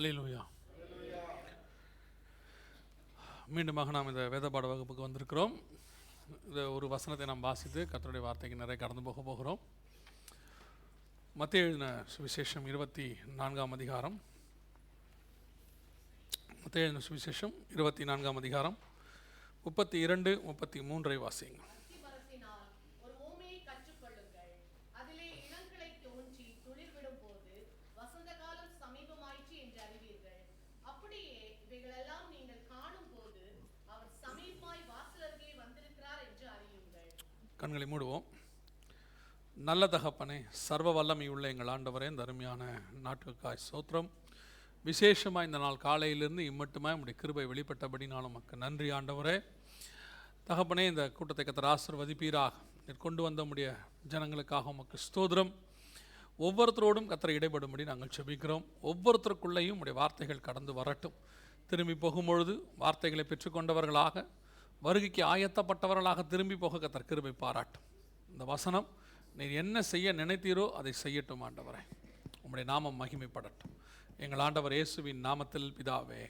[0.00, 0.42] அல்லேலூயா.
[3.54, 5.54] மீண்டுமாக நாம் இந்த வேதபாட வகுப்புக்கு வந்திருக்கிறோம்.
[6.48, 9.60] இந்த ஒரு வசனத்தை நாம் வாசித்து கத்தருடைய வார்த்தைக்கு நிறைய கடந்து போக போகிறோம்.
[11.40, 13.06] மத்திய எழுதின சுவிசேஷம் இருபத்தி
[13.40, 14.16] நான்காம் அதிகாரம்.
[16.62, 18.78] மத்திய எழுதின சுவிசேஷம் இருபத்தி நான்காம் அதிகாரம்.
[19.66, 22.66] முப்பத்தி இரண்டு முப்பத்தி மூன்றை வாசிங்க அத்திமரத்தினால்
[23.04, 24.54] ஒரு ஊமையை கற்றுக்கொள்ளுங்கள்
[25.02, 27.54] அதிலே இனங்களை தோன்றி துளிர்விடும் போது
[27.98, 30.38] வசந்த காலம் சமீபமாயிற்று என்று அறிவீர்கள்
[30.92, 31.34] அப்படியே
[31.66, 33.44] இவைகளெல்லாம் நீங்கள் காணும் போது
[33.92, 37.10] அவர் சமீபமாய் வாசல் அருகே வந்திருக்கிறார் என்று அறியுங்கள்
[37.70, 38.24] கண்களை மூடுவோம்.
[39.56, 42.62] நல்ல தகப்பனே சர்வ வல்லமை உள்ள எங்கள் ஆண்டவரே இந்த அருமையான
[43.04, 44.08] நாட்டுக்காய் சோத்திரம்.
[44.84, 49.36] விசேஷமாக இந்த நாள் காலையிலிருந்து இம்மட்டுமே உம்முடைய கிருபை வெளிப்பட்டபடினாலும் மக்கள் நன்றி ஆண்டவரே.
[50.48, 52.52] தகப்பனே இந்த கூட்டத்தை கத்தர் ஆசிர்வதிப்பீராக.
[53.04, 53.76] கொண்டு வந்த உடைய
[54.08, 55.52] ஜனங்களுக்காக உமக்கு ஸ்தோத்திரம்.
[56.38, 58.66] ஒவ்வொருத்தரோடும் கத்தரை இடைபடும்படி நாங்கள் செபிக்கிறோம்.
[58.90, 61.16] ஒவ்வொருத்தருக்குள்ளேயும் உடைய வார்த்தைகள் கடந்து வரட்டும்.
[61.70, 64.26] திரும்பி போகும்பொழுது வார்த்தைகளை பெற்றுக்கொண்டவர்களாக
[64.84, 67.86] வருகைக்கு ஆயத்தப்பட்டவர்களாக திரும்பி போக கத்தர் கிருபை பாராட்டும்.
[68.32, 68.86] இந்த வசனம்
[69.38, 71.82] நீர் என்ன செய்ய நினைத்தீரோ அதை செய்யட்டும் ஆண்டவரே.
[72.44, 73.74] உம்முடைய நாமம் மகிமைப்படட்டும்.
[74.24, 76.22] எங்கள் ஆண்டவர் இயேசுவின் நாமத்தில் பிதாவே.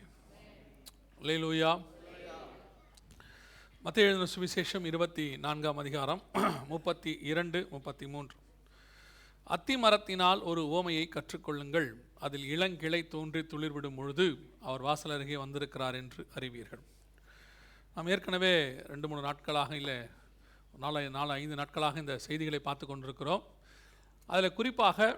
[1.29, 1.73] லேலூயா
[3.85, 6.23] மத்திய எழுதின சுவிசேஷம் இருபத்தி நான்காம் அதிகாரம்
[6.69, 8.37] முப்பத்தி இரண்டு முப்பத்தி மூன்று.
[9.55, 11.89] அத்தி மரத்தினால் ஒரு ஓமையை கற்றுக்கொள்ளுங்கள்.
[12.27, 14.27] அதில் இளங்கிளை தோன்றி துளிர்விடும் பொழுது
[14.61, 16.83] அவர் வாசல் அருகே வந்திருக்கிறார் என்று அறிவீர்கள்.
[17.95, 18.53] நாம் ஏற்கனவே
[18.91, 19.97] ரெண்டு மூணு நாட்களாக இல்லை
[20.83, 23.43] நாலு நாலு ஐந்து நாட்களாக இந்த செய்திகளை பார்த்து கொண்டிருக்கிறோம்.
[24.27, 25.09] அதில் குறிப்பாக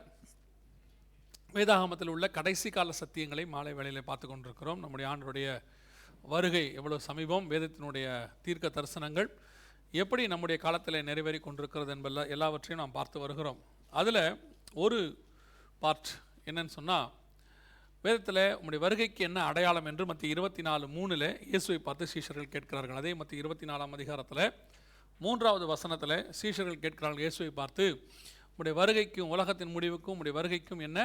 [1.56, 4.81] வேதாகமத்தில் உள்ள கடைசி கால சத்தியங்களை மாலை வேளையில் பார்த்து கொண்டிருக்கிறோம்.
[4.83, 5.48] நம்முடைய ஆண்டருடைய
[6.34, 8.06] வருகை எவ்வளோ சமீபம் வேதத்தினுடைய
[8.45, 9.29] தீர்க்க தரிசனங்கள்
[10.03, 13.61] எப்படி நம்முடைய காலத்தில் நிறைவேறி கொண்டிருக்கிறது என்பல்ல எல்லாவற்றையும் நாம் பார்த்து வருகிறோம்.
[14.01, 14.25] அதில்
[14.84, 15.01] ஒரு
[15.83, 16.12] பார்ட்
[16.48, 17.09] என்னன்னு சொன்னால்
[18.05, 22.97] வேதத்தில் உங்களுடைய வருகைக்கு என்ன அடையாளம் என்று மற்ற இருபத்தி நாலு மூணில் இயேசுவை பார்த்து சீஷர்கள் கேட்கிறார்கள்.
[22.97, 24.53] அதே மற்ற இருபத்தி நாலாம் அதிகாரத்தில்
[25.20, 27.85] மூன்றாவது வசனத்தில் சீஷர்கள் கேட்கிறார்கள் இயேசுவை பார்த்து
[28.51, 30.98] உங்களுடைய வருகைக்கும் உலகத்தின் முடிவுக்கும் உடைய வருகைக்கும் என்ன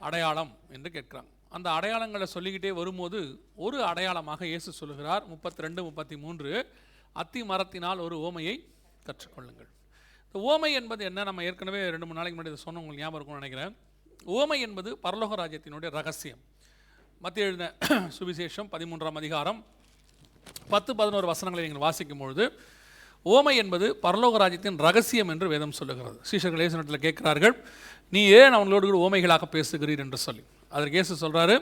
[0.00, 0.52] அடையாளம்?
[0.74, 1.30] என்று கேட்கிறாங்க.
[1.48, 3.20] அந்த அடையாளங்களை சொல்லிக்கிட்டே வரும்போது
[3.54, 5.24] ஒரு அடையாளமாக இயேசு சொல்லுகிறார்.
[5.26, 6.50] முப்பத்தி ரெண்டு முப்பத்தி மூன்று
[7.12, 8.56] அத்தி மரத்தினால் ஒரு ஓமையை
[9.06, 9.70] கற்றுக்கொள்ளுங்கள்.
[10.26, 11.24] இந்த ஓமை என்பது என்ன?
[11.24, 13.74] நம்ம ஏற்கனவே ரெண்டு மூணு நாளைக்கு முன்னாடி இதை சொன்னோம் உங்களுக்கு ஞாபகம் இருக்கும்னு நினைக்கிறேன்.
[14.26, 16.40] ஓமை என்பது பரலோக ராஜ்யத்தினுடைய ரகசியம்.
[17.20, 17.74] மத்திய எழுந்த
[18.18, 19.64] சுவிசேஷம் பதிமூன்றாம் அதிகாரம்
[20.68, 22.44] பத்து பதினோரு வசனங்களை நீங்கள் வாசிக்கும் பொழுது
[23.26, 26.18] ஓமை என்பது பரலோக ராஜ்யத்தின் ரகசியம் என்று வேதம் சொல்லுகிறது.
[26.30, 27.54] சீஷர்கள் இயேசுனத்தில் கேட்கிறார்கள்
[28.08, 29.98] நீ ஏன் அவங்களோடு கூட ஓமைகளாக பேசுகிறீர்?
[29.98, 30.42] என்று சொல்லி.
[30.68, 31.56] அதற்கு இயேசு சொல்கிறாரு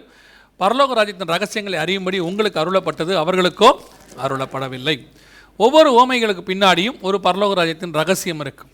[0.60, 3.70] பரலோக ராஜ்யத்தின் ரகசியங்களை அறியும்படி உங்களுக்கு அருளப்பட்டது அவர்களுக்கோ
[4.16, 5.06] அருளப்படவில்லை.
[5.56, 8.66] ஒவ்வொரு ஓமைகளுக்கு பின்னாடியும் ஒரு பரலோக ராஜ்யத்தின் ரகசியம் இருக்கு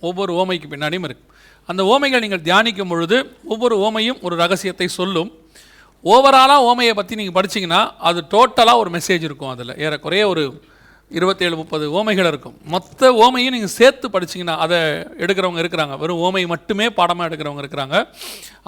[0.00, 1.31] ஒவ்வொரு ஓமைக்கு பின்னாடியும் இருக்கு
[1.70, 3.16] அந்த ஓமைகள் நீங்கள் தியானிக்கும் பொழுது
[3.52, 5.30] ஒவ்வொரு ஓமையும் ஒரு ரகசியத்தை சொல்லும்.
[6.04, 9.74] ஓவராலாக ஓமையை பற்றி நீங்கள் படிச்சீங்கன்னா அது டோட்டலாக ஒரு மெசேஜ் இருக்கும் அதில்.
[9.84, 10.44] ஏறக்குறைய ஒரு
[11.18, 12.54] இருபத்தேழு முப்பது ஓமைகள் இருக்கும்.
[12.72, 14.78] மொத்த ஓமையும் நீங்கள் சேர்த்து படிச்சீங்கன்னா அதை
[15.22, 15.96] எடுக்கிறவங்க இருக்கிறாங்க.
[16.02, 17.96] வெறும் ஓமை மட்டுமே பாடமாக எடுக்கிறவங்க இருக்கிறாங்க.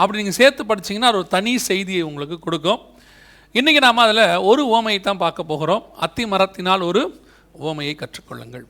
[0.00, 2.80] அப்படி நீங்கள் சேர்த்து படிச்சீங்கன்னா அது ஒரு தனி செய்தியை உங்களுக்கு கொடுக்கும்.
[3.58, 5.82] இன்றைக்கி நாம் அதில் ஒரு ஓமையை தான் பார்க்க போகிறோம்.
[6.06, 7.02] அத்தி மரத்தினால் ஒரு
[7.68, 8.64] ஓமையை கற்றுக்கொள்ளுங்கள்.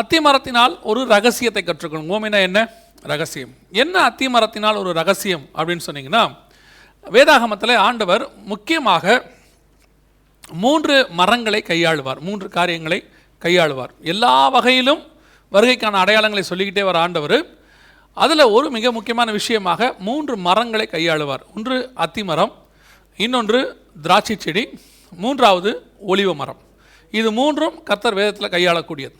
[0.00, 2.14] அத்தி மரத்தினால் ஒரு ரகசியத்தை கற்றுக்கொள்ளுங்கள்.
[2.18, 2.60] ஓமைனா என்ன?
[3.02, 3.52] ரகசியம்.
[3.70, 6.22] என்ன அத்தி மரத்தினால் ஒரு ரகசியம் அப்படின்னு சொன்னீங்கன்னா
[7.10, 9.24] வேதாகமத்தில் ஆண்டவர் முக்கியமாக
[10.52, 12.20] மூன்று மரங்களை கையாளுவார்.
[12.20, 13.04] மூன்று காரியங்களை
[13.44, 13.92] கையாளுவார்.
[14.00, 15.02] எல்லா வகையிலும்
[15.52, 17.58] வருகைக்கான அடையாளங்களை சொல்லிக்கிட்டே வர ஆண்டவர்
[18.12, 21.42] அதில் ஒரு மிக முக்கியமான விஷயமாக மூன்று மரங்களை கையாளுவார்.
[21.56, 22.52] ஒன்று அத்தி மரம்
[23.16, 23.60] இன்னொன்று
[24.02, 24.64] திராட்சை செடி
[25.16, 25.70] மூன்றாவது
[26.08, 26.60] ஒலிவ மரம்.
[27.10, 29.16] இது மூன்றும் கர்த்தர் வேதத்தில் கையாளக்கூடியது.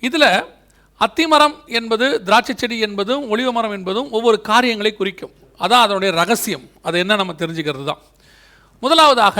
[0.00, 0.44] இதில்
[1.04, 5.32] அத்திமரம் என்பது திராட்சை செடி என்பதும் ஒளிவ மரம் என்பதும் ஒவ்வொரு காரியங்களை குறிக்கும்.
[5.64, 6.64] அதான் அதனுடைய ரகசியம்.
[6.88, 8.02] அது என்ன நம்ம தெரிஞ்சுக்கிறது தான்.
[8.84, 9.38] முதலாவதாக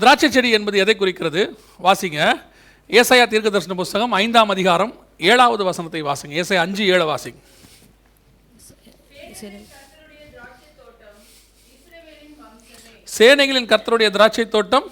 [0.00, 1.42] திராட்சை செடி என்பது எதை குறிக்கிறது?
[1.86, 2.18] வாசிங்க.
[2.98, 4.92] ஏசாயா தீர்க்க தரிசன புஸ்தகம் ஐந்தாம் அதிகாரம்
[5.30, 6.34] ஏழாவது வசனத்தை வாசிங்க.
[6.42, 7.40] ஏசாயா அஞ்சு ஏழு வாசிங்க.
[13.16, 14.86] சேனைகளின் கர்த்தருடைய திராட்சை தோட்டம்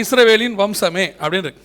[0.00, 1.64] இஸ்ரவேலின் வம்சமே அப்படின்னு இருக்கு.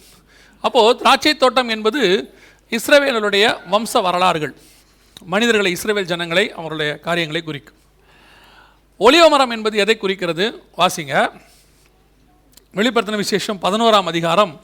[0.65, 2.33] அப்போது திராட்சை தோட்டம் என்பது
[2.69, 4.53] இஸ்ரவேலருடைய வம்ச வரலாறுகள்.
[5.23, 7.75] மனிதர்களை இஸ்ரவேல் ஜனங்களை அவருடைய காரியங்களை குறிக்கும்.
[8.99, 10.63] ஒலிவ மரம் என்பது எதை குறிக்கிறது?
[10.77, 11.31] வாசிங்க.
[12.73, 14.61] வெளிப்படுத்தின விசேஷம் பதினோராம் அதிகாரம்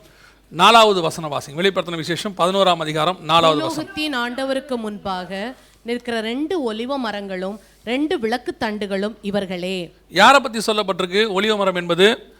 [0.50, 1.60] நாலாவது வசனம் வாசிங்க.
[1.60, 3.90] வெளிப்படுத்தின விசேஷம் பதினோராம் அதிகாரம் நாலாவது வசனம்.
[3.90, 9.94] பரலோகத்தின் ஆண்டவருக்கு முன்பாக நிற்கிற ரெண்டு ஒலிவ மரங்களும் ரெண்டு விளக்கு தண்டுகளும் இவர்களே.
[10.10, 11.22] யாரை பற்றி சொல்லப்பட்டிருக்கு?
[11.30, 12.31] ஒலிவ மரம் என்பது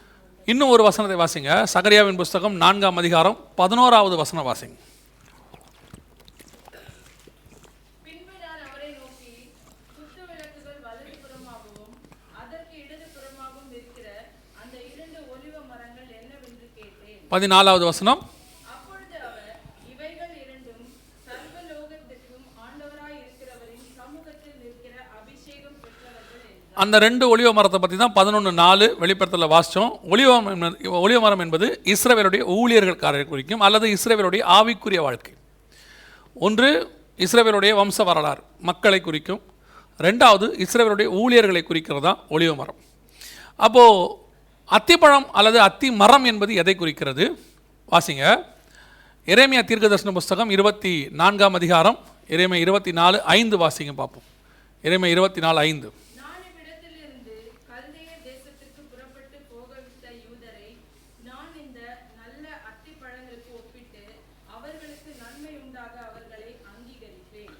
[0.48, 1.50] இன்னும் ஒரு வசனத்தை வாசிங்க.
[1.74, 4.76] சகரியாவின் புஸ்தகம் நான்காம் அதிகாரம் பதினோராவது வசனம் வாசிங்க.
[8.06, 9.32] பின்பு நான் அவரை நோக்கி
[9.92, 11.94] குத்து விளக்குகள் வலதுபுறமாகவும்
[12.42, 14.08] அதற்கு இடது புறமாகவும் இருக்கிற
[14.62, 18.22] அந்த இரண்டு ஒலிவ மரங்கள் என்னவென்று கேட்டேன் பதினாலாவது வசனம்
[18.74, 19.52] அப்பொழுது அவர்
[19.92, 20.84] இவைகள் இரண்டும்
[21.28, 28.52] சர்வலோகத்துக்கும் ஆண்டவராய் இருக்கிறவரின் சமூகத்தில் நிற்கிற அபிஷேகம் பெற்றவர்கள் என்றார் அந்த ரெண்டு ஒளிவ மரத்தை பற்றி தான் பதினொன்று
[28.52, 35.32] நாலு வெளிப்படத்தில் வாசித்தோம் ஒளிவ என்பது- ஒளிவ மரம் என்பது இஸ்ரேவேலுடைய ஊழியர்கள்காரரை குறிக்கும் அல்லது இஸ்ரேவேலுடைய ஆவிக்குரிய வாழ்க்கை.
[36.34, 36.68] ஒன்று
[37.18, 39.42] இஸ்ரேவேலுடைய வம்ச வரலாறு மக்களை குறிக்கும்.
[39.98, 42.76] ரெண்டாவது இஸ்ரேவேலுடைய ஊழியர்களை குறிக்கிறது தான் ஒளிவ மரம்.
[43.56, 44.16] அப்போது
[44.70, 47.24] அத்திப்பழம் அல்லது அத்தி மரம் என்பது எதை குறிக்கிறது?
[47.92, 48.24] வாசிங்க.
[49.26, 51.98] இறைமையா தீர்க்கதர்சன புஸ்தகம் இருபத்தி நான்காம் அதிகாரம்
[52.28, 54.22] இறைமை இருபத்தி நாலு ஐந்து வாசிங்க பார்ப்போம்.
[54.84, 57.34] இறைமை இருபத்தி நாலு ஐந்து நான் இவ்விடத்திலிருந்து
[57.68, 60.68] கல்தேயர் தேசத்திற்கு புறப்பட்டு போகவிட்ட யூதரை
[61.24, 61.80] நான் இந்த
[62.16, 64.02] நல்ல அத்திப்பழங்களுக்கு ஒப்பிட்டு
[64.52, 67.54] அவர்களுக்கு நன்மை உண்டாக அவர்களை அங்கீகரிப்பேன்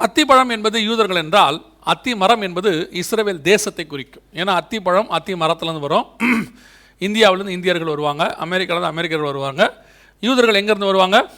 [0.00, 4.22] அத்திப்பழம் என்பது யூதர்கள் என்றால் அத்தி மரம் என்பது இஸ்ரேவேல் தேசத்தை குறிக்கும்.
[4.34, 6.06] ஏன்னா அத்திப்பழம் அத்தி மரத்துலேருந்து வரும்.
[7.00, 8.36] இந்தியாவிலேருந்து இந்தியர்கள் வருவாங்க.
[8.40, 9.84] அமெரிக்காவிலேருந்து அமெரிக்கர்கள் வருவாங்க.
[10.20, 11.30] யூதர்கள் எங்கேருந்து வருவாங்க?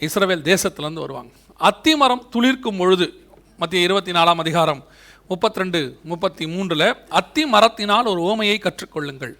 [0.00, 1.32] இஸ்ரேவேல் தேசத்துலேருந்து வருவாங்க.
[1.56, 3.26] அத்தி மரம் துளிர்க்கும் பொழுது
[3.56, 4.84] மத்திய இருபத்தி நாலாம் அதிகாரம்
[5.28, 9.34] முப்பத்திரெண்டு முப்பத்தி மூன்றில் அத்தி மரத்தினால் ஒரு ஓமையை கற்றுக்கொள்ளுங்கள்.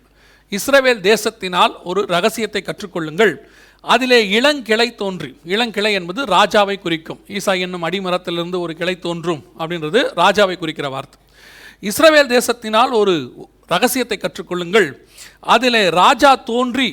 [0.51, 3.37] இஸ்ரேவேல் தேசத்தினால் ஒரு ரகசியத்தை கற்றுக்கொள்ளுங்கள்.
[3.93, 5.31] அதிலே இளங்கிளை தோன்றி.
[5.55, 7.21] இளங்கிளை என்பது ராஜாவை குறிக்கும்.
[7.37, 11.19] ஈசா என்னும் அடிமரத்திலிருந்து ஒரு கிளை தோன்றும் அப்படின்றது ராஜாவை குறிக்கிற வார்த்தை.
[11.91, 13.15] இஸ்ரவேல் தேசத்தினால் ஒரு
[13.73, 14.89] ரகசியத்தை கற்றுக்கொள்ளுங்கள்.
[15.55, 16.89] அதிலே ராஜா தோன்றி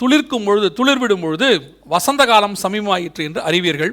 [0.00, 1.48] துளிர்க்கும் பொழுது துளிர்விடும் பொழுது
[1.94, 3.92] வசந்த காலம் சமீபமாயிற்று என்று அறிவீர்கள்.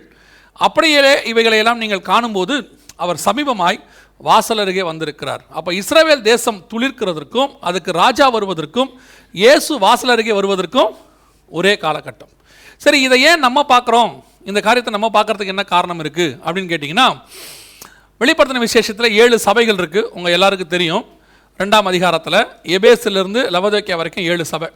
[0.66, 1.02] அப்படியே
[1.32, 2.56] இவைகளையெல்லாம் நீங்கள் காணும்போது
[3.04, 3.80] அவர் சமீபமாய்
[4.28, 5.42] வாசல் அருகே வந்திருக்கிறார்.
[5.58, 8.90] அப்போ இஸ்ரவேல் தேசம் துளிர்க்கிறதற்கும் அதுக்கு ராஜா வருவதற்கும்
[9.36, 10.94] இயேசு வாசல் அருகே வருவதற்கும்
[11.52, 12.32] ஒரே காலகட்டம்.
[12.84, 14.12] சரி இதை ஏன் நம்ம பார்க்குறோம்?
[14.50, 17.08] இந்த காரியத்தை நம்ம பார்க்கறதுக்கு என்ன காரணம் இருக்குது அப்படின்னு கேட்டிங்கன்னா
[18.22, 21.04] வெளிப்படுத்தின விசேஷத்தில் ஏழு சபைகள் இருக்குது உங்கள் எல்லாருக்கும் தெரியும்.
[21.62, 22.40] ரெண்டாம் அதிகாரத்தில்
[22.76, 24.68] எபேஸிலிருந்து லவதோக்கியா வரைக்கும் ஏழு சபை.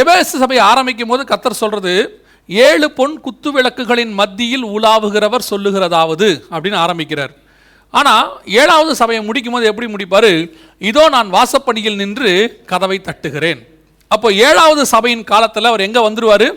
[0.00, 1.94] எபேஸ் சபை ஆரம்பிக்கும் போது கத்தர் சொல்கிறது
[2.48, 7.32] ஏழு பொன் குத்து விளக்குகளின் மத்தியில் உலாவுகிறவர் சொல்லுகிறதாவது அப்படின்னு ஆரம்பிக்கிறார்.
[7.98, 8.28] ஆனால்
[8.60, 10.32] ஏழாவது சபையை முடிக்கும் போது எப்படி முடிப்பார்?
[10.90, 12.30] இதோ நான் வாசப்படியில் நின்று
[12.70, 13.60] கதவை தட்டுகிறேன்.
[14.10, 16.48] அப்போ ஏழாவது சபையின் காலத்தில் அவர் எங்கே வந்துடுவார்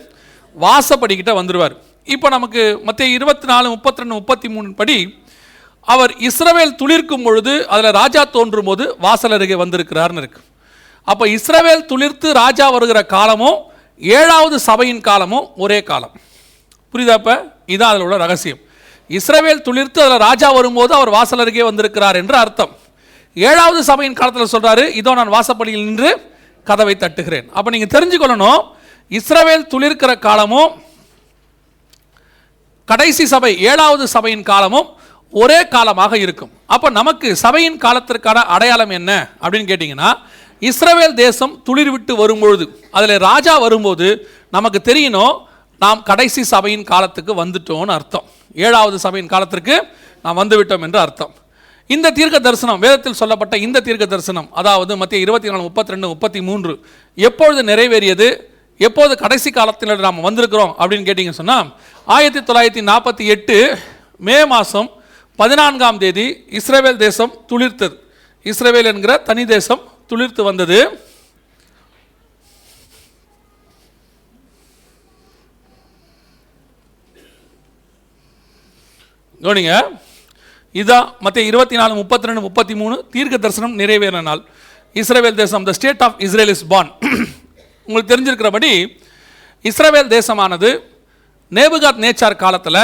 [0.64, 1.76] வாசப்படிக்கிட்ட வந்துடுவார்
[2.14, 4.98] இப்போ நமக்கு மற்ற இருபத்தி நாலு முப்பத்தி ரெண்டு முப்பத்தி மூணு படி
[5.94, 10.42] அவர் இஸ்ரவேல் துளிர்க்கும் பொழுது அதில் ராஜா தோன்றும் போது வாசல் அருகே வந்திருக்கிறார்னு இருக்கு.
[11.12, 13.58] அப்போ இஸ்ரவேல் துளிர்த்து ராஜா வருகிற காலமும்
[14.02, 16.14] ஏழாவது சபையின் காலமும் ஒரே காலம்.
[16.94, 17.30] புரியுதாப்ப
[17.74, 18.60] இதான் அதில் உள்ள ரகசியம்.
[19.10, 22.74] இஸ்ரவேல் துளிர்த்து அதில் ராஜா வரும்போது அவர் வாசல் அருகே வந்திருக்கிறார் என்று அர்த்தம்.
[23.38, 26.12] ஏழாவது சபையின் காலத்தில் சொல்கிறாரு இதோ நான் வாசப்படியில் நின்று
[26.68, 27.48] கதவை தட்டுகிறேன்.
[27.58, 28.62] அப்போ நீங்கள் தெரிஞ்சுக்கொள்ளணும்
[29.12, 30.72] இஸ்ரவேல் துளிர்க்கிற காலமும்
[32.92, 34.88] கடைசி சபை ஏழாவது சபையின் காலமும்
[35.34, 36.52] ஒரே காலமாக இருக்கும்.
[36.74, 39.12] அப்போ நமக்கு சபையின் காலத்திற்கான அடையாளம் என்ன
[39.42, 40.10] அப்படின்னு கேட்டிங்கன்னா
[40.70, 42.66] இஸ்ரவேல் தேசம் துளிர் விட்டு வரும்பொழுது
[42.98, 44.08] அதில் ராஜா வரும்போது
[44.56, 45.36] நமக்கு தெரியணும்
[45.84, 48.26] நாம் கடைசி சபையின் காலத்துக்கு வந்துட்டோம்னு அர்த்தம்.
[48.66, 49.76] ஏழாவது சபையின் காலத்திற்கு
[50.26, 51.34] நாம் வந்துவிட்டோம் என்று அர்த்தம்.
[51.90, 56.40] இந்த தீர்க்க தரிசனம் வேதத்தில் சொல்லப்பட்ட இந்த தீர்க்க தரிசனம் அதாவது மத்திய இருபத்தி நாலு முப்பத்தி ரெண்டு முப்பத்தி
[56.48, 56.74] மூன்று
[57.28, 58.28] எப்பொழுது நிறைவேறியது?
[58.86, 61.70] எப்போது கடைசி காலத்தில் நாம் வந்திருக்கிறோம் அப்படின்னு கேட்டிங்க சொன்னால்
[62.16, 63.58] ஆயிரத்தி தொள்ளாயிரத்தி நாற்பத்தி எட்டு
[64.28, 64.90] மே மாதம்
[65.40, 66.26] பதினான்காம் தேதி
[66.60, 67.96] இஸ்ரேவேல் தேசம் துளிர்த்தது.
[68.46, 69.82] இஸ்ரேவேல் என்கிற தனி தேசம்
[70.12, 70.80] துளிர்த்து வந்தது.
[79.44, 79.74] கவனிங்க
[80.82, 84.42] இதான் மத்திய இருபத்தி நாலு முப்பத்தி ரெண்டு முப்பத்தி மூணு தீர்க்க தரிசனம் நிறைவேறினால் நாள்.
[85.02, 86.90] இஸ்ரேவேல் தேசம் the state of Israel is born
[87.88, 88.72] உங்களுக்கு தெரிஞ்சிருக்கிறபடி
[89.70, 90.70] இஸ்ரேவேல் தேசமானது
[91.58, 92.82] நேபுகாத் நேச்சார் காலத்தில்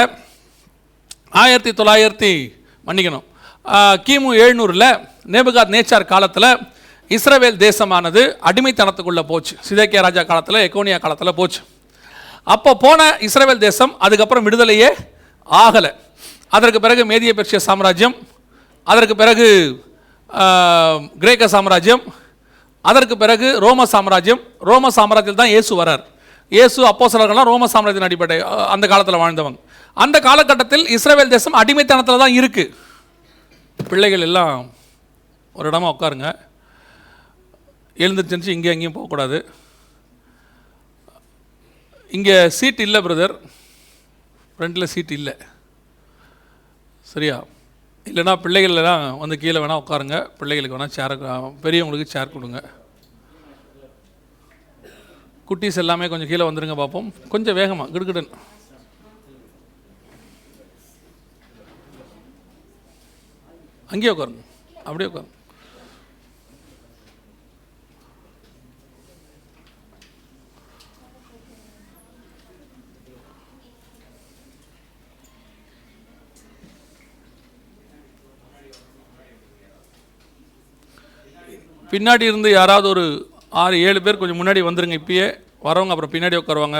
[1.42, 2.30] ஆயிரத்தி தொள்ளாயிரத்தி
[2.86, 3.24] மன்னிக்கணும்
[4.06, 4.88] கிமு எழுநூறில்
[5.34, 6.48] நேபுகாத் நேச்சார் காலத்தில்
[7.16, 9.54] இஸ்ரேவேல் தேசமானது அடிமைத்தனத்துக்குள்ளே போச்சு.
[9.66, 11.60] சிதேக்கிய ராஜா காலத்தில் எக்கோனியா காலத்தில் போச்சு.
[12.54, 14.90] அப்போ போன இஸ்ரேவேல் தேசம் அதுக்கப்புறம் விடுதலையே
[15.64, 15.90] ஆகலை.
[16.56, 18.16] அதற்கு பிறகு மேதிய பெர்ஷிய சாம்ராஜ்யம்
[18.92, 19.46] அதற்கு பிறகு
[21.22, 22.02] கிரேக்க சாம்ராஜ்யம்
[22.90, 26.02] அதற்கு பிறகு ரோம சாம்ராஜ்யம் ரோம சாம்ராஜ்யத்தில் தான் இயேசு வரார்.
[26.56, 28.36] இயேசு அப்போஸ்தலர்கள்லாம் ரோம சாம்ராஜ்யம் அடிப்படை
[28.74, 29.58] அந்த காலத்தில் வாழ்ந்தவங்க.
[30.04, 32.72] அந்த காலகட்டத்தில் இஸ்ரேல் தேசம் அடிமைத்தனத்தில் தான் இருக்குது
[33.90, 34.54] பிள்ளைகள் எல்லாம்
[35.58, 36.28] ஒரு இடமா உட்காருங்க.
[38.04, 39.38] எழுந்துருச்சு இங்கே எங்கேயும் போகக்கூடாது.
[42.16, 43.34] இங்கே சீட் இல்லை பிரதர்.
[44.56, 45.34] ஃப்ரண்ட்டில் சீட் இல்லை.
[47.12, 47.36] சரியா?
[48.10, 50.16] இல்லைன்னா பிள்ளைகள்லாம் வந்து கீழே வேணால் உட்காருங்க.
[50.38, 51.14] பிள்ளைகளுக்கு வேணால் சேர்
[51.64, 52.58] பெரியவங்களுக்கு சேர் கொடுங்க.
[55.48, 58.30] குட்டீஸ் எல்லாமே கொஞ்சம் கீழே வந்துடுங்க பார்ப்போம் கொஞ்சம் வேகமாக கிடுகிடன்
[63.92, 64.44] அங்கேயே உட்காருங்க.
[64.88, 65.33] அப்படியே உட்காருங்க.
[81.94, 83.04] பின்னாடி இருந்து யாராவது ஒரு
[83.62, 85.26] ஆறு ஏழு பேர் கொஞ்சம் முன்னாடி வந்துருங்க இப்பயே.
[85.66, 86.78] வரவங்க அப்புறம் பின்னாடி உட்காருவாங்க.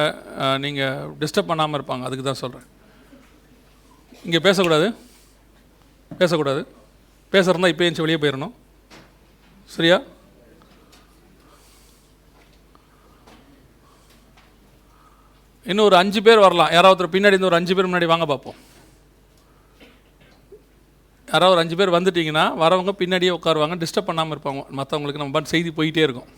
[0.64, 2.06] நீங்கள் டிஸ்டர்ப் பண்ணாமல் இருப்பாங்க.
[2.06, 2.66] அதுக்கு தான் சொல்கிறேன்
[4.26, 4.88] இங்கே பேசக்கூடாது.
[6.21, 6.62] பேசக்கூடாது.
[7.35, 8.54] பேசுகிறதா இப்போ எஞ்சி வெளியே போயிடணும்
[9.76, 9.97] சரியா?
[15.71, 16.73] இன்னும் ஒரு அஞ்சு பேர் வரலாம்.
[16.76, 18.59] யாராவது ஒருத்தர் பின்னாடி இருந்து ஒரு அஞ்சு பேர் முன்னாடி வாங்க பார்ப்போம்.
[21.28, 24.62] யாராவது ஒரு அஞ்சு பேர் வந்துட்டிங்கன்னா வரவங்க பின்னாடியே உட்காருவாங்க டிஸ்டர்ப் பண்ணாமல் இருப்பாங்க.
[24.81, 26.31] மற்றவங்களுக்கு நம்ம பாட்டு செய்தி போயிட்டே இருக்கும்.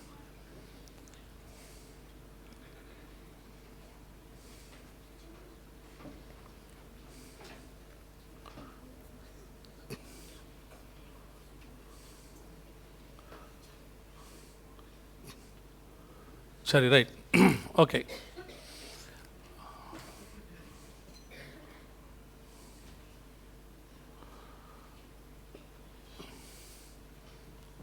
[16.67, 17.13] சரி ரைட்
[17.85, 18.01] ஓகே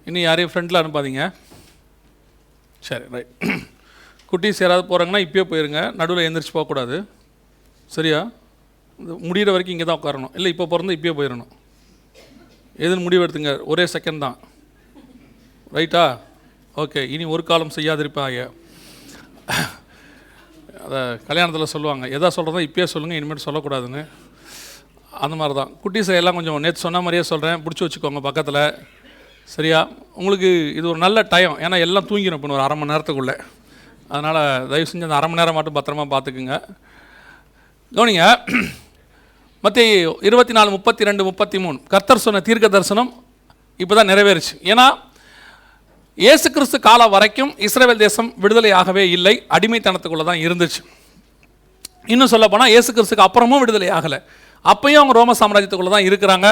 [0.07, 1.23] இன்னும் யாரையும் ஃப்ரெண்டில் அனுப்பாதீங்க.
[2.87, 3.33] சரி ரைட்
[4.29, 5.81] குட்டீஸ் யாராவது போகிறாங்கன்னா இப்போயே போயிருங்க.
[5.99, 6.95] நடுவில் எழுந்திரிச்சு போகக்கூடாது.
[7.95, 8.19] சரியா?
[9.27, 10.33] முடிகிற வரைக்கும் இங்கே தான் உட்காரணும்.
[10.37, 11.51] இல்லை இப்போ பிறந்து இப்பயே போயிடணும்
[12.85, 13.53] எதுன்னு முடிவு எடுத்துங்க.
[13.71, 14.37] ஒரே செகண்ட் தான்.
[15.77, 16.03] ரைட்டா
[16.83, 18.45] ஓகே இனி ஒரு காலம் செய்யாதிருப்பாங்க
[20.85, 22.05] அதை கல்யாணத்தில் சொல்லுவாங்க.
[22.17, 24.01] எதா சொல்கிறதோ இப்பயே சொல்லுங்கள் இனிமேல் சொல்லக்கூடாதுன்னு.
[25.25, 28.63] அந்த மாதிரி தான் குட்டீஸை எல்லாம் கொஞ்சம் நேற்று சொன்ன மாதிரியே சொல்கிறேன் பிடிச்சி வச்சுக்கோங்க பக்கத்தில்.
[29.47, 29.79] சரியா?
[30.19, 33.35] உங்களுக்கு இது ஒரு நல்ல டைம் ஏன்னா எல்லாம் தூங்கிடும் இப்போ ஒரு அரை மணி நேரத்துக்குள்ளே.
[34.13, 34.39] அதனால்
[34.71, 36.55] தயவு செஞ்சு அந்த அரை மணி நேரம் மட்டும் பத்திரமா பார்த்துக்குங்க
[37.95, 38.25] கவனிங்க.
[39.63, 39.81] மற்ற
[40.27, 43.11] இருபத்தி நாலு முப்பத்தி ரெண்டு முப்பத்தி மூணு கர்த்தர் சொன்ன தீர்க்க தரிசனம்
[43.83, 44.55] இப்போ தான் நிறைவேறுச்சு.
[44.71, 44.85] ஏன்னா
[46.23, 49.35] இயேசு கிறிஸ்து காலம் வரைக்கும் இஸ்ரேல் தேசம் விடுதலையாகவே இல்லை.
[49.55, 50.81] அடிமைத்தனத்துக்குள்ளே தான் இருந்துச்சு.
[52.13, 54.19] இன்னும் சொல்லப்போனால் இயேசு கிறிஸ்துக்கு அப்புறமும் விடுதலை ஆகலை.
[54.71, 56.47] அப்பயும் அவங்க ரோம சாம்ராஜ்யத்துக்குள்ளே தான் இருக்கிறாங்க.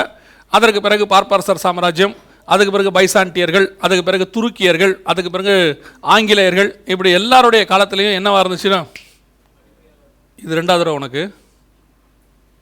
[0.58, 2.16] அதற்கு பிறகு பார்ப்பரசர் சாம்ராஜ்யம்
[2.48, 5.54] அதுக்கு பிறகு பைசாண்டியர்கள் அதுக்கு பிறகு துருக்கியர்கள் அதுக்கு பிறகு
[6.02, 8.80] ஆங்கிலேயர்கள் இப்படி எல்லாருடைய காலத்துலேயும் என்னவாக இருந்துச்சுன்னா
[10.40, 11.24] இது ரெண்டாவது தடவை உனக்கு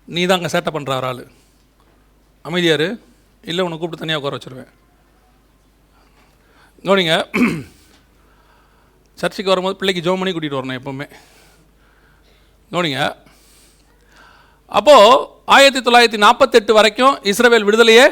[0.08, 1.24] நீ தான் அங்கே சேட்டை பண்ணுற ஆள்
[2.46, 2.88] அமைதியார்
[3.44, 4.70] இல்லை உன்னை கூப்பிட்டு தனியாக உட்கார வச்சுருவேன்.
[6.86, 7.16] கவனிங்க
[9.18, 11.08] சர்ச்சுக்கு வரும்போது பிள்ளைக்கு ஜோம் பண்ணி கூட்டிகிட்டு வரணும் எப்போவுமே.
[12.72, 13.02] கவனிங்க
[14.72, 18.06] அப்போது ஆயிரத்தி தொள்ளாயிரத்தி நாற்பத்தெட்டு வரைக்கும் இஸ்ரேல் விடுதலையே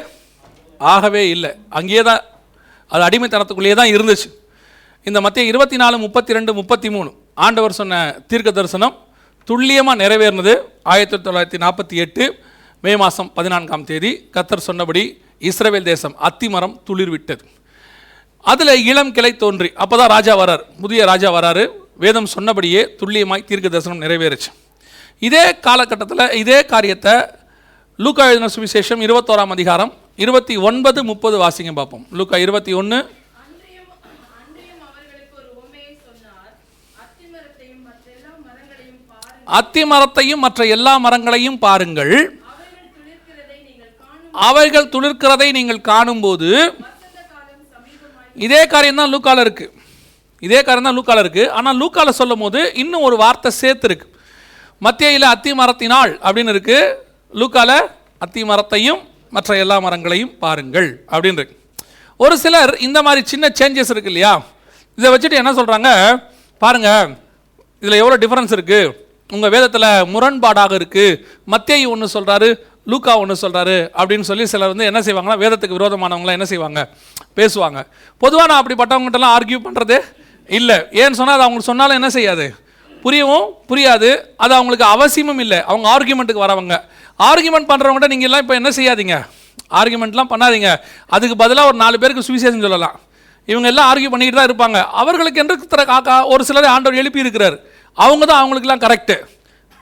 [0.94, 1.50] ஆகவே இல்லை.
[1.78, 2.22] அங்கேயே தான்
[2.92, 4.28] அது அடிமைத்தனத்துக்குள்ளேயே தான் இருந்துச்சு.
[5.06, 7.10] இந்த மத்திய இருபத்தி நாலு முப்பத்தி ரெண்டு முப்பத்தி மூணு
[7.46, 8.94] ஆண்டவர் சொன்ன தீர்க்க தரிசனம்
[9.48, 10.54] துல்லியமாக நிறைவேறினது
[10.92, 12.24] ஆயிரத்தி தொள்ளாயிரத்தி நாற்பத்தி எட்டு
[12.84, 14.10] மே மாதம் பதினான்காம் தேதி.
[14.34, 15.02] கத்தர் சொன்னபடி
[15.50, 17.44] இஸ்ரேல் தேசம் அத்திமரம் துளிர் விட்டது
[18.44, 21.64] அதில் இளம் கிளை தோன்றி அப்போ தான் ராஜா வரார் புதிய ராஜா வராரு.
[22.04, 24.50] வேதம் சொன்னபடியே துல்லியமாய் தீர்க்க தரிசனம் நிறைவேறுச்சு.
[25.28, 27.14] இதே காலகட்டத்தில் இதே காரியத்தை
[27.98, 32.04] லூக்கா எழுதின சுவிசேஷம் இருபத்தோராம் அதிகாரம் இருபத்தி ஒன்பது முப்பது வாசிங்க பார்ப்போம்.
[32.18, 32.98] லூக்கா இருபத்தி ஒன்று
[37.04, 37.82] அத்திமரத்தையும்
[39.58, 42.14] அத்தி மரத்தையும் மற்ற எல்லா மரங்களையும் பாருங்கள்.
[44.48, 46.48] அவைகள் துளிர்க்கிறதை நீங்கள் காணும் காணும்போது
[48.46, 49.66] இதே காரியம் தான் லூக்கால இருக்கு.
[50.46, 51.44] இதே காரியம் தான் லூக்கால இருக்கு.
[51.58, 54.08] ஆனால் லூக்கால சொல்லும் போது இன்னும் ஒரு வார்த்தை சேர்த்து இருக்கு
[54.86, 56.78] மத்தியில் அத்தி மரத்தினால் அப்படின்னு இருக்கு.
[57.40, 57.70] லூக்கால
[58.26, 61.44] அத்தி மரத்தையும் மற்ற எல்லா மரங்களையும் பாருங்கள் அப்படின்னு
[62.16, 64.32] ஒரு சிலர் இந்த மாதிரி சின்ன சேஞ்சஸ் இருக்கு இல்லையா?
[64.98, 65.90] இதை வச்சுட்டு என்ன சொல்கிறாங்க
[66.58, 66.88] பாருங்க
[67.82, 68.94] இதில் எவ்வளோ டிஃப்ரென்ஸ் இருக்குது
[69.32, 71.18] உங்கள் வேதத்தில் முரண்பாடாக இருக்குது
[71.52, 72.48] மத்தியை ஒன்று சொல்கிறாரு
[72.92, 76.80] லூக்கா ஒன்று சொல்கிறாரு அப்படின்னு சொல்லி சிலர் வந்து என்ன செய்வாங்கன்னா வேதத்துக்கு விரோதமானவங்களாம் என்ன செய்வாங்க?
[77.38, 77.86] பேசுவாங்க.
[78.18, 79.98] பொதுவாக நான் அப்படிப்பட்டவங்ககிட்டலாம் ஆர்கியூ பண்ணுறது
[80.48, 80.76] இல்லை.
[81.00, 82.46] ஏன்னு சொன்னால் அது அவங்களுக்கு சொன்னாலும் என்ன செய்யாது?
[83.04, 84.10] புரியவும் புரியாது.
[84.44, 85.58] அது அவங்களுக்கு அவசியமும் இல்லை.
[85.70, 86.76] அவங்க ஆர்கியூமெண்ட்டுக்கு வரவங்க.
[87.30, 89.16] ஆர்கியூமெண்ட் பண்ணுறவங்ககிட்ட நீங்கள் எல்லாம் இப்போ என்ன செய்யாதீங்க?
[89.78, 90.70] ஆர்கியூமெண்ட்லாம் பண்ணாதீங்க.
[91.16, 92.96] அதுக்கு பதிலாக ஒரு நாலு பேருக்கு சுவிசேஷம் சொல்லலாம்.
[93.52, 94.78] இவங்க எல்லாம் ஆர்கியூ பண்ணிக்கிட்டு தான் இருப்பாங்க.
[95.00, 97.56] அவர்களுக்கு என்று தர காக்கா ஒரு சிலர் ஆண்டவர் எழுப்பி இருக்கிறார்.
[98.04, 99.16] அவங்க தான் அவங்களுக்குலாம் கரெக்டு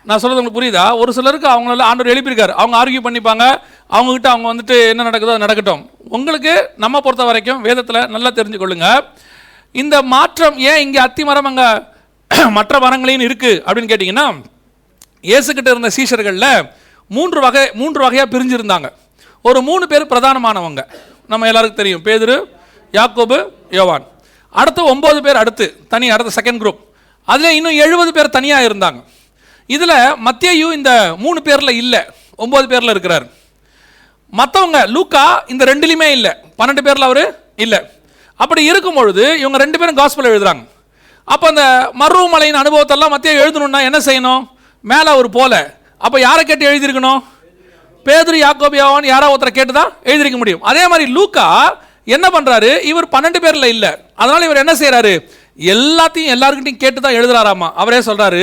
[0.08, 0.84] நான் சொல்கிறது உங்களுக்கு புரியுதா?
[1.02, 3.44] ஒரு சிலருக்கு அவங்களால ஆண்டவர் எழுப்பியிருக்காரு அவங்க ஆர்கியூ பண்ணிப்பாங்க.
[3.96, 5.82] அவங்ககிட்ட அவங்க வந்துட்டு என்ன நடக்குதோ அது நடக்கட்டும்.
[6.16, 6.52] உங்களுக்கு
[6.84, 8.88] நம்ம பொறுத்த வரைக்கும் வேதத்தில் நல்லா தெரிஞ்சுக்கொள்ளுங்க.
[9.82, 11.68] இந்த மாற்றம் ஏன் இங்கே அத்தி மரம் அங்கே
[12.50, 14.42] மற்ற வரங்களையும் இருக்குது அப்படின்னு கேட்டிங்கன்னா
[15.22, 16.70] இயேசுக்கிட்ட இருந்த சீஷர்களில்
[17.08, 18.88] மூன்று வகை மூன்று வகையாக பிரிஞ்சிருந்தாங்க.
[19.42, 20.82] ஒரு மூணு பேர் பிரதானமானவங்க.
[21.28, 22.04] நம்ம எல்லாருக்கும் தெரியும்.
[22.04, 22.44] பேதுரு
[22.92, 24.06] யாக்கோபு யோவான்.
[24.50, 26.78] அடுத்து ஒம்பது பேர் அடுத்து தனி அடுத்த செகண்ட் குரூப்
[27.24, 29.04] அதில் இன்னும் எழுபது பேர் தனியாக இருந்தாங்க.
[29.66, 32.00] இதில் மத்தியும் இந்த மூணு பேரில் இல்லை.
[32.38, 33.26] ஒம்பது பேரில் இருக்கிறார்.
[34.32, 36.30] மற்றவங்க லூக்கா இந்த ரெண்டுலையுமே இல்லை.
[36.58, 37.78] பன்னெண்டு பேரில் அவர் இல்லை.
[38.36, 40.64] அப்படி இருக்கும் பொழுது இவங்க ரெண்டு பேரும் காஸ்பல் எழுதுறாங்க.
[41.32, 41.64] அப்போ அந்த
[42.00, 44.42] மருவமலையின் அனுபவத்தெல்லாம் மத்திய எழுதணும்னா என்ன செய்யணும்?
[44.90, 45.52] மேலே அவர் போல.
[46.04, 47.20] அப்போ யாரை கேட்டு எழுதியிருக்கணும்?
[48.06, 50.62] பேதுரு யாக்கோபியாவான்னு யாரோ ஒருத்தரை கேட்டு தான் எழுதியிருக்க முடியும்.
[50.70, 51.46] அதே மாதிரி லூக்கா
[52.16, 53.90] என்ன பண்ணுறாரு இவர் பன்னெண்டு பேரில் இல்லை.
[54.22, 55.14] அதனால் இவர் என்ன செய்கிறாரு
[55.72, 57.68] எல்லாத்தையும் எல்லாருக்கிட்டையும் கேட்டு தான் எழுதுறாராமா.
[57.82, 58.42] அவரே சொல்கிறாரு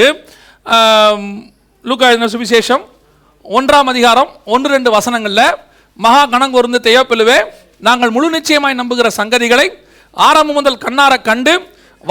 [1.86, 2.84] லூக்கா எழுதின சுவிசேஷம்
[3.58, 5.48] ஒன்றாம் அதிகாரம் ஒன்று ரெண்டு வசனங்களில்
[6.00, 7.38] மகா கணங்கொருந்து தெய்வப்பிலுவே
[7.88, 9.66] நாங்கள் முழு நிச்சயமாய் நம்புகிற சங்கதிகளை
[10.28, 11.54] ஆரம்பம் முதல் கண்ணார கண்டு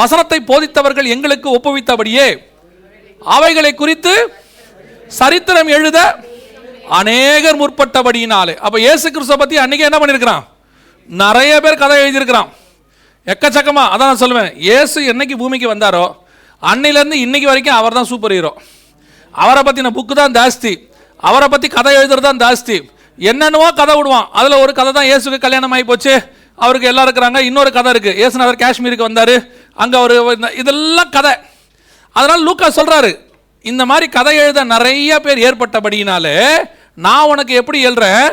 [0.01, 2.27] வசனத்தை போதித்தவர்கள் எங்களுக்கு ஒப்புவித்தபடியே
[3.37, 4.15] அவைகளை குறித்து
[5.19, 5.99] சரித்திரம் எழுத
[6.99, 8.55] அநேகர் முற்பட்டபடியினாலே.
[8.65, 10.45] அப்போ இயேசு கிறிஸ்துவை பற்றி அன்னைக்கு என்ன பண்ணியிருக்கிறான்
[11.09, 12.49] நிறைய பேர் கதை எழுதியிருக்கிறான்.
[13.33, 14.51] எக்கச்சக்கமாக அதான் நான் சொல்லுவேன்.
[14.67, 16.05] இயேசு என்னைக்கு பூமிக்கு வந்தாரோ
[16.71, 18.53] அன்னையிலேருந்து இன்னைக்கு வரைக்கும் அவர் தான் சூப்பர் ஹீரோ.
[19.35, 20.73] அவரை பற்றின புக்கு தான் ஜாஸ்தி.
[21.29, 22.77] அவரை பற்றி கதை எழுதுறது தான் ஜாஸ்தி.
[23.31, 24.27] என்னென்னவோ கதை விடுவான்.
[24.39, 26.15] அதில் ஒரு கதை தான் இயேசுக்கு கல்யாணம் ஆகி போச்சு.
[26.65, 27.39] அவருக்கு எல்லாம் இருக்கிறாங்க.
[27.49, 29.35] இன்னொரு கதை இருக்குது இயேசுநாதர் காஷ்மீருக்கு வந்தார்.
[29.75, 30.17] அங்கே ஒரு
[30.63, 31.35] இதெல்லாம் கதை.
[32.17, 33.13] அதனால் லூக்கா சொல்கிறாரு
[33.71, 36.37] இந்த மாதிரி கதை எழுத நிறைய பேர் ஏற்பட்டபடியினாலே
[36.95, 38.27] நான் உனக்கு எப்படி எழுறேன்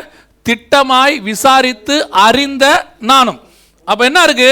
[0.46, 2.64] திட்டமாய் விசாரித்து அறிந்த
[2.98, 3.40] நானும்.
[3.84, 4.50] அப்போ என்ன இருக்கு?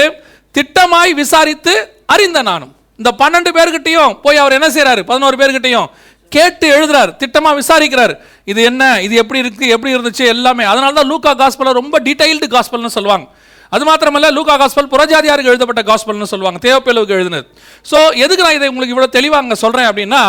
[0.57, 1.73] திட்டமாய் விசாரித்து
[2.05, 2.71] அறிந்த நானும்.
[2.99, 5.89] இந்த பன்னெண்டு பேர்கிட்டையும் போய் அவர் என்ன செய்கிறாரு பதினோரு பேர்கிட்டையும்
[6.29, 8.13] கேட்டு எழுதுறாரு திட்டமாக விசாரிக்கிறார்.
[8.51, 9.01] இது என்ன?
[9.01, 9.67] இது எப்படி இருக்கு?
[9.67, 10.25] எப்படி இருந்துச்சு?
[10.35, 10.63] எல்லாமே.
[10.63, 13.27] அதனால தான் லூக்கா காஸ்பலை ரொம்ப டீட்டெயில்டு காஸ்பல்னு சொல்லுவாங்க.
[13.75, 17.45] அது மாத்திரமல்ல லூகா காஸ்பல் புறஜாதியாருக்கு எழுதப்பட்ட காஸ்பல்னு சொல்லுவாங்க தேவப்பேலுவுக்கு எழுதுனது.
[17.89, 20.21] ஸோ எதுக்கு நான் இதை உங்களுக்கு இவ்வளோ தெளிவாக அங்கே சொல்கிறேன் அப்படின்னா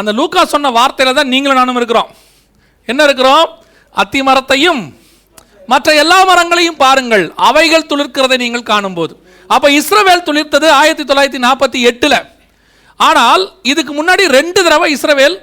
[0.00, 2.10] அந்த லூகா சொன்ன வார்த்தையில் தான் நீங்களும் நானும் இருக்கிறோம்.
[2.88, 3.44] என்ன இருக்கிறோம்?
[3.94, 4.82] அத்தி மரத்தையும்
[5.72, 9.12] மற்ற எல்லா மரங்களையும் பாருங்கள் அவைகள் துளிர்க்கிறதை நீங்கள் காணும்போது.
[9.54, 12.18] அப்போ இஸ்ரவேல் துளிர்த்தது ஆயிரத்தி தொள்ளாயிரத்தி நாற்பத்தி எட்டில்.
[13.08, 13.42] ஆனால்
[13.72, 15.36] இதுக்கு முன்னாடி ரெண்டு தடவை இஸ்ரவேல்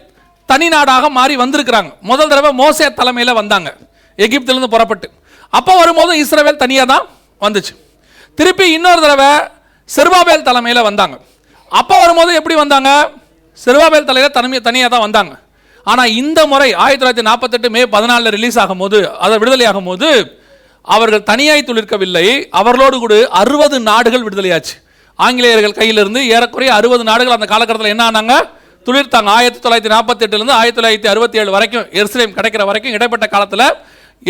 [0.51, 1.91] தனி நாடாக மாறி வந்திருக்கிறாங்க.
[2.11, 3.69] முதல் தடவை மோசே தலைமையில் வந்தாங்க.
[4.25, 5.07] எகிப்திலிருந்து புறப்பட்டு.
[5.57, 7.05] அப்போ வரும்போது இஸ்ரவேல் தனியாக தான்
[7.47, 7.73] வந்துச்சு.
[8.37, 9.31] திருப்பி இன்னொரு தடவை
[9.89, 11.15] செருபாபேல் தலைமையில் வந்தாங்க.
[11.79, 12.89] அப்போ வரும்போது எப்படி வந்தாங்க?
[13.65, 15.33] செருபாபேல் தலையில் தனிமை தனியாக தான் வந்தாங்க.
[15.91, 20.09] ஆனால் இந்த முறை ஆயிரத்தி தொள்ளாயிரத்தி நாற்பத்தெட்டு மே பதினாலில் ரிலீஸ் ஆகும்போது அதை விடுதலையாகும் போது
[20.95, 22.25] அவர்கள் தனியாய் துளிர்க்கவில்லை
[22.59, 24.75] அவர்களோடு கூட அறுபது நாடுகள் விடுதலையாச்சு.
[25.19, 28.35] ஆங்கிலேயர்கள் கையிலிருந்து ஏறக்குறைய அறுபது நாடுகள் அந்த காலகட்டத்தில் என்ன ஆனாங்க?
[28.87, 29.29] துளிர்த்தாங்க.
[29.37, 33.67] ஆயிரத்தி தொள்ளாயிரத்தி நாற்பத்தெட்டுலேருந்து ஆயிரத்தி தொள்ளாயிரத்தி அறுபத்தி ஏழு வரைக்கும் எருசலேம் கிடைக்கிற வரைக்கும் இடைப்பட்ட காலத்தில்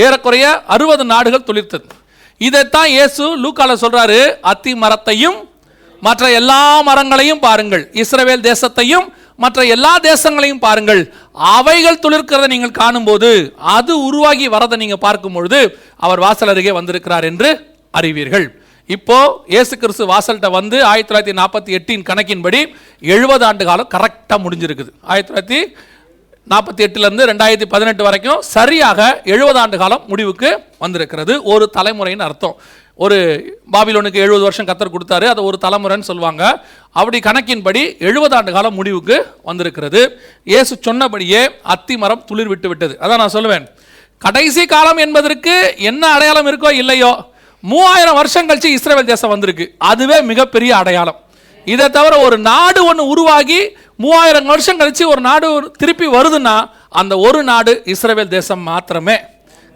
[0.03, 1.87] ஏறக்குறைய அறுபது நாடுகள் துளிர்த்தது.
[2.41, 4.17] இதைத்தான் இயேசு லூக்கால சொல்றாரு
[4.51, 5.37] அத்தி மரத்தையும்
[6.07, 7.83] மற்ற எல்லா மரங்களையும் பாருங்கள்.
[8.01, 9.05] இஸ்ரவேல் தேசத்தையும்
[9.43, 11.01] மற்ற எல்லா தேசங்களையும் பாருங்கள்.
[11.55, 13.31] அவைகள் துளிர்க்கிறத நீங்கள் காணும்போது
[13.77, 15.59] அது உருவாகி வரதை நீங்கள் பார்க்கும் பொழுது
[16.05, 17.49] அவர் வாசல் அருகே வந்திருக்கிறார் என்று
[17.99, 18.47] அறிவீர்கள்.
[18.89, 19.17] இப்போ
[19.53, 22.59] இயேசு கிறிஸ்து வாசல்கிட்ட வந்து ஆயிரத்தி தொள்ளாயிரத்தி நாற்பத்தி எட்டின் கணக்கின்படி
[23.15, 24.91] எழுபது ஆண்டு காலம் கரெக்டாக முடிஞ்சிருக்குது.
[25.11, 25.61] ஆயிரத்தி தொள்ளாயிரத்தி
[26.51, 28.99] நாற்பத்தி எட்டுலேருந்து ரெண்டாயிரத்தி பதினெட்டு வரைக்கும் சரியாக
[29.34, 30.49] எழுபது ஆண்டு காலம் முடிவுக்கு
[30.84, 31.34] வந்திருக்கிறது.
[31.53, 32.55] ஒரு தலைமுறைன்னு அர்த்தம்.
[33.05, 33.17] ஒரு
[33.73, 36.43] பாபிலோனுக்கு எழுபது வருஷம் கத்தர் கொடுத்தாரு அது ஒரு தலைமுறைன்னு சொல்லுவாங்க.
[36.99, 39.17] அப்படி கணக்கின்படி எழுபது ஆண்டு காலம் முடிவுக்கு
[39.49, 40.01] வந்திருக்கிறது.
[40.53, 41.41] இயேசு சொன்னபடியே
[41.75, 42.95] அத்தி மரம் துளிர் விட்டு விட்டது.
[43.03, 43.65] அதான் நான் சொல்லுவேன்.
[44.17, 45.55] கடைசி காலம் என்பதற்கு
[45.89, 47.13] என்ன அடையாளம் இருக்கோ இல்லையோ
[47.60, 49.67] மூவாயிரம் வருஷம் கழிச்சு இஸ்ரேல் தேசம் வந்திருக்கு.
[49.91, 51.19] அதுவே மிகப்பெரிய அடையாளம்.
[51.73, 53.60] இதை தவிர ஒரு நாடு ஒன்று உருவாகி
[54.03, 55.47] மூவாயிரம் வருஷம் கழித்து ஒரு நாடு
[55.81, 56.55] திருப்பி வருதுன்னா
[56.99, 59.15] அந்த ஒரு நாடு இஸ்ரேல் தேசம் மாத்திரமே.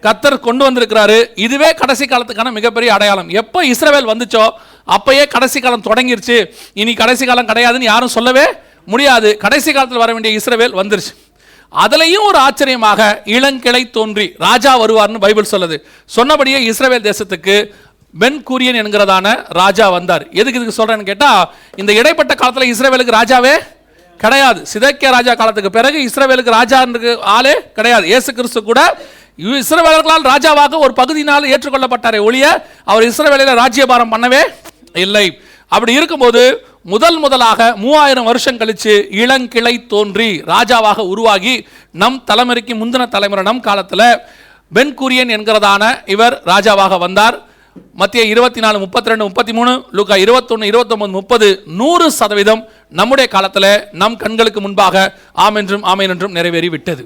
[0.03, 1.17] கத்தர் கொண்டு வந்திருக்கிறாரு.
[1.45, 3.29] இதுவே கடைசி காலத்துக்கான மிகப்பெரிய அடையாளம்.
[3.41, 4.43] எப்போ இஸ்ரேல் வந்துச்சோ
[4.95, 6.37] அப்பயே கடைசி காலம் தொடங்கிருச்சு.
[6.81, 8.45] இனி கடைசி காலம் கிடையாதுன்னு யாரும் சொல்லவே
[8.93, 9.31] முடியாது.
[9.45, 11.13] கடைசி காலத்தில் வர வேண்டிய இஸ்ரேல் வந்துருச்சு.
[11.83, 13.01] அதுலேயும் ஒரு ஆச்சரியமாக
[13.37, 15.77] இளங்கிளை தோன்றி ராஜா வருவார்னு பைபிள் சொல்லுது.
[16.17, 17.57] சொன்னபடியே இஸ்ரேல் தேசத்துக்கு
[18.21, 19.27] பென் கூரியன் என்கிறதான
[19.61, 20.23] ராஜா வந்தார்.
[20.39, 21.43] எதுக்கு இதுக்கு சொல்கிறேன்னு கேட்டால்
[21.81, 23.53] இந்த இடைப்பட்ட காலத்தில் இஸ்ரேலுக்கு ராஜாவே
[24.23, 24.59] கிடையாது.
[24.71, 26.79] சிதக்கிய ராஜா காலத்துக்கு பிறகு இஸ்ரேவேலுக்கு ராஜா
[27.37, 28.05] ஆளே கிடையாது.
[28.11, 28.81] இயேசு கிறிஸ்து கூட
[29.43, 32.45] இவ் ராஜாவாக ஒரு பகுதியினால் ஏற்றுக்கொள்ளப்பட்டாரே ஒழிய
[32.91, 34.41] அவர் இஸ்ரவேலில ராஜ்யபாரம் பண்ணவே
[35.05, 35.27] இல்லை.
[35.75, 36.41] அப்படி இருக்கும்போது
[36.93, 41.55] முதல் முதலாக மூவாயிரம் வருஷம் கழித்து இளங்கிளை தோன்றி ராஜாவாக உருவாகி
[42.01, 44.07] நம் தலைமுறைக்கு முந்தின தலைமுறை நம் காலத்தில்
[44.77, 45.83] பென்குரியன் என்கிறதான
[46.15, 47.37] இவர் ராஜாவாக வந்தார்.
[48.01, 51.47] மத்திய இருபத்தி நாலு முப்பத்தி ரெண்டு முப்பத்தி மூணு லூக்கா இருபத்தொன்று இருபத்தொம்பது முப்பது
[51.79, 53.71] நூறு சதவீதம் நம்முடைய காலத்தில்
[54.01, 54.95] நம் கண்களுக்கு முன்பாக
[55.45, 57.03] ஆம் என்றும் ஆமேன் என்றும் நிறைவேறி விட்டது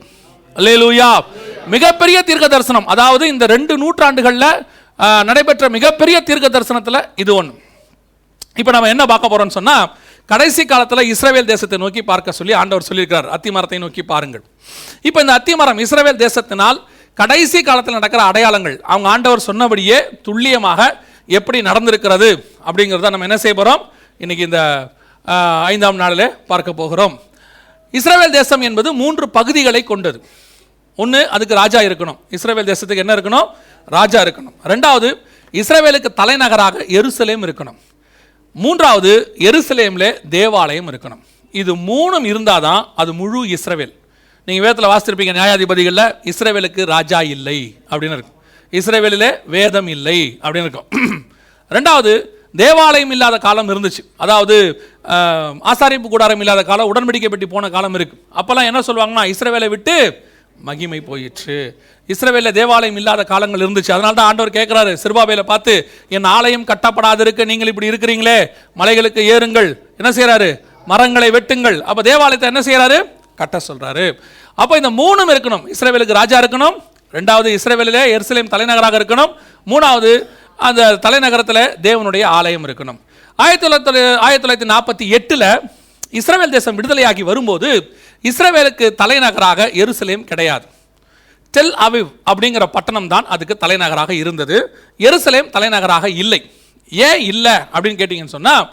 [0.56, 1.10] அல்லேலூயா.
[1.74, 4.50] மிகப்பெரிய தீர்க்க தரிசனம் அதாவது இந்த ரெண்டு நூற்றாண்டுகளில்
[5.30, 7.54] நடைபெற்ற மிகப்பெரிய தீர்க்க தரிசனத்தில் இது ஒன்று
[8.58, 9.86] இப்போ நம்ம என்ன பார்க்க போகிறோம்னு சொன்னால்
[10.30, 13.28] கடைசி காலத்தில் இஸ்ரேல் தேசத்தை நோக்கி பார்க்க சொல்லி ஆண்டவர் சொல்லியிருக்கிறார்.
[13.36, 14.43] அத்தி மரத்தை நோக்கி பாருங்கள்.
[15.08, 15.82] இப்போ இந்த அத்தி மரம்
[16.26, 16.78] தேசத்தினால்
[17.17, 20.82] கடைசி காலத்தில் நடக்கிற அடையாளங்கள் அவங்க ஆண்டவர் சொன்னபடியே துல்லியமாக
[21.30, 22.30] எப்படி நடந்திருக்கிறது
[22.67, 23.84] அப்படிங்கிறத நம்ம என்ன செய்ய போகிறோம்
[24.19, 24.62] இன்றைக்கி இந்த
[25.65, 27.19] ஐந்தாம் நாளில் பார்க்க போகிறோம்.
[27.93, 30.21] இஸ்ரேவேல் தேசம் என்பது மூன்று பகுதிகளை கொண்டது.
[30.95, 32.17] ஒன்று அதுக்கு ராஜா இருக்கணும்.
[32.29, 33.47] இஸ்ரேல் தேசத்துக்கு என்ன இருக்கணும்?
[33.86, 34.55] ராஜா இருக்கணும்.
[34.63, 35.21] ரெண்டாவது
[35.53, 37.75] இஸ்ரேவேலுக்கு தலைநகராக எருசலேம் இருக்கணும்.
[38.51, 41.21] மூன்றாவது எருசலேமில் தேவாலயம் இருக்கணும்.
[41.51, 43.93] இது மூணும் இருந்தால் தான் அது முழு இஸ்ரேவேல்.
[44.45, 48.41] நீங்கள் வேதத்தில் வாசித்திருப்பீங்க நியாயாதிபதிகளில் இஸ்ரேவேலுக்கு ராஜா இல்லை அப்படின்னு இருக்கும்.
[48.71, 50.88] இஸ்ரேவேலிலே வேதம் இல்லை அப்படின்னு இருக்கும்.
[51.71, 54.01] ரெண்டாவது தேவாலயம் இல்லாத காலம் இருந்துச்சு.
[54.23, 54.55] அதாவது
[55.71, 59.95] ஆசாரிப்பு கூடாரம் இல்லாத காலம் உடன்படிக்கை பெட்டி போன காலம் இருக்குது அப்போல்லாம் என்ன சொல்லுவாங்கன்னா இஸ்ரேவேலை விட்டு
[60.67, 61.57] மகிமை போயிற்று.
[62.13, 63.91] இஸ்ரேவேலில் தேவாலயம் இல்லாத காலங்கள் இருந்துச்சு.
[63.95, 65.73] அதனால தான் ஆண்டவர் கேட்குறாரு சிறுபாபையில் பார்த்து
[66.15, 68.37] என் ஆலயம் கட்டப்படாதிருக்க நீங்கள் இப்படி இருக்கிறீங்களே
[68.81, 69.69] மலைகளுக்கு ஏறுங்கள்.
[69.99, 70.49] என்ன செய்கிறாரு
[70.91, 71.77] மரங்களை வெட்டுங்கள்.
[71.89, 72.99] அப்போ தேவாலயத்தை என்ன செய்கிறாரு
[73.41, 74.07] கட்ட சொல்கிறாரு
[74.61, 75.63] அப்போ இந்த மூணும் இருக்கணும்.
[75.73, 76.77] இஸ்ரேவேலுக்கு ராஜா இருக்கணும்.
[77.17, 79.31] ரெண்டாவது இஸ்ரேவேலிலே எருசலேம் தலைநகராக இருக்கணும்.
[79.71, 80.11] மூணாவது
[80.59, 82.99] அந்த தலைநகரத்தில் தேவனுடைய ஆலயம் இருக்கணும்.
[83.39, 85.47] ஆயிரத்தி தொள்ளாயிரத்தி ஆயிரத்தி தொள்ளாயிரத்தி நாற்பத்தி எட்டில்
[86.19, 87.69] இஸ்ரேல் தேசம் விடுதலையாகி வரும்போது
[88.29, 90.65] இஸ்ரேலுக்கு தலைநகராக எருசலேம் கிடையாது.
[91.53, 94.57] டெல் அவிவ் அப்படிங்கிற பட்டணம் தான் அதுக்கு தலைநகராக இருந்தது.
[94.99, 96.41] எருசலேம் தலைநகராக இல்லை.
[96.91, 98.65] ஏன் இல்லை அப்படின்னு கேட்டிங்கன்னு சொன்னால்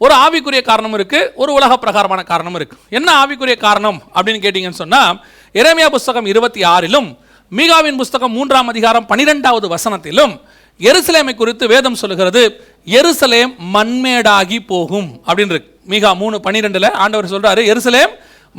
[0.00, 5.18] ஒரு ஆவிக்குரிய காரணம் இருக்குது ஒரு உலக பிரகாரமான காரணம் இருக்குது என்ன ஆவிக்குரிய காரணம் அப்படின்னு கேட்டிங்கன்னு சொன்னால்
[5.54, 7.08] இறைமையா புஸ்தகம் இருபத்தி ஆறிலும்
[7.52, 10.34] மீகாவின் புஸ்தகம் மூன்றாம் அதிகாரம் பனிரெண்டாவது வசனத்திலும்
[10.80, 12.42] எருசலேமை குறித்து வேதம் சொல்லுகிறது
[12.86, 15.70] எருசலேம் மண்மேடாகி போகும் அப்படின்னு இருக்கு.
[15.88, 18.12] மிகா மூணு பன்னிரெண்டில் ஆண்டவர் சொல்கிறாரு எருசலேம்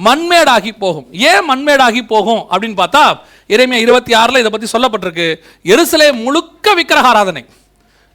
[0.05, 1.07] மண்மேடாகி போகும்.
[1.11, 3.03] ஏன் மண்மேடாகி போகும் அப்படின்னு பார்த்தா
[3.49, 5.27] இறைமையா இருபத்தி ஆறில் இதை பற்றி சொல்லப்பட்டிருக்கு.
[5.63, 7.45] எருசலேம் முழுக்க விக்கிரகாராதனை.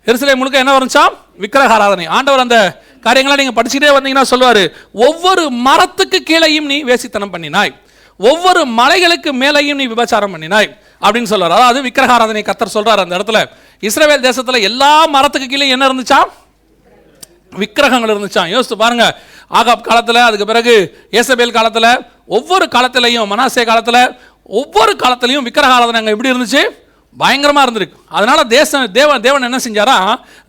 [0.07, 1.05] எருசலேம் முழுக்க என்ன வந்துச்சா?
[1.41, 2.07] விக்கிரகாராதனை.
[2.07, 7.73] ஆண்டவர் அந்த காரியங்களை நீங்கள் படிச்சுட்டே வந்தீங்கன்னா சொல்லுவார் ஒவ்வொரு மரத்துக்கு கீழேயும் நீ வேசித்தனம் பண்ணினாய்.
[8.17, 10.71] ஒவ்வொரு மலைகளுக்கு மேலேயும் நீ விபச்சாரம் பண்ணினாய்.
[11.05, 11.57] அப்படின்னு சொல்றாரு.
[11.59, 13.41] அதாவது விக்கிரகாராதனை கத்தர் சொல்றாரு அந்த இடத்துல.
[13.81, 16.21] இஸ்ரேல் தேசத்துல எல்லா மரத்துக்கு கீழே என்ன இருந்துச்சா?
[17.63, 19.05] விக்கிரகங்கள் இருந்துச்சான் யோசித்து பாருங்க.
[19.59, 20.75] ஆகாப் காலத்தில் அதுக்கு பிறகு
[21.11, 21.91] ஏசபேல் காலத்தில்
[22.27, 24.03] ஒவ்வொரு காலத்திலையும் மனாசே காலத்தில்
[24.43, 26.63] ஒவ்வொரு காலத்திலையும் விக்கிரகாராதனை அங்கே எப்படி இருந்துச்சு?
[27.17, 27.97] பயங்கரமாக இருந்திருக்கு.
[28.09, 29.97] அதனால தேசம் தேவன் தேவன் என்ன செஞ்சாரா?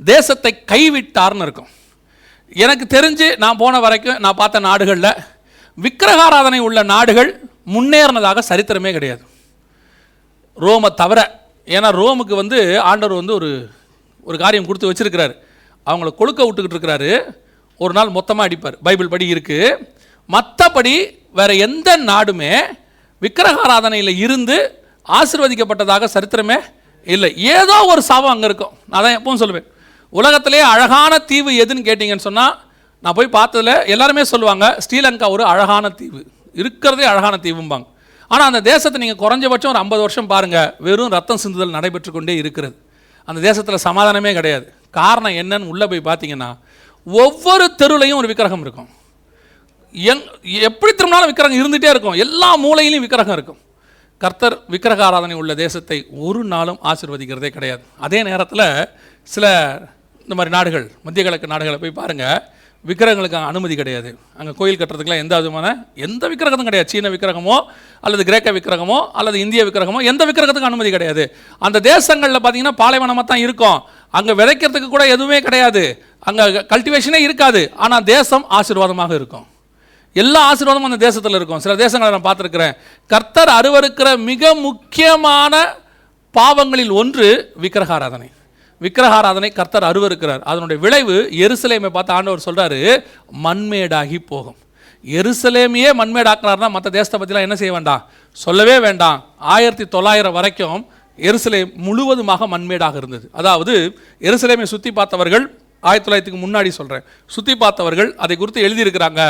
[0.05, 1.69] தேசத்தை கைவிட்டார்னு இருக்கும்.
[2.65, 5.17] எனக்கு தெரிஞ்சு நான் போன வரைக்கும் நான் பார்த்த நாடுகளில்
[5.77, 7.31] விக்கிரகாராதனை உள்ள நாடுகள்
[7.75, 9.23] முன்னேறினதாக சரித்திரமே கிடையாது.
[10.65, 11.19] ரோமை தவிர
[11.75, 13.49] ஏன்னா ரோமுக்கு வந்து ஆண்டவர் வந்து ஒரு
[14.29, 15.33] ஒரு காரியம் கொடுத்து வச்சிருக்கிறாரு.
[15.89, 17.11] அவங்கள கொழுக்க விட்டுக்கிட்டு இருக்கிறாரு.
[17.83, 18.77] ஒரு நாள் மொத்தமாக அடிப்பார்.
[18.85, 19.69] பைபிள் படி இருக்குது
[20.29, 20.95] மற்றபடி
[21.37, 22.53] வேறு எந்த நாடுமே
[23.23, 24.57] விக்கிரகாராதனையில் இருந்து
[25.19, 26.57] ஆசிர்வதிக்கப்பட்டதாக சரித்திரமே
[27.13, 27.29] இல்லை.
[27.55, 28.73] ஏதோ ஒரு சாபம் அங்கே இருக்கும்.
[28.91, 29.67] நான் தான் எப்பவும் சொல்லுவேன்.
[30.19, 32.53] உலகத்திலே அழகான தீவு எதுன்னு கேட்டிங்கன்னு சொன்னால்
[33.03, 36.21] நான் போய் பார்த்ததுல எல்லாருமே சொல்லுவாங்க ஸ்ரீலங்கா ஒரு அழகான தீவு.
[36.61, 37.87] இருக்கிறதே அழகான தீவும்பாங்க.
[38.33, 42.75] ஆனால் அந்த தேசத்தை நீங்கள் குறைஞ்சபட்சம் ஒரு ஐம்பது வருஷம் பாருங்கள் வெறும் ரத்தம் சிந்துதல் நடைபெற்று கொண்டே இருக்கிறது.
[43.27, 44.67] அந்த தேசத்தில் சமாதானமே கிடையாது.
[44.99, 46.49] காரணம் என்னன்னு உள்ளே போய் பார்த்தீங்கன்னா
[47.07, 48.89] ஒவ்வொரு தெருலையும் ஒரு விக்கிரகம் இருக்கும்.
[50.11, 50.23] எங்
[50.69, 52.17] எப்படி திரும்பினாலும் விக்கிரகம் இருந்துகிட்டே இருக்கும்.
[52.25, 53.59] எல்லா மூலையிலையும் விக்கிரகம் இருக்கும்.
[54.23, 57.83] கர்த்தர் விக்கிரக ஆராதனை உள்ள தேசத்தை ஒரு நாளும் ஆசிர்வதிக்கிறதே கிடையாது.
[58.05, 58.65] அதே நேரத்தில்
[59.33, 59.45] சில
[60.23, 62.41] இந்த மாதிரி நாடுகள் மத்திய கிழக்கு நாடுகளை போய் பாருங்கள்
[62.87, 64.09] விக்கிரகங்களுக்கு அனுமதி கிடையாது.
[64.39, 65.67] அங்கே கோயில் கட்டுறதுக்குலாம் எந்த விதமான
[66.05, 66.89] எந்த விக்கிரகத்தும் கிடையாது.
[66.93, 67.57] சீன விக்கிரகமோ
[68.05, 71.23] அல்லது கிரேக்க விக்கிரகமோ அல்லது இந்திய விக்கிரகமோ எந்த விக்கிரகத்துக்கும் அனுமதி கிடையாது.
[71.67, 73.79] அந்த தேசங்களில் பார்த்தீங்கன்னா பாலைவனமாக தான் இருக்கும்.
[74.17, 75.83] அங்கே விதைக்கிறதுக்கு கூட எதுவுமே கிடையாது.
[76.29, 77.63] அங்கே கல்டிவேஷனே இருக்காது.
[77.83, 79.45] ஆனால் தேசம் ஆசீர்வாதமாக இருக்கும்.
[80.15, 81.61] எல்லா ஆசீர்வாதமும் அந்த தேசத்தில் இருக்கும்.
[81.65, 82.73] சில தேசங்களை நான் பார்த்துருக்குறேன்.
[83.13, 85.53] கர்த்தர் அருவருக்கிற மிக முக்கியமான
[86.37, 87.27] பாவங்களில் ஒன்று
[87.63, 88.29] விக்கிரகாராதனை.
[88.81, 90.41] விக்கிரகாராதனை கர்த்தர் அருவருக்கிறார்.
[90.51, 92.79] அதனுடைய விளைவு எருசலேமை பார்த்து ஆண்டவர் சொல்கிறாரு
[93.45, 94.57] மண்மேடாகி போகும்.
[95.05, 98.03] எருசலேமையே மண்மேடாக்குறாருனா மற்ற தேசத்தை பற்றிலாம் என்ன செய்ய வேண்டாம்?
[98.31, 99.19] சொல்லவே வேண்டாம்.
[99.55, 100.81] ஆயிரத்தி தொள்ளாயிரம் வரைக்கும்
[101.29, 103.25] எருசலேம் முழுவதுமாக மண்மேடாக இருந்தது.
[103.31, 103.73] அதாவது
[104.21, 105.45] எருசலேமை சுற்றி பார்த்தவர்கள்
[105.89, 107.03] ஆயிரத்தி தொள்ளாயிரத்துக்கு முன்னாடி சொல்கிறேன்
[107.35, 109.21] சுற்றி பார்த்தவர்கள் அதை குறித்து எழுதியிருக்கிறாங்க.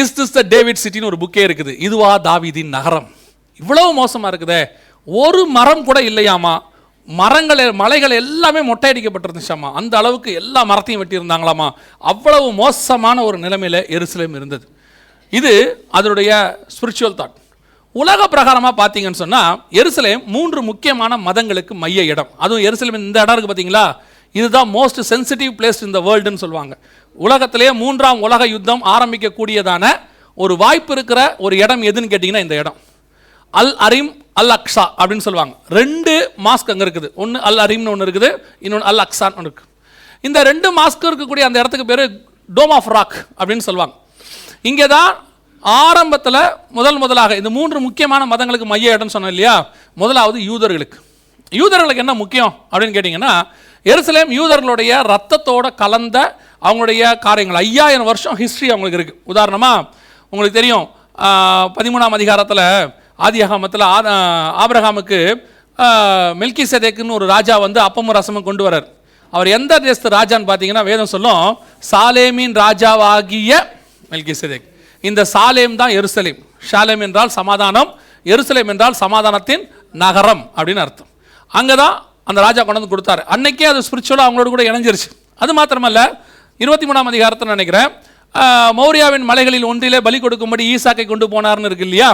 [0.00, 1.72] இஸ் திஸ் த டேவிட் சிட்டின்னு ஒரு புக்கே இருக்குது.
[1.86, 3.08] இதுவா தாவிதின் நகரம்.
[3.60, 4.62] இவ்வளவு மோசமாக இருக்குதே.
[5.06, 6.54] ஒரு மரம் கூட இல்லையாமா?
[7.08, 11.68] மரங்கள் மலைகள் எல்லாமே மொட்டையடிக்கப்பட்டிருந்துச்சாமா அந்த அளவுக்கு எல்லா மரத்தையும் வெட்டியிருந்தாங்களாமா
[12.12, 14.64] அவ்வளவு மோசமான ஒரு நிலைமையில் எருசலேம் இருந்தது.
[15.38, 15.52] இது
[15.98, 16.30] அதனுடைய
[16.74, 17.36] ஸ்பிரிச்சுவல் தாட்
[18.00, 22.30] உலக பிரகாரமாக பார்த்தீங்கன்னு சொன்னால் எருசலேம் மூன்று முக்கியமான மதங்களுக்கு மைய இடம்.
[22.44, 23.86] அதுவும் எருசலேம் இந்த இடம் இருக்குது பார்த்தீங்களா
[24.34, 26.74] இதுதான் most sensitive place in the வேர்ல்டுன்னு சொல்லுவாங்க.
[27.18, 29.84] உலகத்திலேயே மூன்றாம் உலக யுத்தம் ஆரம்பிக்கக்கூடியதான
[30.38, 32.76] ஒரு வாய்ப்பு இருக்கிற ஒரு இடம் எதுன்னு கேட்டிங்கன்னா இந்த இடம்.
[33.54, 35.54] அல் அரிம் அல் அக்ஸா அப்படின்னு சொல்லுவாங்க.
[35.78, 36.12] ரெண்டு
[36.46, 37.08] மாஸ்க் அங்கே இருக்குது.
[37.22, 38.28] ஒன்று அல் அரிம்னு ஒன்று இருக்குது
[38.64, 39.70] இன்னொன்று அல் அக்ஸான்னு ஒன்று இருக்குது
[40.26, 42.04] இந்த ரெண்டு மாஸ்க் இருக்கக்கூடிய அந்த இடத்துக்கு பேர்
[42.58, 43.94] டோம் ஆஃப் ராக் அப்படின்னு சொல்லுவாங்க.
[44.70, 45.10] இங்கே தான்
[45.62, 46.40] ஆரம்பத்தில்
[46.78, 49.54] முதல் முதலாக இந்த மூன்று முக்கியமான மதங்களுக்கு மைய இடம்னு சொன்னோம் இல்லையா?
[50.02, 50.98] முதலாவது யூதர்களுக்கு.
[51.60, 53.32] யூதர்களுக்கு என்ன முக்கியம் அப்படின்னு கேட்டிங்கன்னா
[53.86, 56.16] எருசலேம் யூதர்களுடைய ரத்தத்தோட கலந்த
[56.66, 57.58] அவங்களுடைய காரியங்கள்.
[57.66, 59.84] ஐயாயிரம் வருஷம் ஹிஸ்ட்ரி அவங்களுக்கு இருக்குது உதாரணமாக
[60.32, 60.86] உங்களுக்கு தெரியும்
[61.76, 62.64] பதிமூணாம் அதிகாரத்தில்
[63.26, 63.96] ஆதியகாமத்தில் ஆ
[64.64, 65.18] ஆபிரகாமுக்கு
[66.40, 68.86] மில்கி சதேக்குன்னு ஒரு ராஜா வந்து அப்பமும் ரசமும் கொண்டு வரார்.
[69.32, 71.44] அவர் எந்த தேசத்து ராஜான்னு பார்த்தீங்கன்னா வேதம் சொல்லும்
[71.90, 73.52] சாலேமின் ராஜாவாகிய
[74.12, 74.34] மெல்கி
[75.04, 76.38] இந்த சாலேம் தான் எருசலேம்.
[76.70, 77.90] ஷாலேம் என்றால் சமாதானம்
[78.32, 79.62] எருசலேம் என்றால் சமாதானத்தின்
[80.02, 81.10] நகரம் அப்படின்னு அர்த்தம்.
[81.58, 81.94] அங்கே தான்
[82.28, 83.22] அந்த ராஜா கொண்டு வந்து கொடுத்தாரு.
[83.34, 85.10] அன்னைக்கே அது ஸ்பிரிச்சுவலாக அவங்களோட கூட இணைஞ்சிருச்சு.
[85.42, 86.00] அது மாத்திரமல்ல
[86.64, 87.90] இருபத்தி மூணாம் அதிகாரத்தில் நினைக்கிறேன்
[88.78, 92.10] மௌரியாவின் மலைகளில் ஒன்றிலே பலி கொடுக்கும்படி ஈசாக்கை கொண்டு போனார்னு இருக்கு இல்லையா?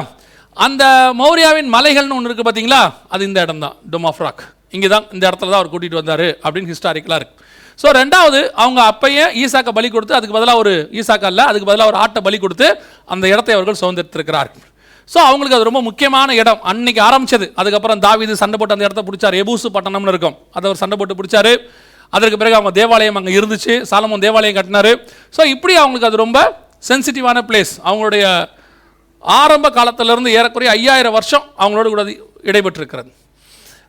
[0.56, 0.84] அந்த
[1.20, 2.82] மௌரியாவின் மலைகள்னு ஒன்று இருக்குது பார்த்தீங்களா
[3.14, 4.42] அது இந்த இடம் தான் டொமாஃப்ராக்
[4.76, 7.42] இங்கே தான் இந்த இடத்துல தான் அவர் கூட்டிகிட்டு வந்தார் அப்படின்னு ஹிஸ்டாரிக்கலாக இருக்குது
[7.82, 11.98] ஸோ ரெண்டாவது அவங்க அப்பையே ஈசாக்கை பலி கொடுத்து அதுக்கு பதிலாக ஒரு ஈசாக்கா இல்லை அதுக்கு பதிலாக ஒரு
[12.02, 12.66] ஆட்டை பலி கொடுத்து
[13.14, 14.50] அந்த இடத்தை அவர்கள் சுதந்திரத்திருக்கிறார்.
[15.10, 16.60] ஸோ அவங்களுக்கு அது ரொம்ப முக்கியமான இடம்.
[16.70, 17.46] அன்னைக்கு ஆரம்பிச்சது.
[17.60, 19.36] அதுக்கப்புறம் தாவிது சண்டை போட்டு அந்த இடத்த பிடிச்சாரு.
[19.44, 20.36] எபூசு பட்டணம்னு இருக்கும்.
[20.56, 21.52] அதை அவர் சண்டை போட்டு பிடிச்சாரு.
[22.12, 23.74] அதற்கு பிறகு அவங்க தேவாலயம் அங்கே இருந்துச்சு.
[23.90, 24.92] சாலமோன் தேவாலயம் கட்டினாரு.
[25.36, 26.40] ஸோ இப்படி அவங்களுக்கு அது ரொம்ப
[26.90, 28.24] சென்சிட்டிவான பிளேஸ் அவங்களுடைய
[29.24, 32.02] ஆரம்ப காலத்திலிருந்து ஏறக்குறைய ஐயாயிரம் வருஷம் அவங்களோட கூட
[32.50, 33.10] இடைபெற்றிருக்கிறது.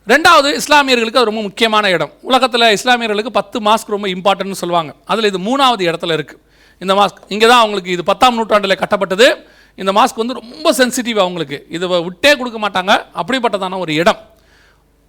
[0.08, 2.12] ரெண்டாவது இஸ்லாமியர்களுக்கு அது ரொம்ப முக்கியமான இடம்.
[2.21, 4.95] உலகத்தில் இஸ்லாமியர்களுக்கு பத்து மாஸ்க் ரொம்ப இம்பார்ட்டன்ட்னு சொல்லுவாங்க.
[5.06, 6.41] அதில் இது மூணாவது இடத்துல இருக்குது
[6.82, 9.28] இந்த மாஸ்க் இங்கே தான் அவங்களுக்கு இது பத்தாம் நூற்றாண்டில் கட்டப்பட்டது.
[9.76, 11.65] இந்த மாஸ்க் வந்து ரொம்ப சென்சிட்டிவ் அவங்களுக்கு.
[11.69, 12.93] இதை விட்டே கொடுக்க மாட்டாங்க.
[13.21, 14.17] அப்படிப்பட்டதான ஒரு இடம்.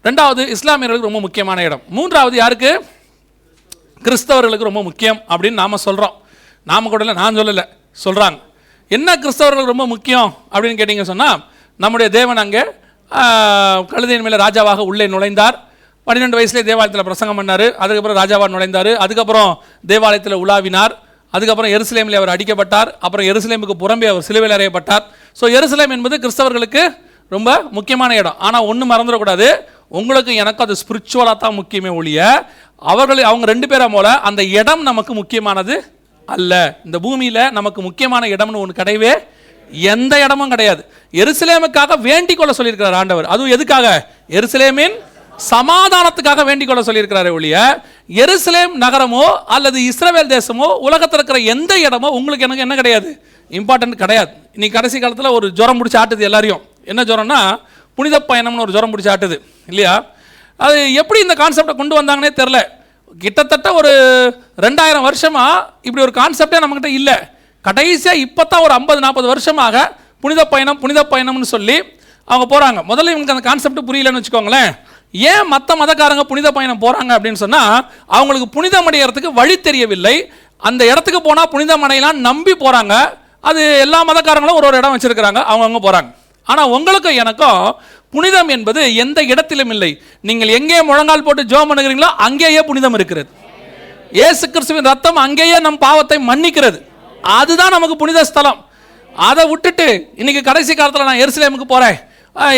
[0.05, 1.83] ரெண்டாவது இஸ்லாமியர்களுக்கு ரொம்ப முக்கியமான இடம்.
[1.89, 2.85] மூன்றாவது யாருக்கு?
[4.03, 6.15] கிறிஸ்தவர்களுக்கு ரொம்ப முக்கியம் அப்படின்னு நாம் சொல்கிறோம்
[6.63, 7.65] நாம கூட இல்லை நான் சொல்லலை.
[8.05, 8.39] சொல்கிறாங்க
[8.91, 11.39] என்ன கிறிஸ்தவர்கள் ரொம்ப முக்கியம் அப்படின்னு கேட்டிங்க சொன்னால்
[11.83, 12.63] நம்முடைய தேவன் அங்கே
[13.93, 15.57] கழுதையின் மேலே ராஜாவாக உள்ளே நுழைந்தார்.
[16.07, 17.67] பன்னிரெண்டு வயசுலேயே தேவாலயத்தில் பிரசங்கம் பண்ணார்.
[17.83, 18.91] அதுக்கப்புறம் ராஜாவாக நுழைந்தார்.
[19.05, 19.51] அதுக்கப்புறம்
[19.93, 20.93] தேவாலயத்தில் உலாவினார்.
[21.35, 22.91] அதுக்கப்புறம் எருசலேமில் அவர் அடிக்கப்பட்டார்.
[23.07, 25.05] அப்புறம் எருசலேமுக்கு புறம்பே அவர் சிலுவையில் அறையப்பட்டார்.
[25.41, 26.85] ஸோ எருசலேம் என்பது கிறிஸ்தவர்களுக்கு
[27.35, 28.39] ரொம்ப முக்கியமான இடம்.
[28.47, 29.49] ஆனால் ஒன்று மறந்துடக்கூடாது.
[29.99, 32.21] உங்களுக்கு எனக்கு அது ஸ்பிரிச்சுவலாக தான் முக்கியமே ஒழிய
[32.93, 35.75] அவர்கள் அவங்க ரெண்டு பேரை போல அந்த இடம் நமக்கு முக்கியமானது
[36.27, 36.81] அல்ல.
[36.85, 39.13] இந்த பூமியில் நமக்கு முக்கியமான இடம்னு ஒன்று கிடையவே
[39.71, 40.83] எந்த இடமும் கிடையாது.
[41.13, 43.25] எருசலேமுக்காக வேண்டிக் கொள்ள சொல்லியிருக்கிறார் ஆண்டவர்.
[43.25, 43.87] அதுவும் எதுக்காக?
[44.31, 44.97] எருசலேமின்
[45.51, 47.57] சமாதானத்துக்காக வேண்டிக் கொள்ள சொல்லியிருக்கிறாரே ஒழிய
[48.09, 53.23] எருசலேம் நகரமோ அல்லது இஸ்ரேல் தேசமோ உலகத்தில் இருக்கிற எந்த இடமோ உங்களுக்கு எனக்கு என்ன கிடையாது?
[53.51, 54.31] இம்பார்ட்டன்ட் கிடையாது.
[54.53, 56.63] இன்னைக்கு கடைசி காலத்தில் ஒரு ஜுரம் பிடிச்சி ஆட்டுது எல்லாரையும்.
[56.85, 57.59] என்ன ஜுரம்னா
[57.95, 59.41] புனித பயணம்னு ஒரு ஜுரம் பிடிச்சி ஆட்டுது.
[59.67, 60.05] இல்லையா?
[60.57, 62.59] அது எப்படி இந்த கான்செப்டை கொண்டு வந்தாங்கன்னே தெரில
[63.23, 63.93] கிட்டத்தட்ட ஒரு
[64.65, 67.17] ரெண்டாயிரம் வருஷமாக இப்படி ஒரு கான்செப்டே நம்மக்கிட்ட இல்லை.
[67.65, 69.85] கடைசியாக இப்போ தான் ஒரு ஐம்பது நாற்பது வருஷமாக
[70.25, 71.77] புனித பயணம் புனித பயணம்னு சொல்லி
[72.29, 74.71] அவங்க போகிறாங்க முதல்ல இவங்களுக்கு அந்த கான்செப்ட் புரியலன்னு வச்சுக்கோங்களேன்.
[75.33, 77.75] ஏன் மற்ற மதக்காரங்க புனித பயணம் போகிறாங்க அப்படின்னு சொன்னால்
[78.19, 80.17] அவங்களுக்கு புனிதம் அடைகிறதுக்கு வழி தெரியவில்லை.
[80.69, 82.95] அந்த இடத்துக்கு போனால் புனிதம் அடையலாம் நம்பி போகிறாங்க
[83.49, 85.41] அது எல்லா மதக்காரங்களும் ஒரு ஒரு இடம் வச்சுருக்கிறாங்க.
[85.51, 86.11] அவங்கவுங்க போகிறாங்க
[86.53, 87.63] ஆனால் உங்களுக்கும் எனக்கும்
[88.15, 89.91] புனிதம் என்பது எந்த இடத்திலும் இல்லை.
[90.29, 93.29] நீங்கள் எங்கே முழங்கால் போட்டு ஜோம் பண்ணுகிறீங்களோ அங்கேயே புனிதம் இருக்கிறது.
[94.27, 96.79] ஏசு கிறிஸ்துவின் ரத்தம் அங்கேயே நம் பாவத்தை மன்னிக்கிறது.
[97.39, 98.61] அதுதான் நமக்கு புனித ஸ்தலம்.
[99.31, 99.89] அதை விட்டுட்டு
[100.21, 101.97] இன்னைக்கு கடைசி காலத்தில் நான் எருசலேமுக்கு போகிறேன்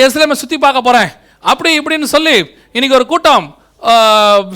[0.02, 1.10] எருசலேமை சுற்றி பார்க்க போகிறேன்
[1.50, 2.36] அப்படி இப்படின்னு சொல்லி
[2.76, 3.46] இன்னைக்கு ஒரு கூட்டம்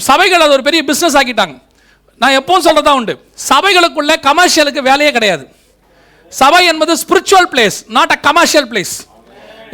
[0.09, 1.55] சபைகள் அது ஒரு பெரிய பிஸ்னஸ் ஆக்கிட்டாங்க.
[2.21, 3.15] நான் எப்பவும் சொல்கிறதா உண்டு.
[3.51, 5.45] சபைகளுக்குள்ள கமர்ஷியலுக்கு வேலையே கிடையாது.
[6.33, 8.95] சபை என்பது spiritual place not a commercial place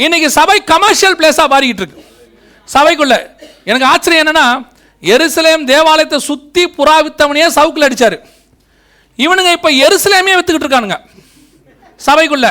[0.04, 2.02] இன்னைக்கு சபை கமர்ஷியல் பிளேஸாக மாறிக்கிட்டு இருக்கு.
[2.74, 3.14] சபைக்குள்ள
[3.70, 4.46] எனக்கு ஆச்சரியம் என்னன்னா
[5.02, 8.16] எருசலேம் தேவாலயத்தை சுற்றி புறாவித்தவனையே சவுக்கில் அடித்தார்
[9.24, 10.98] இவனுங்க இப்போ எருசலேமே வித்துக்கிட்டு இருக்கானுங்க.
[12.06, 12.48] சபைக்குள்ள.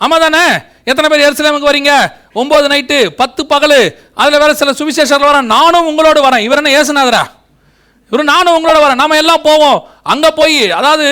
[0.00, 0.44] ஆமாம் தானே?
[0.90, 1.92] எத்தனை பேர் எருசலேமுக்கு வரீங்க?
[2.40, 3.78] ஒம்பது நைட்டு பத்து பகல்.
[4.20, 6.44] அதில் வேறு சில சுவிசேஷர்கள் வரேன் நானும் உங்களோடு வரேன்.
[6.46, 7.22] இவர் என்ன ஏசுனாதரா
[8.12, 9.00] இவர் நானும் உங்களோட வரேன்.
[9.02, 9.78] நம்ம எல்லாம் போவோம்.
[10.12, 11.06] அங்கே போய் அதாவது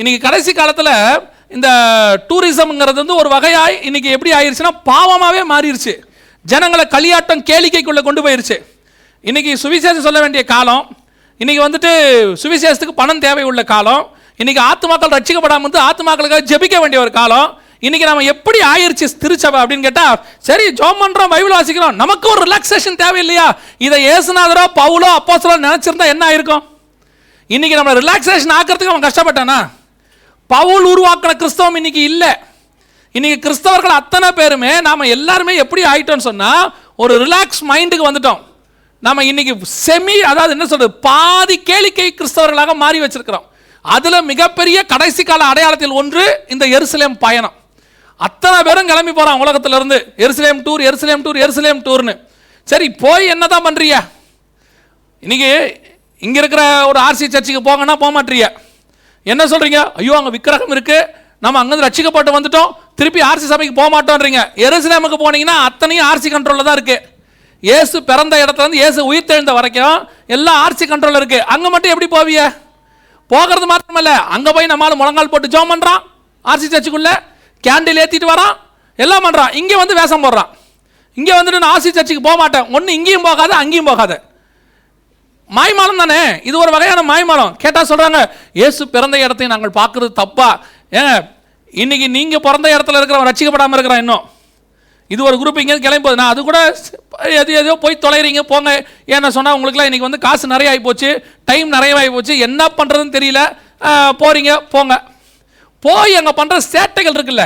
[0.00, 0.94] இன்னைக்கு கடைசி காலத்தில்
[1.50, 1.68] இந்த
[2.30, 5.94] டூரிசம்ங்கிறது வந்து ஒரு வகையாய் இன்றைக்கி எப்படி ஆயிடுச்சுன்னா பாவமாகவே மாறிடுச்சு
[6.44, 8.56] ஜனங்களை களியாட்டம் கேளிக்கைக்குள்ளே கொண்டு போயிடுச்சு
[9.24, 10.84] இன்றைக்கி சுவிசேஷம் சொல்ல வேண்டிய காலம்
[11.40, 11.90] இன்றைக்கி வந்துட்டு
[12.42, 14.04] சுவிசேஷத்துக்கு பணம் தேவை உள்ள காலம்
[14.40, 17.48] இன்றைக்கி ஆத்துமாக்கள் ரட்சிக்கப்படாமல் வந்து ஆத்துமாக்களுக்காக ஜெபிக்க வேண்டிய ஒரு காலம்
[17.82, 22.96] இன்றைக்கி நம்ம எப்படி ஆயிருச்சு திருச்சபை அப்படின்னு கேட்டால் சரி ஜோம் பண்ணுறோம் பைபிள் வாசிக்கிறோம் நமக்கு ஒரு ரிலாக்ஸேஷன்
[22.96, 23.46] தேவை இல்லையா
[23.78, 26.62] இதை ஏசுநாதரோ பவுலோ அப்போசலோ நினச்சிருந்தா என்ன ஆயிருக்கும்?
[27.50, 29.58] இன்றைக்கி நம்ம ரிலாக்ஸேஷன் ஆக்கிறதுக்கு அவன் கஷ்டப்பட்டானா?
[30.50, 32.30] பவுல் உருவாக்கின கிறிஸ்தவம் இன்னைக்கு இல்லை.
[33.14, 36.64] இன்னைக்கு கிறிஸ்தவர்கள் அத்தனை பேருமே நாம் எல்லாருமே எப்படி ஆயிட்டோம்னு சொன்னால்
[37.02, 38.40] ஒரு ரிலாக்ஸ் மைண்டுக்கு வந்துட்டோம்.
[39.06, 39.52] நம்ம இன்னைக்கு
[39.84, 43.46] செமி அதாவது என்ன சொல்றது பாதி கேளிக்கை கிறிஸ்தவர்களாக மாறி வச்சிருக்கிறோம்.
[43.84, 47.54] அதில் மிகப்பெரிய கடைசி கால அடையாளத்தில் ஒன்று இந்த எருசலேம் பயணம்.
[48.26, 49.98] அத்தனை பேரும் கிளம்பி போகிறான் உலகத்திலிருந்து.
[50.24, 52.14] எருசலேம் டூர் எருசலேம் டூர் எருசலேம் டூர்னு.
[52.68, 53.94] சரி போய் என்ன தான் பண்ணுறிய
[55.24, 55.50] இன்னைக்கு
[56.22, 58.48] இங்கே இருக்கிற ஒரு ஆர்சி சர்ச்சுக்கு போங்கன்னா போக மாட்டீங்க
[59.32, 59.80] என்ன சொல்றீங்க?
[60.00, 60.98] ஐயோ அங்கே விக்கிரகம் இருக்கு.
[61.44, 62.70] நம்ம அங்கேருந்து ரட்சிக்கப்பட்டு வந்துட்டோம்.
[62.98, 64.40] திருப்பி ஆர்சி சபைக்கு போக மாட்டோன்றீங்க.
[64.66, 66.96] எருசலேமுக்கு போனீங்கன்னா அத்தனையும் ஆர்சி கண்ட்ரோலில் தான் இருக்கு.
[67.68, 69.96] இயேசு பிறந்த இடத்துல இருந்து இயேசு உயிர் தெழுந்த வரைக்கும்
[70.34, 71.40] எல்லாம் ஆர்சி கண்ட்ரோல்ல இருக்கு.
[71.54, 72.40] அங்கே மட்டும் எப்படி போவிய
[73.32, 74.12] போகிறது மாத்திரமல்ல.
[74.34, 76.00] அங்கே போய் நம்மால முழங்கால் போட்டு ஜோம் பண்ணுறான்
[76.44, 77.10] ஆர்சி சர்ச்சுக்குள்ள
[77.64, 78.54] கேண்டில் ஏற்றிட்டு வரான்.
[79.04, 80.50] எல்லாம் பண்ணுறான் இங்கே வந்து வேஷம் போடுறான்.
[81.18, 82.66] இங்கே வந்துட்டு நான் ஆர்சி சர்ச்சுக்கு போக மாட்டேன்.
[82.76, 84.16] ஒன்று இங்கேயும் போகாது அங்கேயும் போகாது.
[85.56, 86.22] மாய்மாலம் தானே?
[86.48, 87.52] இது ஒரு வகையான மாய்மாலம்.
[87.62, 88.18] கேட்டால் சொல்கிறாங்க
[88.60, 90.48] இயேசு பிறந்த இடத்தை நாங்கள் பார்க்குறது தப்பா?
[90.98, 91.14] ஏங்க
[91.82, 94.24] இன்னைக்கு நீங்கள் பிறந்த இடத்துல இருக்கிறவன் ரசிக்கப்படாமல் இருக்கிறான் இன்னும்.
[95.14, 96.58] இது ஒரு குரூப் இங்கே கிளம்பி போகுது நான் அது கூட
[97.40, 98.70] எது எதோ போய் தொலைகிறீங்க போங்க.
[99.14, 101.10] ஏன்னா சொன்னால் உங்களுக்குலாம் இன்றைக்கி வந்து காசு நிறைய ஆகிப்போச்சு
[101.50, 102.44] டைம் நிறைய ஆகிப்போச்சு போச்சு.
[102.48, 103.42] என்ன பண்ணுறதுன்னு தெரியல.
[104.22, 104.94] போகிறீங்க போங்க.
[105.86, 107.44] போய் அங்கே பண்ணுற சேட்டைகள் இருக்குல்ல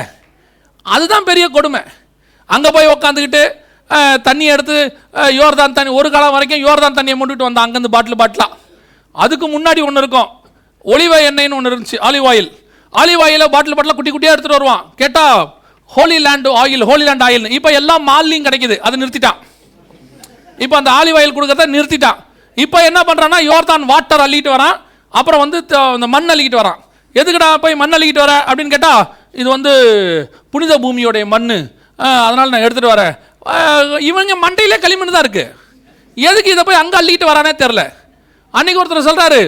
[0.95, 1.83] அதுதான் பெரிய கொடுமை.
[2.55, 3.43] அங்கே போய் உக்காந்துக்கிட்டு
[4.27, 4.77] தண்ணி எடுத்து
[5.41, 8.59] யோர்தான் தண்ணி ஒரு காலம் வரைக்கும் யோர்தான் தண்ணியை மூட்டுட்டு வந்தான் அங்கேருந்து பாட்டில் பாட்டிலாக
[9.25, 10.29] அதுக்கு முன்னாடி ஒன்று இருக்கும்.
[10.93, 12.51] ஒலிவ எண்ணெய்னு ஒன்று இருந்துச்சு ஆலிவ் ஆயில்
[13.01, 14.85] ஆலிவ் ஆயில பாட்டில் பாட்டில் குட்டி குட்டியாக எடுத்துகிட்டு வருவான்.
[15.01, 15.41] கேட்டால்
[15.95, 19.39] holy land oil holy land oil இப்போ எல்லாம் மால்லையும் கிடைக்குது அது நிறுத்திட்டான்.
[20.65, 22.19] இப்போ அந்த ஆலிவ் ஆயில் கொடுக்கறத நிறுத்திட்டான்.
[22.65, 24.77] இப்போ என்ன பண்ணுறான்னா யோர்தான் வாட்டர் அள்ளிட்டு வரான்.
[25.19, 25.59] அப்புறம் வந்து
[25.97, 26.81] இந்த மண் அள்ளிக்கிட்டு வரான்.
[27.21, 28.35] எதுக்குடா போய் மண் அள்ளிக்கிட்டு வர?
[28.49, 29.03] அப்படின்னு கேட்டால்
[29.41, 29.73] இது வந்து
[30.53, 31.51] புனித பூமியோடைய மண்
[32.27, 33.15] அதனால் நான் எடுத்துகிட்டு வரேன்.
[34.11, 35.51] இவங்க மண்டையிலே களிமண் தான் இருக்குது
[36.29, 37.83] எதுக்கு இதை போய் அங்கே அள்ளிக்கிட்டு வரானே தெரில
[38.55, 39.41] அன்னைக்கு ஒருத்தர் சொல்கிறாரு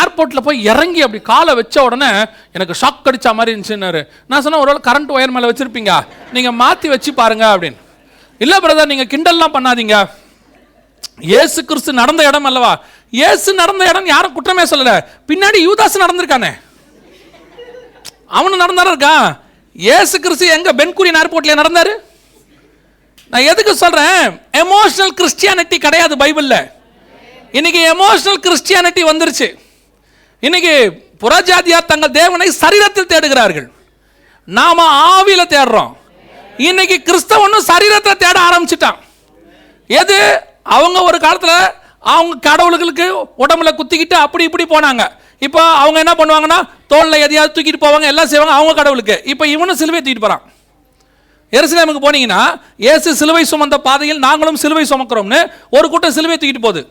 [0.00, 2.10] ஏர்போர்ட்டில் போய் இறங்கி அப்படி காலை வச்ச உடனே
[2.56, 4.00] எனக்கு ஷாக் அடிச்ச மாதிரி இருந்துச்சுன்னாரு.
[4.30, 5.92] நான் சொன்னேன் ஒருவேளை கரண்ட் ஒயர் மேலே வச்சுருப்பீங்க.
[6.34, 7.78] நீங்கள் மாற்றி வச்சு பாருங்க அப்படின்னு.
[8.44, 9.96] இல்லை பிரதர் நீங்கள் கிண்டல்லாம் பண்ணாதீங்க.
[11.40, 12.72] ஏசு கிறிஸ்து நடந்த இடம் அல்லவா?
[13.28, 14.96] ஏசு நடந்த இடம் யாரும் குற்றமே சொல்லலை.
[15.30, 16.52] பின்னாடி யூதாஸ் நடந்திருக்கானே.
[18.38, 19.26] அவனு நடந்தாரா இருக்கான்
[19.98, 20.78] ஏசு கிறிஸ்து எங்கே?
[20.80, 21.94] பென்குரியன் ஏர்போர்ட்ல நடந்தாரு.
[23.32, 24.24] நான் எதுக்கு சொல்கிறேன்
[24.62, 26.58] எமோஷனல் கிறிஸ்டியானிட்டி கிடையாது பைபிளில்.
[27.58, 29.48] இன்னைக்கு எமோஷனல் கிறிஸ்டியானிட்டி வந்துருச்சு.
[30.40, 30.74] இன்னைக்கு
[31.22, 33.68] புறஜாதியார் தங்கள் தேவனை சரீரத்தில் தேடுகிறார்கள்.
[34.44, 35.92] நாம் ஆவியில் தேடுறோம்.
[36.68, 38.98] இன்னைக்கு கிறிஸ்தவனும் சரீரத்தை தேட ஆரம்பிச்சிட்டான்.
[39.86, 40.18] எது?
[40.62, 43.06] அவங்க ஒரு காலத்தில் அவங்க கடவுள்களுக்கு
[43.44, 45.02] உடம்புல குத்திக்கிட்டு அப்படி இப்படி போனாங்க.
[45.38, 49.22] இப்போ அவங்க என்ன பண்ணுவாங்கன்னா தோளில் எதையாவது தூக்கிட்டு போவாங்க எல்லாம் செய்வாங்க அவங்க கடவுளுக்கு.
[49.24, 50.44] இப்போ இவனும் சிலுவையை தூக்கிட்டு போகிறான்
[51.56, 52.42] எருசலேமுக்கு போனீங்கன்னா
[52.90, 55.40] ஏசு சிலுவை சுமந்த பாதையில் நாங்களும் சிலுவை சுமக்கிறோம்னு
[55.76, 56.82] ஒரு கூட்டம் சிலுவை தூக்கிட்டு போகுது.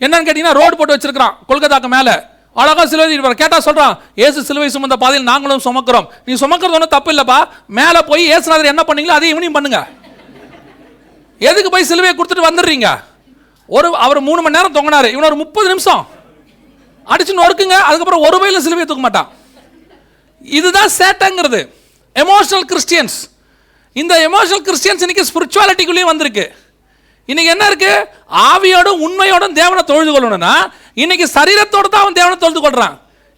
[0.00, 2.14] என்னன்னு கேட்டிங்கன்னா ரோடு போட்டு வச்சிருக்கிறான் கொல்கத்தாக்கு மேலே.
[2.60, 3.94] அழகாக சிலுவை தூக்கிட்டு கேட்டால் சொல்கிறான்
[4.26, 6.06] ஏசு சிலுவை சுமந்த பாதையில் நாங்களும் சுமக்கிறோம்.
[6.24, 7.38] நீ சுமக்கிறது ஒன்றும் தப்பு இல்லைப்பா.
[7.78, 9.80] மேலே போய் ஏசுநாதர் என்ன பண்ணீங்களோ அதே இவனையும் பண்ணுங்க.
[11.38, 12.88] எதுக்கு போய் சிலுவையை கொடுத்துட்டு வந்துடுறீங்க?
[13.66, 15.08] ஒரு அவர் மூணு மணி நேரம் தொங்கினார்.
[15.14, 16.02] இவன் ஒரு முப்பது நிமிஷம்.
[17.12, 19.28] அடிச்சு நொறுக்குங்க அதுக்கப்புறம் ஒரு வயலில் சிலுவையை தூக்க மாட்டான்.
[20.58, 21.60] இதுதான் சேட்டைங்கிறது.
[22.22, 23.18] எமோஷனல் கிறிஸ்டியன்ஸ்
[23.96, 26.44] இந்த எமோஷனல் கிறிஸ்டியன்ஸ் இன்றைக்கி ஸ்பிரிச்சுவாலிட்டிக்குள்ளேயும் வந்திருக்கு.
[27.30, 28.04] இன்றைக்கி என்ன இருக்குது
[28.50, 30.52] ஆவியோடும் உண்மையோடும் தேவனை தொழுது கொள்ளணும்னா
[31.02, 32.96] இன்றைக்கி சரீரத்தோடு தான் அவன் தேவனை தொழுது கொள்கிறான்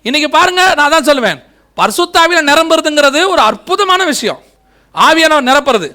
[0.09, 1.41] இன்றைக்கி பாருங்கள் நான் தான் சொல்லுவேன்.
[1.79, 4.41] பரிசுத்தாவில நிரம்புறதுங்கிறது ஒரு அற்புதமான விஷயம்.
[4.95, 5.88] ஆவியானவன் நிரப்புறது.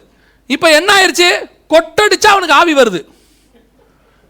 [0.49, 1.29] இப்போ என்ன ஆயிடுச்சு
[1.73, 3.01] கொட்டடிச்சா அவனுக்கு ஆவி வருது.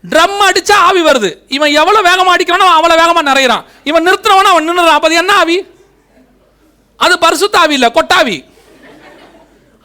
[0.03, 1.29] ட்ரம் அடிச்சா ஆவி வருது.
[1.55, 3.63] இவன் எவ்வளோ வேகமாக அடிக்கிறானோ அவ்வளோ வேகமாக நிறையிறான்.
[3.89, 5.57] இவன் நிறுத்துறவனா அவன் நின்றுறான் அப்போ அது என்ன ஆவி?
[6.99, 8.37] அது பரிசுத்த ஆவி இல்லை கொட்டாவி.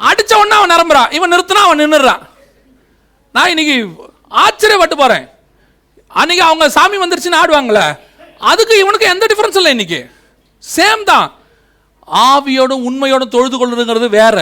[0.09, 1.13] அடித்த உடனே அவன் நிரம்புறான்.
[1.13, 2.23] இவன் நிறுத்தினா அவன் நின்றுறான்
[3.35, 3.77] நான் இன்னைக்கு
[4.45, 5.27] ஆச்சரியப்பட்டு போகிறேன்
[6.21, 7.87] அன்னைக்கு அவங்க சாமி வந்துருச்சுன்னு ஆடுவாங்களே
[8.51, 10.01] அதுக்கு இவனுக்கு எந்த டிஃப்ரென்ஸ் இல்லை இன்னைக்கு?
[10.77, 11.29] சேம் தான்.
[12.29, 14.37] ஆவியோடும் உண்மையோடும் தொழுது கொள்ளுங்கிறது வேற.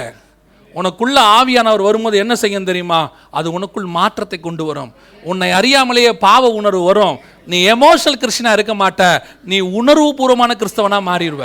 [0.74, 3.00] உனக்குள்ள ஆவியானவர் வரும்போது என்ன செய்யும் தெரியுமா?
[3.30, 4.90] அது உனக்குள் மாற்றத்தை கொண்டு வரும்.
[5.22, 7.18] உன்னை அறியாமலேயே பாவ உணர்வு வரும்.
[7.46, 9.02] நீ எமோஷனல் கிறிஸ்டினா இருக்க மாட்ட.
[9.44, 11.44] நீ உணர்வுபூர்வமான கிறிஸ்தவனா மாறிடுவ.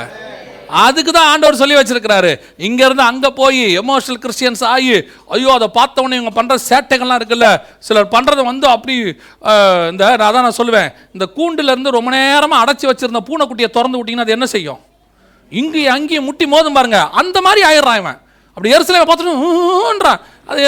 [0.83, 2.31] அதுக்கு தான் ஆண்டவர் சொல்லி வச்சிருக்கிறாரு.
[2.67, 4.95] இங்கேருந்து அங்கே போய் எமோஷனல் கிறிஸ்டியன்ஸ் ஆகி
[5.35, 7.49] ஐயோ அதை பார்த்தவொடனே இவங்க பண்ணுற சேட்டைகள்லாம் இருக்குல்ல
[7.87, 8.95] சிலர் பண்ணுறது வந்து அப்படி
[9.91, 10.89] இந்த நான் அதான் நான் சொல்லுவேன்.
[11.15, 14.81] இந்த கூண்டுலேருந்து ரொம்ப நேரமாக அடைச்சி வச்சிருந்த பூனைக்குட்டியை திறந்து விட்டிங்கன்னா அது என்ன செய்யும்?
[15.61, 17.01] இங்கேயும் அங்கேயும் முட்டி மோதும் பாருங்க.
[17.21, 18.19] அந்த மாதிரி ஆயிடுறான் இவன்.
[18.55, 20.19] அப்படி எரிசலை பார்த்துட்டுன்றான்
[20.51, 20.61] அது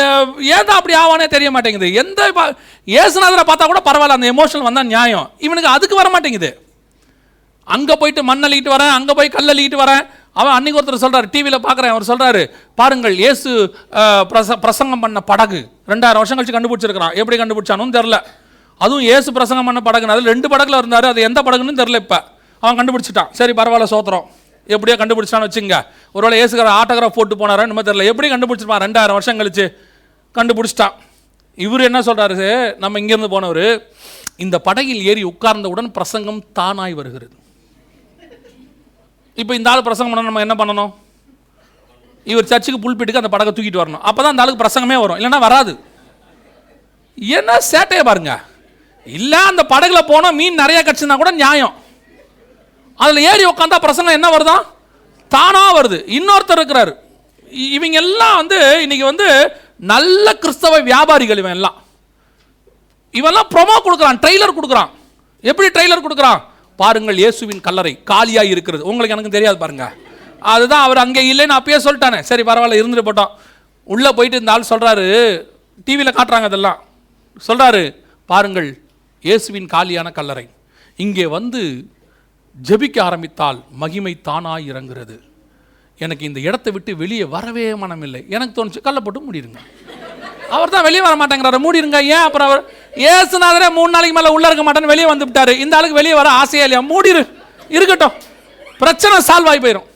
[0.54, 1.88] ஏன் தான் அப்படி ஆவானே தெரிய மாட்டேங்குது.
[2.02, 2.22] எந்த
[3.02, 5.28] ஏசுநாதரை பார்த்தா கூட பரவாயில்ல அந்த எமோஷனல் வந்தால் நியாயம்.
[5.46, 6.50] இவனுக்கு அதுக்கு வர மாட்டேங்குது.
[7.76, 10.04] அங்கே போயிட்டு மண் அள்ளிட்டு வரேன் அங்கே போய் கல் அள்ளிட்டு வரேன்.
[10.40, 12.42] அவன் அன்னைக்கு ஒருத்தர் சொல்கிறார் டிவியில் பார்க்குறேன் அவர் சொல்கிறாரு
[12.80, 13.52] பாருங்கள் இயேசு
[14.32, 15.60] பிரச பிரசங்கம் பண்ண படகு
[15.92, 17.16] ரெண்டாயிரம் வருஷம் கழிச்சு கண்டுபிடிச்சிருக்கிறான்.
[17.22, 18.18] எப்படி கண்டுபிடிச்சானும் தெரில
[18.84, 22.20] அதுவும் இயேசு பிரசங்கம் பண்ண படகுன்னு அதில் ரெண்டு படகுல இருந்தார் அது எந்த படகுன்னு தெரில இப்போ.
[22.64, 23.32] அவன் கண்டுபிடிச்சிட்டான்.
[23.40, 24.28] சரி பரவாயில்ல சோத்திரம்.
[24.76, 25.76] எப்படியோ கண்டுபிடிச்சான்னு வச்சுங்க.
[26.16, 28.06] ஒருவேளை இயேசுக்கார ஆட்டோகிராஃப் போட்டு போனாரா நம்ம தெரியல.
[28.12, 28.84] எப்படி கண்டுபிடிச்சிருப்பான்?
[28.86, 29.66] ரெண்டாயிரம் வருஷம் கழிச்சு
[30.38, 30.96] கண்டுபிடிச்சிட்டான்.
[31.66, 32.50] இவர் என்ன சொல்கிறாரு
[32.84, 33.66] நம்ம இங்கேருந்து போனவர்
[34.46, 37.36] இந்த படகில் ஏறி உட்கார்ந்தவுடன் பிரசங்கம் தானாய் வருகிறது.
[39.42, 40.92] இப்போ இந்த ஆள் பிரசங்கம் பண்ண நம்ம என்ன பண்ணணும்?
[42.32, 44.04] இவர் சர்ச்சுக்கு புல்பிட்டுக்கு அந்த படகை தூக்கிட்டு வரணும்.
[44.08, 45.18] அப்போ தான் அந்த ஆளுக்கு பிரசங்கமே வரும்.
[45.20, 45.74] இல்லைன்னா வராது.
[47.38, 48.32] என்ன சேட்டையை பாருங்க.
[49.18, 51.76] இல்லை அந்த படகுல போனால் மீன் நிறையா கிடச்சிருந்தா கூட நியாயம்.
[53.04, 54.58] அதில் ஏறி உட்காந்தா பிரசங்கம் என்ன வருதா?
[55.36, 55.98] தானாக வருது.
[56.18, 56.94] இன்னொருத்தர் இருக்கிறாரு.
[57.78, 59.28] இவங்க எல்லாம் வந்து இன்னைக்கு வந்து
[59.94, 61.78] நல்ல கிறிஸ்தவ வியாபாரிகள் இவன் எல்லாம்.
[63.20, 64.92] இவெல்லாம் ப்ரொமோ கொடுக்குறான் ட்ரெய்லர் கொடுக்குறான்.
[65.52, 66.40] எப்படி ட்ரெய்லர் கொடுக்குறான்?
[66.82, 68.84] பாருங்கள் இயேசுவின் கல்லறை காலியாக இருக்கிறது.
[68.90, 69.86] உங்களுக்கு எனக்கு தெரியாது பாருங்க.
[70.54, 72.20] அதுதான் அவர் அங்கே இல்லைன்னு அப்பயே சொல்லிட்டானே.
[72.30, 73.32] சரி பரவாயில்ல இருந்துட்டு போட்டோம்.
[73.94, 75.06] உள்ளே போயிட்டு இந்த ஆள் சொல்கிறாரு
[75.88, 76.80] டிவியில் காட்டுறாங்க அதெல்லாம்.
[77.48, 77.84] சொல்கிறாரு
[78.32, 78.70] பாருங்கள்
[79.28, 80.46] இயேசுவின் காலியான கல்லறை.
[81.06, 81.62] இங்கே வந்து
[82.56, 85.18] ஜெபிக்க ஆரம்பித்தால் மகிமை தானாக இறங்குறது
[86.04, 88.22] எனக்கு இந்த இடத்தை விட்டு வெளியே வரவே மனமில்லை.
[88.36, 89.60] எனக்கு தோணுச்சு கல்லை போட்டு மூடிடுங்க.
[90.56, 92.26] அவர் தான் வெளியே வர மாட்டேங்கிறாரு மூடிடுங்க ஏன்?
[92.28, 92.62] அப்புறம் அவர்
[93.06, 95.60] ஏசுநாதரே மூணு நாளைக்கு மேலே உள்ள இருக்க மாட்டேன்னு வெளியே வந்து விட்டாரு.
[95.64, 96.82] இந்த ஆளுக்கு வெளியே வர ஆசையே இல்லையா?
[96.92, 97.22] மூடிரு.
[97.70, 98.16] இருக்கட்டும்.
[98.80, 99.88] பிரச்சனை சால்வ் ஆகி போயிடும்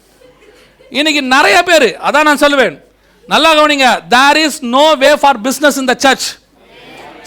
[0.90, 2.74] இன்னைக்கு நிறைய பேர் அதான் நான் சொல்லுவேன்.
[3.28, 6.26] நல்லா கவனிங்க there is no way for business இந்த சர்ச்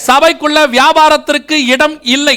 [0.08, 2.36] சபைக்குள்ள வியாபாரத்திற்கு இடம் இல்லை.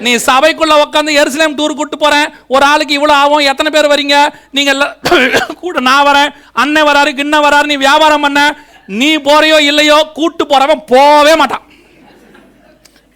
[0.00, 2.32] நீ சபைக்குள்ள உட்காந்து எருசலேம் டூர் கூட்டு போறேன்.
[2.48, 3.38] ஒரு ஆளுக்கு இவ்வளோ ஆகும்.
[3.38, 4.16] எத்தனை பேர் வரீங்க?
[4.50, 4.72] நீங்க
[5.62, 6.32] கூட நான் வரேன்.
[6.52, 8.40] அண்ணன் வராரு கிண்ண வராரு நீ வியாபாரம் பண்ண.
[8.86, 11.65] நீ போறையோ இல்லையோ கூட்டு போறவன் போவே மாட்டான்.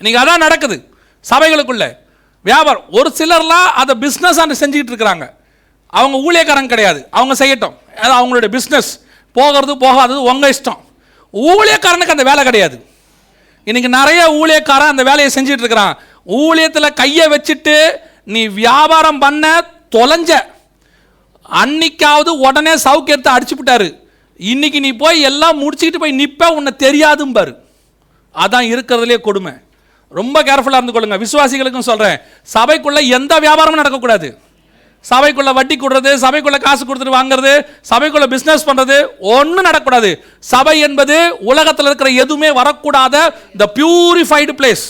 [0.02, 0.88] இன்னைக்கு அதான் நடக்குது.
[1.30, 1.96] சபைகளுக்குள்ளே.
[2.42, 5.30] வியாபாரம் ஒரு சிலர்லாம் அதை பிஸ்னஸ் செஞ்சுக்கிட்டு இருக்கிறாங்க.
[5.86, 7.06] அவங்க ஊழியக்காரங்க கிடையாது.
[7.10, 7.98] அவங்க செய்யட்டும்.
[7.98, 9.00] அது அவங்களுடைய பிஸ்னஸ்
[9.32, 10.78] போகிறது போகாதது உங்கள் இஷ்டம்.
[11.32, 12.86] ஊழியக்காரனுக்கு அந்த வேலை கிடையாது.
[13.64, 15.98] இன்றைக்கி நிறைய ஊழியக்காரன் அந்த வேலையை செஞ்சுட்டு இருக்கிறான்.
[16.26, 17.90] ஊழியத்தில் கையை வச்சுட்டு
[18.24, 19.64] நீ வியாபாரம் பண்ண
[19.96, 20.44] தொலைஞ்ச.
[21.52, 23.96] அன்னைக்காவது உடனே சவுக்கியத்தை அடிச்சு விட்டாரு.
[24.36, 27.54] இன்னைக்கு நீ போய் எல்லாம் முடிச்சுக்கிட்டு போய் நிற்ப உன்னை தெரியாதும்பாரு.
[28.34, 29.52] அதான் இருக்கிறதுலே கொடுமை.
[30.18, 32.16] ரொம்ப கேர்ஃபுல்லாக இருந்து கொள்ளுங்க விசுவாசிகளுக்கும் சொல்கிறேன்
[32.54, 34.28] சபைக்குள்ளே எந்த வியாபாரமும் நடக்கக்கூடாது.
[35.04, 37.52] சபைக்குள்ளே வட்டி கொடுறது சபைக்குள்ளே காசு கொடுத்துட்டு வாங்குறது
[37.90, 38.96] சபைக்குள்ளே பிஸ்னஸ் பண்ணுறது
[39.36, 40.10] ஒன்றும் நடக்கக்கூடாது.
[40.52, 41.16] சபை என்பது
[41.50, 43.22] உலகத்தில் இருக்கிற எதுவுமே வரக்கூடாத
[43.62, 44.84] த பியூரிஃபைடு பிளேஸ்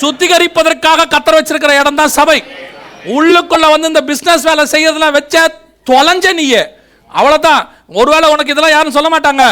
[0.00, 2.38] சுத்திகரிப்பதற்காக கத்தர் வச்சிருக்கிற இடம் தான் சபை.
[3.18, 5.46] உள்ளுக்குள்ளே வந்து இந்த பிஸ்னஸ் வேலை செய்யறதுலாம் வச்ச
[5.90, 6.62] தொலைஞ்ச நீயே.
[7.18, 7.62] அவ்வளோதான்
[8.00, 9.44] ஒருவேளை உனக்கு இதெல்லாம் யாரும் சொல்ல மாட்டாங்க.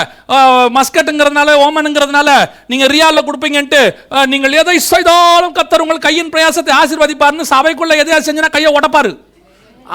[0.76, 2.30] மஸ்கட்டுங்கிறதுனால ஓமனுங்கிறதுனால
[2.72, 3.80] நீங்கள் ரியாலில் கொடுப்பீங்கன்ட்டு
[4.32, 9.12] நீங்கள் எதை செய்தாலும் கத்தர் உங்கள் கையின் பிரயாசத்தை ஆசீர்வதிப்பார்னு சபைக்குள்ளே எதையா செஞ்சுனா கையை உடப்பாரு.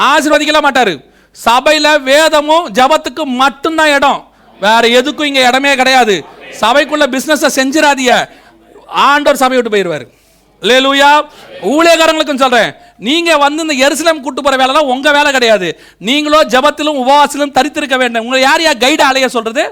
[0.10, 0.94] ஆசீர்வதிக்கல மாட்டார்.
[1.36, 4.22] சபையில் வேதமும் ஜபத்துக்கு மட்டும்தான் இடம்.
[4.66, 6.16] வேற எதுக்கும் இங்கே இடமே கிடையாது.
[6.64, 8.12] சபைக்குள்ள பிஸ்னஸை செஞ்சிடாதிய
[9.08, 10.06] ஆண்டவர் சபை விட்டு போயிடுவாரு
[10.70, 11.12] லேலூயா
[11.70, 12.72] ஊழியக்காரங்களுக்கும் சொல்கிறேன்
[13.08, 15.68] நீங்கள் வந்து இந்த எருசலம் கூட்டு போகிற வேலைலாம் உங்கள் வேலை கிடையாது.
[16.10, 18.26] நீங்களோ ஜபத்திலும் உபவாசிலும் தரித்திருக்க வேண்டும்.
[18.26, 19.64] உங்களை யார் யார் கைடு அலைய சொல்கிறது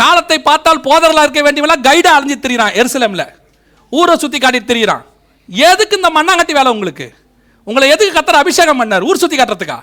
[0.00, 3.26] காலத்தை பார்த்தால் போதர்களா இருக்க வேண்டியவெல்லாம் கைடு அலைஞ்சு திரியிறான் எருசலமில்.
[3.98, 5.04] ஊரை சுற்றி காட்டி திரியிறான்.
[5.68, 7.06] எதுக்கு இந்த மண்ணாங்கட்டி வேலை உங்களுக்கு?
[7.68, 9.06] உங்களை எதுக்கு கத்துற அபிஷேகம் பண்ணார்?
[9.08, 9.78] ஊர் சுற்றி காட்டுறதுக்கா?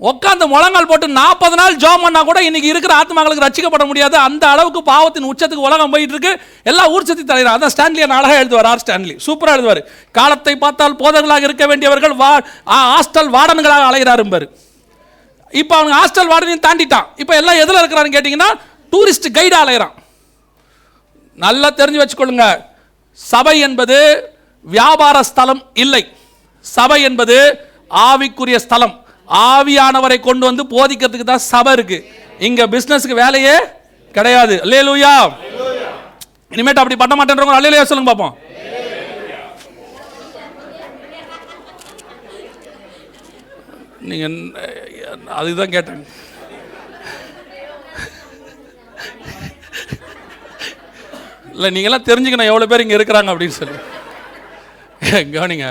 [0.00, 4.16] உட்காந்து முழங்கால் போட்டு நாற்பது நாள் ஜோம் பண்ணால் கூட இன்னைக்கு இருக்கிற ஆத்மாக்களுக்கு ரசிக்கப்பட முடியாது.
[4.16, 7.58] அந்த அளவுக்கு பாவத்தின் உச்சத்துக்கு உலகம் போயிட்டு இருக்கு எல்லாம் ஊர் சுத்தி தலைவர்.
[7.58, 9.18] அதான் ஸ்டான்லி அழகாக எழுதுவார் ஆர் ஸ்டான்லி.
[9.26, 9.84] சூப்பராக எழுதுவார்.
[10.12, 14.48] காலத்தை பார்த்தால் போதர்களாக இருக்க வேண்டியவர்கள் வா ஆ- ஹாஸ்டல் வார்டன்களாக அலைகிறாரும்பார்
[15.50, 17.06] இப்போ அவங்க ஹாஸ்டல் வார்டனையும் தாண்டிட்டான்.
[17.16, 18.54] இப்போ எல்லாம் எதில் இருக்கிறான்னு கேட்டிங்கன்னா
[18.92, 19.92] டூரிஸ்ட் கைடாக அலைகிறான்.
[21.34, 22.64] நல்லா தெரிஞ்சு வச்சுக்கொள்ளுங்க.
[23.12, 24.28] சபை என்பது
[24.60, 26.16] வியாபார ஸ்தலம் இல்லை.
[26.60, 29.03] சபை என்பது ஆவிக்குரிய ஸ்தலம்.
[29.28, 31.98] ஆவியானவரை கொண்டு வந்து போதிக்கிறதுக்கு தான் சபை இருக்கு.
[32.48, 33.56] இங்க பிசினஸ்க்கு வேலையே
[34.16, 34.54] கிடையாது.
[34.64, 35.14] அல்லேலூயா
[36.54, 38.36] இனிமேட்டு அப்படி பண்ண மாட்டேன்றவங்க அல்லேலூயா சொல்லுங்க பார்ப்போம்
[44.10, 44.26] நீங்க
[45.40, 46.04] அதுதான் கேட்டேன்.
[51.54, 53.78] இல்லை நீங்களாம் தெரிஞ்சுக்கணும் எவ்வளோ பேர் இங்கே இருக்கிறாங்க அப்படின்னு சொல்லி.
[55.36, 55.66] கவனிங்க.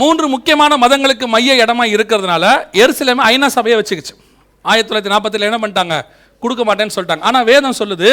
[0.00, 2.44] மூன்று முக்கியமான மதங்களுக்கு மைய இடமா இருக்கிறதுனால
[2.82, 4.14] எருசலேம் ஐநா சபையை வச்சுக்கிச்சு.
[4.64, 5.96] ஆயிரத்தி தொள்ளாயிரத்தி நாற்பத்தில் என்ன பண்ணிட்டாங்க?
[6.42, 7.26] கொடுக்க மாட்டேன்னு சொல்லிட்டாங்க.
[7.30, 8.10] ஆனால் வேதம் சொல்லுது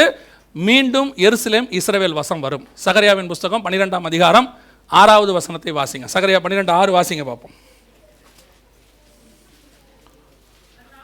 [0.67, 2.65] மீண்டும் எருசலேம் இஸ்ரவேல் வசம் வரும்.
[2.85, 4.49] சகரியாவின் புஸ்தகம் பன்னிரெண்டாம் அதிகாரம்
[5.01, 6.07] ஆறாவது வசனத்தை வாசிங்க.
[6.15, 7.55] சகரியா பன்னிரெண்டு ஆறு வாசிங்க பார்ப்போம்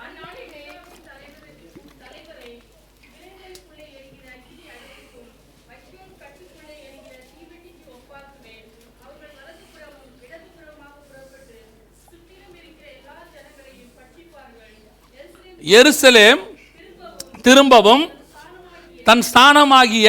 [0.05, 0.63] அந்நாளிலே
[1.07, 1.39] தலைவர்
[2.01, 2.51] தலைவரை
[3.13, 5.29] விலங்குகளுக்குள்ளே எரிகிற அக்கினி அடைக்கும்
[5.69, 8.67] வைக்கோல் கட்டுக்குள்ளே எரிகிற தீவெட்டிக்கு ஒப்பாக்குவேன்
[9.05, 11.57] அவர்கள் வலதுபுறமும் இடதுபுறமாக புறப்பட்டு
[12.03, 14.75] சுற்றிலும் இருக்கிற எல்லா ஜனங்களையும் பட்சிப்பார்கள்
[15.69, 16.39] எருசலேம்
[17.41, 18.11] திரும்பவும்
[19.05, 20.07] தன் ஸ்தானமாகிய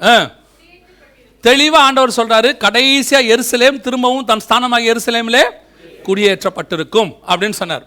[0.00, 0.14] ஆ,
[1.80, 5.42] ஆண்டவர் சொல்கிறாரு கடைசியாக எருசலேம் திரும்பவும் தன் ஸ்தானமாகிய எருசலேமிலே
[6.06, 7.86] குடியேற்றப்பட்டிருக்கும் அப்படின்னு சொன்னார்.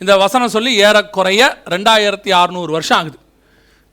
[0.00, 3.18] இந்த வசனம் சொல்லி ஏறக்குறைய ரெண்டாயிரத்தி அறநூறு வருஷம் ஆகுது.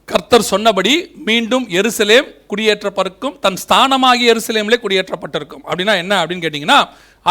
[0.05, 0.93] கர்த்தர் சொன்னபடி
[1.25, 5.63] மீண்டும் எருசலேம் குடியேற்றப்பட்டிருக்கும் தன் ஸ்தானமாகிய எருசலேமிலே குடியேற்றப்பட்டிருக்கும்.
[5.67, 6.79] அப்படின்னா என்ன அப்படின்னு கேட்டிங்கன்னா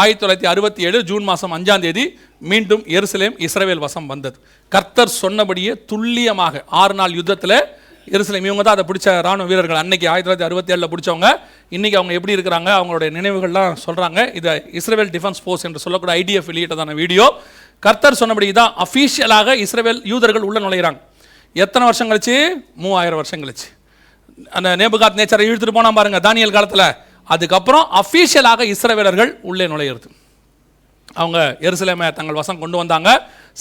[0.01, 2.03] ஆயிரத்தி தொள்ளாயிரத்தி அறுபத்தி ஏழு ஜூன் மாதம் அஞ்சாம் தேதி
[2.49, 4.37] மீண்டும் எருசலேம் இஸ்ரவேல் வசம் வந்தது.
[4.73, 7.55] கர்த்தர் சொன்னபடியே துல்லியமாக ஆறு நாள் யுத்தத்தில்
[8.15, 9.79] எருசலேம் இவங்க தான் அதை பிடிச்ச ராணுவ வீரர்கள்.
[9.83, 11.29] அன்னைக்கு ஆயிரத்தி தொள்ளாயிரத்தி அறுபத்தி ஏழில் பிடிச்சவங்க.
[11.75, 16.97] இன்றைக்கி அவங்க எப்படி இருக்கிறாங்க அவங்களுடைய நினைவுகள்லாம் சொல்கிறாங்க இதை இஸ்ரேல் டிஃபென்ஸ் ஃபோர்ஸ் என்று சொல்லக்கூடிய ஐடிஎஃப் வெளியிட்டதான
[17.01, 17.27] வீடியோ.
[17.87, 20.99] கர்த்தர் சொன்னபடி தான் அஃபீஷியலாக இஸ்ரேல் யூதர்கள் உள்ள நுழைகிறாங்க
[21.63, 22.37] எத்தனை வருஷம் கழிச்சு?
[22.83, 23.67] மூவாயிரம் வருஷம் கழிச்சு.
[24.57, 26.87] அந்த நேபுகாத் நேச்சரை இழுத்துட்டு போனால் பாருங்கள் தானியல் காலத்தில்.
[27.33, 30.07] அதுக்கப்புறம் அஃபீஷியலாக இஸ்ரவேலர்கள் உள்ளே நுழையிறது.
[31.21, 33.09] அவங்க எருசலேமை தங்கள் வசம் கொண்டு வந்தாங்க.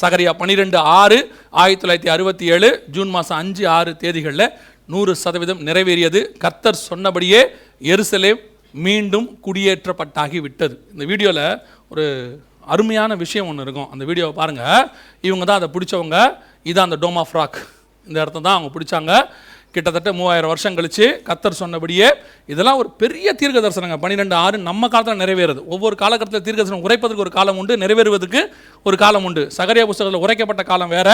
[0.01, 1.19] சகரியா பன்னிரெண்டு ஆறு
[1.63, 4.47] ஆயிரத்தி தொள்ளாயிரத்தி அறுபத்தி ஏழு ஜூன் மாதம் அஞ்சு ஆறு தேதிகளில்
[4.93, 6.21] நூறு சதவீதம் நிறைவேறியது.
[6.45, 7.41] கர்த்தர் சொன்னபடியே
[7.93, 8.41] எருசலேம்
[8.87, 10.75] மீண்டும் குடியேற்றப்பட்டாகி விட்டது.
[10.93, 11.47] இந்த வீடியோவில்
[11.93, 12.05] ஒரு
[12.75, 13.89] அருமையான விஷயம் ஒன்று இருக்கும்.
[13.95, 14.85] அந்த வீடியோவை பாருங்கள்
[15.29, 16.19] இவங்க தான் அதை பிடிச்சவங்க.
[16.71, 17.59] இதான் அந்த டோமா ஃப்ராக்
[18.09, 19.13] இந்த இடத்த தான் அவங்க பிடிச்சாங்க.
[19.75, 22.09] கிட்டத்தட்ட மூவாயிரம் வருஷம் கழிச்சு கத்தர் சொன்னபடியே
[22.53, 25.61] இதெல்லாம் ஒரு பெரிய தீர்க்க தரிசனங்க பன்னிரெண்டு ஆறு நம்ம காலத்தில் நிறைவேறுது.
[25.75, 28.43] ஒவ்வொரு காலகட்டத்தில் தீர்க்க தரிசனம் உரைப்பதற்கு ஒரு காலம் உண்டு நிறைவேறுவதற்கு
[28.89, 29.45] ஒரு காலம் உண்டு.
[29.59, 31.09] சகரியா புஸ்தகத்தில் உரைக்கப்பட்ட காலம் வேற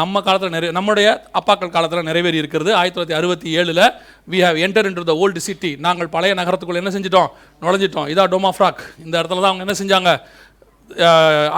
[0.00, 1.08] நம்ம காலத்தில் நிறைவே நம்முடைய
[1.40, 2.72] அப்பாக்கள் காலத்தில் நிறைவேறி இருக்கிறது.
[2.80, 3.84] ஆயிரத்தி தொள்ளாயிரத்தி அறுபத்தி ஏழில்
[4.32, 7.30] we have enter into the old city நாங்கள் பழைய நகரத்துக்குள்ளே என்ன செஞ்சிட்டோம்?
[7.62, 8.08] நுழைஞ்சிட்டோம்.
[8.12, 8.82] டோமா டோமாஃப்ராக்.
[9.04, 10.12] இந்த இடத்துல தான் அவங்க என்ன செஞ்சாங்க?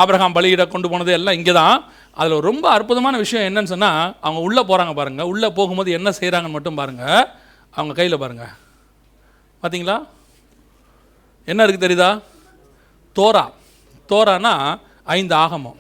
[0.03, 1.76] ஆபிரகாம் பலியிட கொண்டு போனது எல்லாம் இங்கே தான்
[2.14, 6.74] அதில் ரொம்ப அற்புதமான விஷயம் என்னன்னு சொன்னால் அவங்க உள்ளே போகிறாங்க பாருங்கள் உள்ளே போகும்போது என்ன செய்கிறாங்கன்னு மட்டும்
[6.74, 7.28] பாருங்கள்
[7.70, 8.52] அவங்க கையில் பாருங்கள்
[9.62, 10.06] பார்த்தீங்களா
[11.44, 12.20] என்ன இருக்குது தெரியுதா?
[13.16, 13.50] தோரா.
[14.08, 15.76] தோரானா ஐந்து ஆகமம்.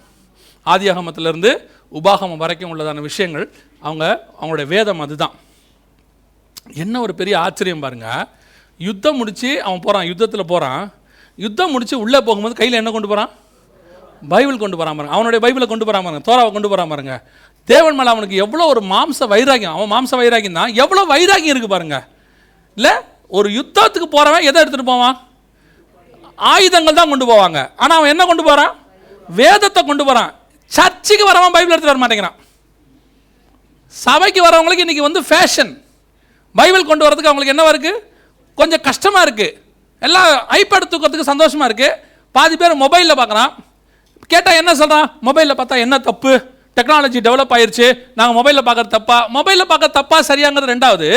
[0.62, 1.50] ஆதி ஆகமத்திலேருந்து
[1.92, 5.30] உபாகமம் வரைக்கும் உள்ளதான விஷயங்கள் அவங்க அவங்களுடைய வேதம் அதுதான்.
[6.74, 8.28] என்ன ஒரு பெரிய ஆச்சரியம் பாருங்க.
[8.78, 10.92] யுத்தம் முடித்து அவன் போகிறான் யுத்தத்தில் போகிறான்
[11.36, 13.30] யுத்தம் முடித்து உள்ளே போகும்போது கையில் என்ன கொண்டு போகிறான்
[14.32, 15.14] பைபிள் கொண்டு போகிறான் பாருங்க.
[15.16, 16.22] அவனுடைய பைபிளை கொண்டு போகிறான் பாருங்க.
[16.28, 17.14] தோராவை கொண்டு போகிறான் பாருங்க.
[17.68, 20.72] தேவன் மேலே அவனுக்கு எவ்வளோ ஒரு மாம்ச வைராகியம் அவன் மாம்ச வைராகியம் தான்.
[20.82, 21.98] எவ்வளோ வைராகியம் இருக்குது பாருங்க.
[22.78, 22.92] இல்லை
[23.38, 25.16] ஒரு யுத்தத்துக்கு போகிறவன் எதை எடுத்துகிட்டு போவான்?
[26.52, 27.58] ஆயுதங்கள் தான் கொண்டு போவாங்க.
[27.82, 28.72] ஆனால் அவன் என்ன கொண்டு போகிறான்
[29.40, 30.30] வேதத்தை கொண்டு போகிறான்
[30.70, 32.36] சர்ச்சுக்கு வரவன் பைபிள் எடுத்துகிட்டு வர மாட்டேங்கிறான்.
[33.94, 35.72] சபைக்கு வரவங்களுக்கு இன்றைக்கி வந்து ஃபேஷன்
[36.58, 38.02] பைபிள் கொண்டு வரதுக்கு அவங்களுக்கு என்னவா இருக்குது
[38.58, 39.56] கொஞ்சம் கஷ்டமாக இருக்குது
[40.06, 41.98] எல்லாம் ஐபேட் தூக்கிறதுக்கு சந்தோஷமாக இருக்குது
[42.34, 43.52] பாதி பேர் மொபைலில் பார்க்குறான்
[44.32, 46.32] கேட்டால் என்ன சொல்கிறான் மொபைலில் பார்த்தா என்ன தப்பு?
[46.78, 47.86] டெக்னாலஜி டெவலப் ஆயிடுச்சு
[48.18, 49.16] நாங்கள் மொபைலில் பார்க்குறது தப்பா?
[49.36, 51.08] மொபைலில் பார்க்க தப்பா சரியாங்கிறது ரெண்டாவது.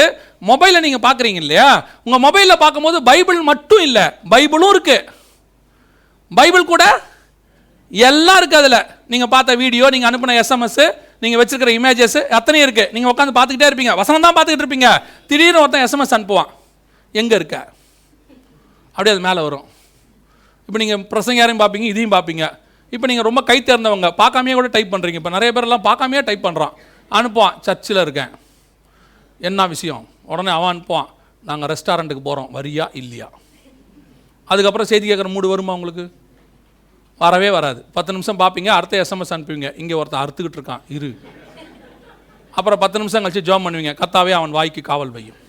[0.49, 1.67] மொபைலில் நீங்கள் பார்க்குறீங்க இல்லையா?
[2.05, 5.05] உங்கள் மொபைலில் பார்க்கும்போது பைபிள் மட்டும் இல்லை பைபிளும் இருக்குது
[6.39, 6.83] பைபிள் கூட
[7.91, 8.79] எல்லாம் இருக்குது அதில்.
[9.11, 10.83] நீங்கள் பார்த்த வீடியோ நீங்கள் அனுப்பின எஸ்எம்எஸ்
[11.23, 13.93] நீங்கள் வச்சிருக்கிற இமேஜஸ் அத்தனையும் இருக்குது நீங்கள் உட்காந்து பார்த்துக்கிட்டே இருப்பீங்க.
[14.01, 14.89] வசனம் தான் பார்த்துக்கிட்டு இருப்பீங்க.
[15.29, 16.49] திடீர்னு ஒருத்தன் எஸ்எம்எஸ் அனுப்புவான்.
[17.21, 17.57] எங்கே இருக்க?
[18.95, 19.65] அப்படியே அது மேலே வரும்.
[20.67, 22.45] இப்போ நீங்கள் பிரசங்காரையும் பார்ப்பீங்க இதையும் பார்ப்பீங்க.
[22.93, 26.73] இப்போ நீங்கள் ரொம்ப கை தேர்ந்தவங்க பார்க்காமையே கூட டைப் பண்ணுறீங்க இப்போ நிறைய பேர்லாம் பார்க்காமையே டைப் பண்ணுறான்
[27.17, 28.31] அனுப்புவான் சர்ச்சில் இருக்கேன்.
[29.39, 30.03] என்ன விஷயம்?
[30.31, 31.09] உடனே அவன் அனுப்புவான்.
[31.49, 32.85] நாங்கள் ரெஸ்டாரண்ட்டுக்கு போகிறோம் வரியா?
[33.01, 33.27] இல்லையா?
[34.51, 36.05] அதுக்கப்புறம் செய்தி கேட்குற மூடு வருமா உங்களுக்கு?
[37.23, 37.85] வரவே வராது.
[37.97, 39.69] பத்து நிமிஷம் பார்ப்பீங்க அடுத்த எஸ்எம்எஸ் அனுப்புவீங்க.
[39.81, 40.81] இங்கே ஒருத்தன் அறுத்துக்கிட்டு இருக்கான்.
[40.95, 41.11] இரு.
[42.51, 43.93] அப்புறம் பத்து நிமிஷம் கழித்து ஜோம் பண்ணுவீங்க.
[44.01, 45.39] கத்தாவே அவன் வாய்க்கு காவல் வையும்.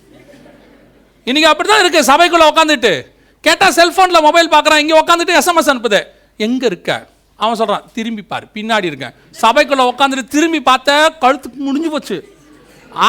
[1.26, 2.92] இன்றைக்கி அப்படி தான் இருக்குது சபைக்குள்ளே உட்காந்துட்டு
[3.40, 4.82] கேட்டால் செல்ஃபோனில் மொபைல் பார்க்குறான்.
[4.84, 6.00] இங்கே உட்காந்துட்டு எஸ்எம்எஸ் அனுப்புது.
[6.36, 6.92] எங்கே இருக்க?
[7.42, 12.16] அவன் சொல்கிறான் திரும்பி பார் பின்னாடி இருக்கேன் சபைக்குள்ளே உட்காந்துட்டு திரும்பி பார்த்த கழுத்துக்கு முடிஞ்சு போச்சு.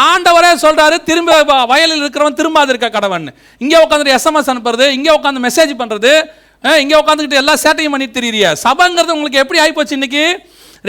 [0.05, 1.31] ஆண்டவரே சொல்கிறாரு திரும்ப
[1.71, 3.27] வயலில் இருக்கிறவன் திரும்பாது இருக்க கடவன்
[3.63, 6.13] இங்கே உட்காந்துட்டு எஸ்எம்எஸ் அனுப்புறது இங்கே உட்காந்து மெசேஜ் பண்ணுறது
[6.83, 8.49] இங்கே உட்காந்துக்கிட்டு எல்லா சேட்டையும் பண்ணிட்டு தெரியுறியா.
[8.65, 10.23] சபைங்கிறது உங்களுக்கு எப்படி ஆகிப்போச்சு இன்னைக்கு?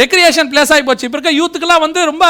[0.03, 2.24] ரெக்ரியேஷன் பிளேஸ் ஆகிப்போச்சு இப்போ இருக்க யூத்துக்கெல்லாம் வந்து ரொம்ப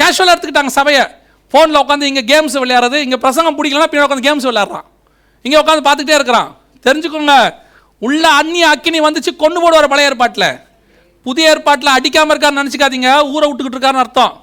[0.00, 1.04] கேஷுவலாக எடுத்துக்கிட்டாங்க சபையை.
[1.52, 4.86] ஃபோனில் உட்காந்து இங்கே கேம்ஸ் விளையாடுறது இங்கே பிரசங்கம் பிடிக்கலாம் பின்னாடி உட்காந்து கேம்ஸ் விளையாடுறான்.
[5.44, 6.48] இங்கே உட்காந்து பார்த்துக்கிட்டே இருக்கிறான்.
[6.86, 7.34] தெரிஞ்சுக்கோங்க
[8.02, 10.50] உள்ள அந்நிய அக்கினி வந்துச்சு கொண்டு போடுவார் பழைய ஏற்பாட்டில்.
[11.26, 14.34] புதிய ஏற்பாட்டில் அடிக்காமல் இருக்காருன்னு நினச்சிக்காதீங்க ஊரை விட்டுக்கிட்டு இருக்காருன்னு அர்த்தம்.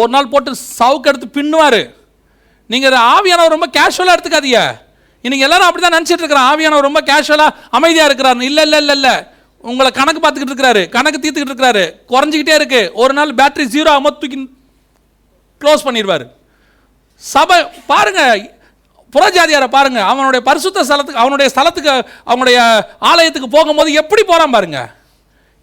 [0.00, 1.80] ஒரு நாள் போட்டு சவுக்கு எடுத்து பின்னுவார்.
[2.70, 4.60] நீங்கள் ஆவியானவர் ரொம்ப கேஷுவலாக எடுத்துக்காதீங்க.
[5.24, 9.14] இன்றைக்கி எல்லாரும் அப்படி தான் நினச்சிட்டு இருக்கிறான் ஆவியானவர் ரொம்ப கேஷுவலாக அமைதியாக இருக்கிறாரு இல்லை இல்லை இல்லை இல்லை.
[9.70, 10.82] உங்களை கணக்கு பார்த்துக்கிட்டு இருக்கிறாரு.
[10.94, 11.84] கணக்கு தீர்த்துக்கிட்டு இருக்கிறாரு.
[12.12, 12.80] குறைஞ்சிக்கிட்டே இருக்கு.
[13.02, 14.38] ஒரு நாள் பேட்டரி ஜீரோ ஆகாம தூக்கி
[15.60, 16.24] க்ளோஸ் பண்ணிடுவார்.
[17.22, 17.58] சபை
[17.90, 18.22] பாருங்க
[19.14, 20.00] புறஜாதியாரை பாருங்க.
[20.10, 21.92] அவனுடைய பரிசுத்த ஸ்தலத்துக்கு அவனுடைய ஸ்தலத்துக்கு
[22.32, 22.58] அவனுடைய
[23.10, 24.80] ஆலயத்துக்கு போகும்போது எப்படி போகிறான் பாருங்க.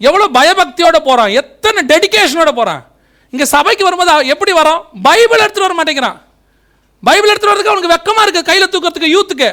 [0.08, 2.84] எவ்வளோ பயபக்தியோடு போகிறான் எத்தனை டெடிக்கேஷனோட போகிறான்
[3.34, 4.82] இங்கே சபைக்கு வரும்போது அவன் எப்படி வரான்?
[5.08, 6.18] பைபிள் எடுத்துகிட்டு வர மாட்டேங்கிறான்.
[7.08, 9.50] பைபிள் எடுத்துகிட்டு வரதுக்கு அவனுக்கு வெக்கமாக இருக்குது கையில் தூக்கிறதுக்கு யூத்துக்கு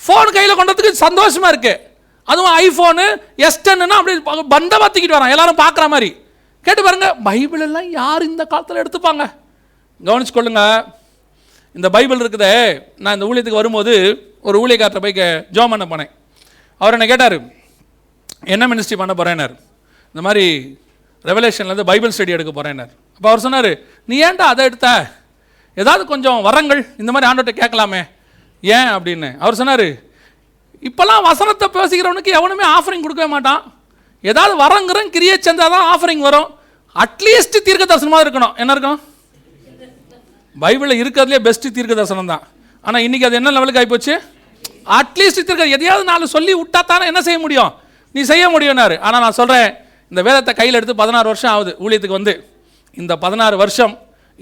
[0.00, 1.80] ஃபோன் கையில் கொண்டதுக்கு சந்தோஷமாக இருக்குது
[2.28, 3.04] அதுவும் ஐஃபோனு
[3.46, 4.14] எஸ்டன்னு அப்படி
[4.54, 5.34] பந்தமாக தூக்கிட்டு வரான்.
[5.34, 6.10] எல்லாரும் பார்க்குற மாதிரி.
[6.66, 9.24] கேட்டு பாருங்க பைபிள் எல்லாம் யார் இந்த காலத்தில் எடுத்துப்பாங்க?
[10.00, 10.62] கவனிச்சுக்கொள்ளுங்க.
[11.74, 13.92] இந்த பைபிள் இருக்குதே நான் இந்த ஊழியத்துக்கு வரும்போது
[14.42, 16.10] ஒரு ஊழியக்காரத்தை போய் கே- ஜெபம் பண்ண போனேன்.
[16.78, 17.40] அவர் என்ன கேட்டார்
[18.44, 19.56] என்ன மினிஸ்ட்ரி பண்ண போகிறேன்னார்
[20.06, 20.78] இந்த மாதிரி
[21.24, 25.10] ரெவலேஷன்லேருந்து பைபிள் ஸ்டடி எடுக்க போகிறேன்னார் அப்போ அவர் சொன்னார் நீ ஏன்டா அதை எடுத்த?
[25.74, 28.08] ஏதாவது கொஞ்சம் வரங்கள் இந்த மாதிரி ஆண்டோட்ட கேட்கலாமே.
[28.60, 28.86] ஏன்?
[28.86, 29.38] அப்படின்னு.
[29.38, 29.84] அவர் சொன்னார்
[30.82, 33.74] இப்போல்லாம் வசனத்தை பேசிக்கிறவனுக்கு எவனுமே ஆஃபரிங் கொடுக்கவே மாட்டான்.
[34.22, 36.54] ஏதாவது வரங்கிறன் கிரியை சேர்ந்தால் தான் ஆஃபரிங் வரும்.
[36.94, 38.56] அட்லீஸ்ட் தீர்க்க தரிசனமாக இருக்கணும்.
[38.56, 39.00] என்ன இருக்கணும்
[40.56, 42.44] பைபிளில் இருக்கிறதுலே பெஸ்ட் தீர்க்க தரிசனம் தான்.
[42.86, 44.14] ஆனால் இன்னைக்கு அது என்ன லெவலுக்கு ஆகிப்போச்சு
[44.98, 47.72] அட்லீஸ்ட் தீர்க்க எதையாவது நாலு சொல்லி விட்டா தானே என்ன செய்ய முடியும்?
[48.14, 48.96] நீ செய்ய முடியும்னாரு.
[49.06, 49.68] ஆனால் நான் சொல்கிறேன்
[50.12, 52.34] இந்த வேதத்தை கையில் எடுத்து பதினாறு வருஷம் ஆகுது ஊழியத்துக்கு வந்து.
[52.96, 53.94] இந்த பதினாறு வருஷம்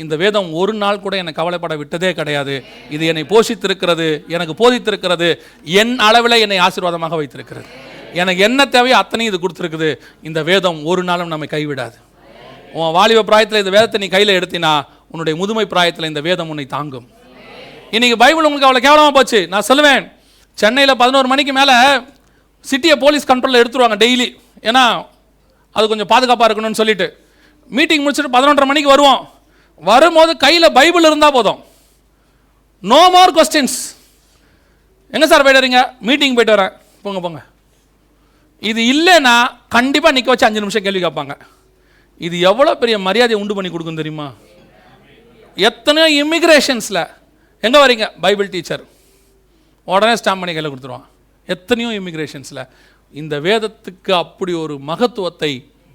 [0.03, 2.55] இந்த வேதம் ஒரு நாள் கூட என்னை கவலைப்பட விட்டதே கிடையாது.
[2.95, 5.29] இது என்னை போஷித்திருக்கிறது எனக்கு போதித்திருக்கிறது
[5.81, 7.67] என் அளவில் என்னை ஆசீர்வாதமாக வைத்திருக்கிறது.
[8.21, 9.91] எனக்கு என்ன தேவையோ அத்தனையும் இது கொடுத்துருக்குது.
[10.29, 11.97] இந்த வேதம் ஒரு நாளும் நம்மை கைவிடாது.
[12.79, 14.73] உன் வாலிப பிராயத்தில் இந்த வேதத்தை நீ கையில் எடுத்தினா
[15.13, 17.07] உன்னுடைய முதுமை பிராயத்தில் இந்த வேதம் உன்னை தாங்கும்.
[17.97, 19.39] இன்னைக்கு பைபிள் உங்களுக்கு அவ்வளோ கேவலமாக போச்சு.
[19.53, 20.03] நான் சொல்லுவேன்
[20.61, 21.77] சென்னையில் பதினோரு மணிக்கு மேலே
[22.71, 24.29] சிட்டியை போலீஸ் கண்ட்ரோலில் எடுத்துருவாங்க டெய்லி.
[24.69, 24.85] ஏன்னா
[25.77, 27.07] அது கொஞ்சம் பாதுகாப்பாக இருக்கணும்னு சொல்லிட்டு.
[27.77, 29.21] மீட்டிங் முடிச்சுட்டு பதினொன்றரை மணிக்கு வருவோம்.
[29.91, 31.61] வரும்போது கையில் பைபிள் இருந்தால் போதும்.
[32.91, 33.79] நோ மோர் கொஸ்டின்ஸ்
[35.15, 35.81] எங்கே சார் போயிட்டு வரீங்க?
[36.09, 36.75] மீட்டிங் போயிட்டு வரேன்.
[37.05, 37.41] போங்க போங்க.
[38.71, 39.35] இது இல்லைன்னா
[39.77, 41.35] கண்டிப்பாக நிற்க வச்சு அஞ்சு நிமிஷம் கேள்வி கேட்பாங்க.
[42.27, 44.29] இது எவ்வளோ பெரிய மரியாதையை உண்டு பண்ணி கொடுக்கும் தெரியுமா?
[45.57, 47.03] எத்தனையோ இமிக்ரேஷன்ஸில்
[47.63, 48.83] எங்கே வரீங்க பைபிள் டீச்சர்
[49.87, 51.07] உடனே ஸ்டாம்ப் பண்ணி கையில் கொடுத்துருவான்.
[51.49, 52.63] எத்தனையோ இமிக்ரேஷன்ஸில்
[53.15, 55.51] இந்த வேதத்துக்கு அப்படி ஒரு மகத்துவத்தை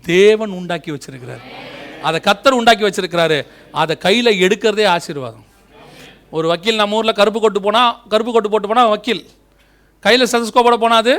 [0.05, 1.43] தேவன் உண்டாக்கி வச்சிருக்கிறார்.
[2.07, 3.37] அதை கத்தர் உண்டாக்கி வச்சிருக்கிறாரு.
[3.81, 5.45] அதை கையில் எடுக்கிறதே ஆசீர்வாதம்.
[6.31, 9.23] ஒரு வக்கீல் நம்ம ஊரில் கருப்பு கொட்டு போனால் கருப்பு கொட்டு போட்டு போனால் வக்கீல்.
[9.99, 11.15] கையில் செதஸ்கோப்போட போனால் அது?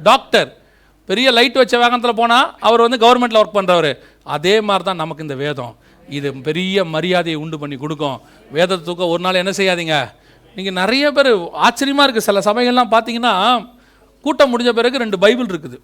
[0.00, 0.50] டாக்டர்
[1.08, 3.90] பெரிய லைட் வச்ச வேகத்தில் போனால் அவர் வந்து கவர்மெண்ட்டில் ஒர்க் பண்ணுறவர்
[4.36, 5.74] அதே மாதிரி தான் நமக்கு இந்த வேதம்.
[6.18, 8.18] இது பெரிய மரியாதையை உண்டு பண்ணி கொடுக்கும்.
[8.56, 9.96] வேதத்தை தூக்கம் ஒரு நாள் என்ன செய்யாதீங்க.
[10.56, 11.30] நீங்கள் நிறைய பேர்
[11.66, 13.34] ஆச்சரியமாக இருக்குது சில சபைகள்லாம் பார்த்தீங்கன்னா
[14.24, 15.78] கூட்டம் முடிஞ்ச பிறகு ரெண்டு பைபிள் இருக்குது.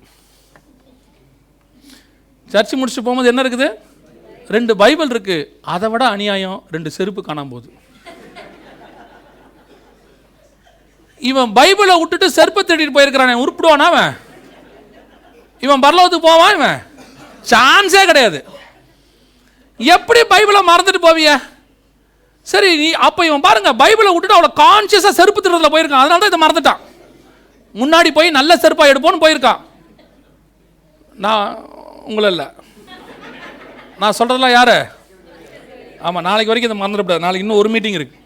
[2.53, 3.69] சர்ச்சு முடிச்சு போகும்போது என்ன இருக்குது?
[4.57, 7.69] ரெண்டு பைபிள் இருக்குது அதை விட அநியாயம் ரெண்டு செருப்பு காணாம போகுது.
[11.31, 14.13] இவன் பைபிளை விட்டுட்டு செருப்பை தேடிட்டு போயிருக்கிறானே உருப்பிடுவானா அவன்?
[15.65, 16.79] இவன் பரலோகத்துக்கு போவான் இவன்
[17.51, 18.39] சான்ஸே கிடையாது.
[19.95, 21.31] எப்படி பைபிளை மறந்துட்டு போவிய?
[22.47, 26.03] சரி நீ அப்போ இவன் பாருங்க பைபிளை விட்டுட்டு அவளை கான்சியஸாக செருப்பு திருடுறதுல போயிருக்கான்.
[26.05, 26.81] அதனால தான் இதை மறந்துட்டான்.
[27.81, 29.61] முன்னாடி போய் நல்ல செருப்பாக எடுப்போன்னு போயிருக்கான்.
[31.25, 31.47] நான்
[32.09, 32.49] உங்களை இல்லை.
[34.03, 34.77] நான் சொல்கிறதெல்லாம் யார்?
[36.07, 38.21] ஆமாம் நாளைக்கு வரைக்கும் இதை மறந்துடக்கூடாது நாளைக்கு இன்னும் ஒரு மீட்டிங் இருக்குது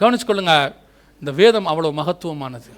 [0.00, 0.54] கவனிச்சுக்கொள்ளுங்க
[1.22, 2.70] இந்த வேதம் அவ்வளோ மகத்துவமானது.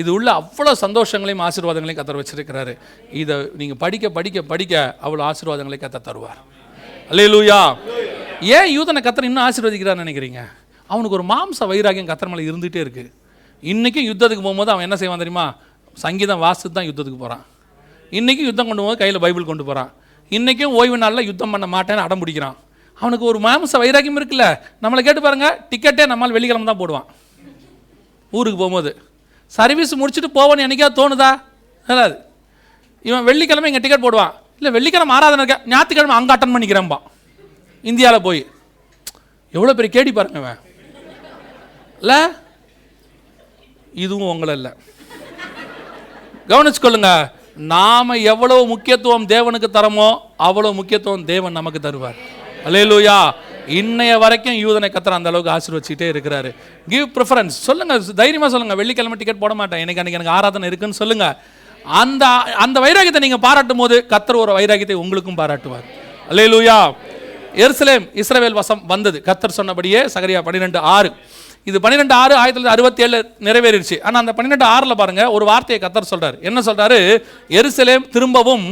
[0.00, 2.74] இது உள்ள அவ்வளோ சந்தோஷங்களையும் ஆசீர்வாதங்களையும் கத்தர் வச்சிருக்கிறாரு.
[3.22, 4.74] இதை நீங்கள் படிக்க படிக்க படிக்க
[5.06, 6.40] அவ்வளோ ஆசீர்வாதங்களை கத்த தருவார்.
[7.12, 7.58] அல்லேலூயா
[8.56, 10.40] ஏன் யூதனை கத்தர் இன்னும் ஆசீர்வதிக்கிறான்னு நினைக்கிறீங்க?
[10.90, 13.04] அவனுக்கு ஒரு மாம்ச வைராகியம் கத்தர் மேலே இருந்துகிட்டே இருக்கு.
[13.70, 15.44] இன்றைக்கும் யுத்தத்துக்கு போகும்போது அவன் என்ன செய்வான் தெரியுமா?
[16.04, 17.44] சங்கீதம் வாசித்து தான் யுத்தத்துக்கு போகிறான்
[18.18, 19.90] இன்றைக்கும் யுத்தம் கொண்டு போகும்போது கையில் பைபிள் கொண்டு போகிறான்
[20.36, 22.56] இன்றைக்கும் ஓய்வு நாளில் யுத்தம் பண்ண மாட்டேன்னு அடம் பிடிக்கிறான்.
[23.02, 24.46] அவனுக்கு ஒரு மாம்ச வைராகியம் இருக்குல்ல?
[24.84, 27.06] நம்மளை கேட்டு பாருங்க டிக்கெட்டே நம்மால் வெள்ளிக்கிழமை தான் போடுவான்.
[28.32, 28.90] ஊருக்கு போகும்போது.
[29.58, 31.30] சர்வீஸ் முடிச்சுட்டு போவோன்னு என்னைக்கா தோணுதா?
[31.88, 32.16] அதாவது
[33.08, 34.34] இவன் வெள்ளிக்கிழமை இங்கே டிக்கெட் போடுவான்.
[34.58, 36.98] இல்லை வெள்ளிக்கிழமை ஆராதனை இருக்க ஞாயிற்றுக்கிழமை அங்கே அட்டன் பண்ணிக்கிறேன்பா.
[37.90, 38.42] இந்தியாவில் போய்
[39.56, 40.60] எவ்வளோ பெரிய கேடி பாருங்க இவன்.
[42.02, 42.20] இல்லை
[44.04, 44.72] இதுவும் உங்களை இல்லை.
[46.50, 47.10] கவனிச்சுக்கொள்ளுங்க
[47.72, 50.08] நாம எவ்வளவு முக்கியத்துவம் தேவனுக்கு தரமோ
[50.48, 52.18] அவ்வளவு முக்கியத்துவம் தேவன் நமக்கு தருவார்.
[52.68, 53.18] அல்லேலூயா
[53.78, 56.50] இன்னைய வரைக்கும் யூதனை கத்தர் அந்த அளவுக்கு ஆசீர்வச்சிட்டே இருக்கிறாரு.
[56.92, 58.76] கிவ் ப்ரிஃபரன்ஸ் சொல்லுங்க தைரியமாக சொல்லுங்க.
[58.80, 59.82] வெள்ளிக்கிழமை டிக்கெட் போட மாட்டேன்.
[59.84, 61.26] எனக்கு அன்னைக்கு எனக்கு ஆராதனை இருக்குன்னு சொல்லுங்க.
[61.84, 62.24] அந்த
[62.64, 65.86] அந்த வைராகியத்தை நீங்கள் பாராட்டும் போது கத்தர் ஒரு வைராகியத்தை உங்களுக்கும் பாராட்டுவார்.
[66.30, 66.78] அல்லேலூயா.
[67.64, 69.22] எருசலேம் இஸ்ரவேல் வசம் வந்தது.
[69.28, 71.10] கத்தர் சொன்னபடியே சகரியா பன்னிரெண்டு ஆறு.
[71.64, 75.78] இது பன்னிரெண்டு ஆறு ஆயிரத்தி தொள்ளாயிரத்தி அறுபத்தி ஏழு நிறைவேறிடுச்சு ஆனால் அந்த பன்னிரெண்டு ஆறில் பாருங்கள் ஒரு வார்த்தையை
[75.84, 76.98] கத்தர் சொல்கிறார் என்ன சொல்கிறாரு
[77.58, 78.68] எருசலேம் திரும்பவும்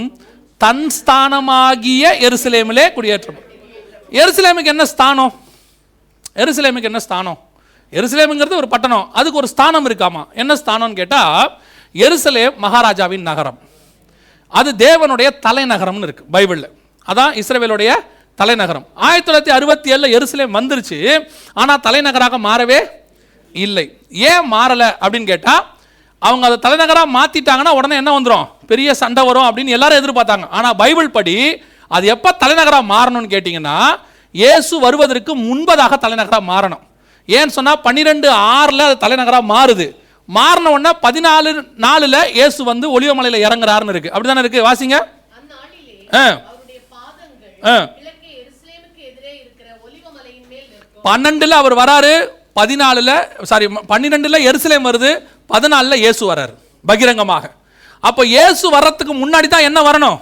[0.59, 3.41] தன் ஸ்தானமாகிய எருசலேமிலே குடியேற்றம்
[4.21, 5.33] எருசலேமுக்கு என்ன ஸ்தானம்?
[6.37, 7.39] எருசலேமுக்கு என்ன ஸ்தானம்?
[7.93, 9.11] எருசலேமுங்கிறது ஒரு பட்டணம்.
[9.13, 10.23] அதுக்கு ஒரு ஸ்தானம் இருக்காமா?
[10.33, 11.59] என்ன ஸ்தானம்னு கேட்டால்
[12.05, 13.59] எருசலேம் மகாராஜாவின் நகரம்.
[14.59, 16.69] அது தேவனுடைய தலைநகரம்னு இருக்குது பைபிளில்.
[17.11, 17.91] அதான் இஸ்ரேவேலுடைய
[18.41, 18.87] தலைநகரம்.
[19.07, 20.99] ஆயிரத்தி தொள்ளாயிரத்தி அறுபத்தி ஏழில் எருசலேம் வந்துருச்சு
[21.61, 22.81] ஆனால் தலைநகராக மாறவே
[23.55, 23.87] இல்லை.
[24.31, 25.63] ஏன் மாறலை அப்படின்னு கேட்டால்
[26.23, 30.47] அவங்க அதை தலைநகராக மாற்றிட்டாங்கன்னா உடனே என்ன வந்துடும் பெரிய சண்டை வரும் அப்படின்னு எல்லாரும் எதிர்பார்த்தாங்க.
[30.57, 31.37] ஆனால் பைபிள் படி
[31.97, 33.77] அது எப்போ தலைநகராக மாறணும்னு கேட்டிங்கன்னா
[34.41, 36.83] இயேசு வருவதற்கு முன்பதாக தலைநகராக மாறணும்.
[37.37, 39.87] ஏன்னு சொன்னால் பன்னிரெண்டு ஆறில் அது தலைநகராக மாறுது.
[40.29, 41.51] மாறின உடனே பதினாலு
[41.85, 44.13] நாலில் இயேசு வந்து ஒளிவமலையில் இறங்குறாருன்னு இருக்கு.
[44.13, 44.67] அப்படி தானே இருக்கு?
[44.69, 44.97] வாசிங்க.
[51.09, 52.13] பன்னெண்டுல அவர் வராரு
[52.59, 53.11] பதினாலுல
[53.51, 55.11] சாரி பன்னிரெண்டுல எருசலேம் வருது
[55.53, 56.55] பதினாலுல இயேசு வராரு
[56.91, 57.45] பகிரங்கமாக.
[58.09, 60.19] அப்போ இயேசு வர்றதுக்கு முன்னாடி தான் என்ன வரணும்?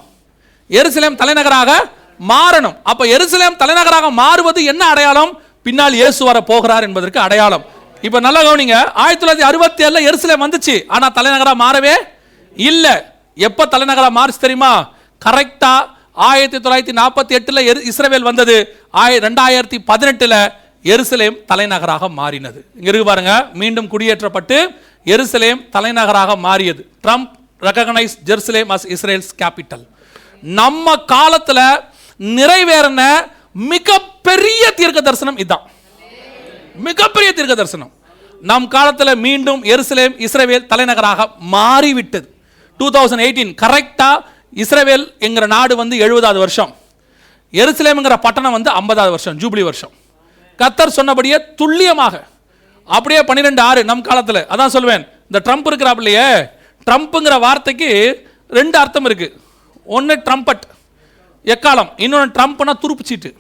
[0.71, 1.71] எருசலேம் தலைநகராக
[2.33, 2.77] மாறணும்.
[2.91, 5.33] அப்போ எருசலேம் தலைநகராக மாறுவது என்ன அடையாளம்?
[5.67, 7.65] பின்னால் இயேசு வர போகிறார் என்பதற்கு அடையாளம்.
[8.07, 8.77] இப்போ நல்லா கவனிங்க.
[9.03, 10.75] ஆயிரத்தி தொள்ளாயிரத்தி அறுபத்தி ஏழில் எருசலேம் வந்துச்சு.
[10.95, 11.95] ஆனால் தலைநகராக மாறவே
[12.57, 12.95] இல்லை.
[13.47, 14.73] எப்போ தலைநகராக மாறுச்சு தெரியுமா?
[15.27, 15.89] கரெக்டாக
[16.29, 18.57] ஆயிரத்தி தொள்ளாயிரத்தி நாற்பத்தி எட்டில் எரு இஸ்ரேல் வந்தது.
[19.03, 20.37] ஆய ரெண்டாயிரத்தி பதினெட்டில்
[20.93, 22.59] எருசலேம் தலைநகராக மாறினது.
[22.79, 23.35] இங்கே இருக்கு பாருங்க.
[23.61, 24.59] மீண்டும் குடியேற்றப்பட்டு
[25.15, 26.83] எருசலேம் தலைநகராக மாறியது.
[27.05, 27.33] Trump
[27.69, 29.85] recognise Jerusalem as Israel's capital
[30.61, 31.67] நம்ம காலத்தில்
[32.39, 33.03] நிறைவேறின
[33.73, 35.65] மிகப்பெரிய தீர்க்க தரிசனம் இதுதான்
[36.87, 37.93] மிகப்பெரிய தீர்க்க தரிசனம்
[38.51, 42.27] நம் காலத்தில் மீண்டும் எருசலேம் இஸ்ரவேல் தலைநகராக மாறிவிட்டது.
[42.81, 44.17] டூ தௌசண்ட் எயிட்டீன் கரெக்டாக
[44.63, 46.73] இஸ்ரவேல் என்கிற நாடு வந்து எழுபதாவது வருஷம்.
[47.53, 49.93] எருசலேம்ங்கிற பட்டணம் வந்து ஐம்பதாவது வருஷம் ஜூப்ளி வருஷம்.
[50.59, 52.15] கத்தர் சொன்னபடியே துல்லியமாக
[52.97, 54.43] அப்படியே பன்னிரெண்டு ஆறு நம் காலத்தில்.
[54.53, 56.27] அதான் சொல்லுவேன் இந்த ட்ரம்ப் இருக்கிறாப்லையே
[56.87, 57.91] ட்ரம்ப்புங்கிற வார்த்தைக்கு
[58.59, 59.29] ரெண்டு அர்த்தம் இருக்கு.
[59.97, 60.65] ஒன்று ட்ரம்பட்
[61.55, 61.91] எக்காலம்.
[62.05, 63.31] இன்னொன்று ட்ரம்ப்னா துருப்பு சீட்டு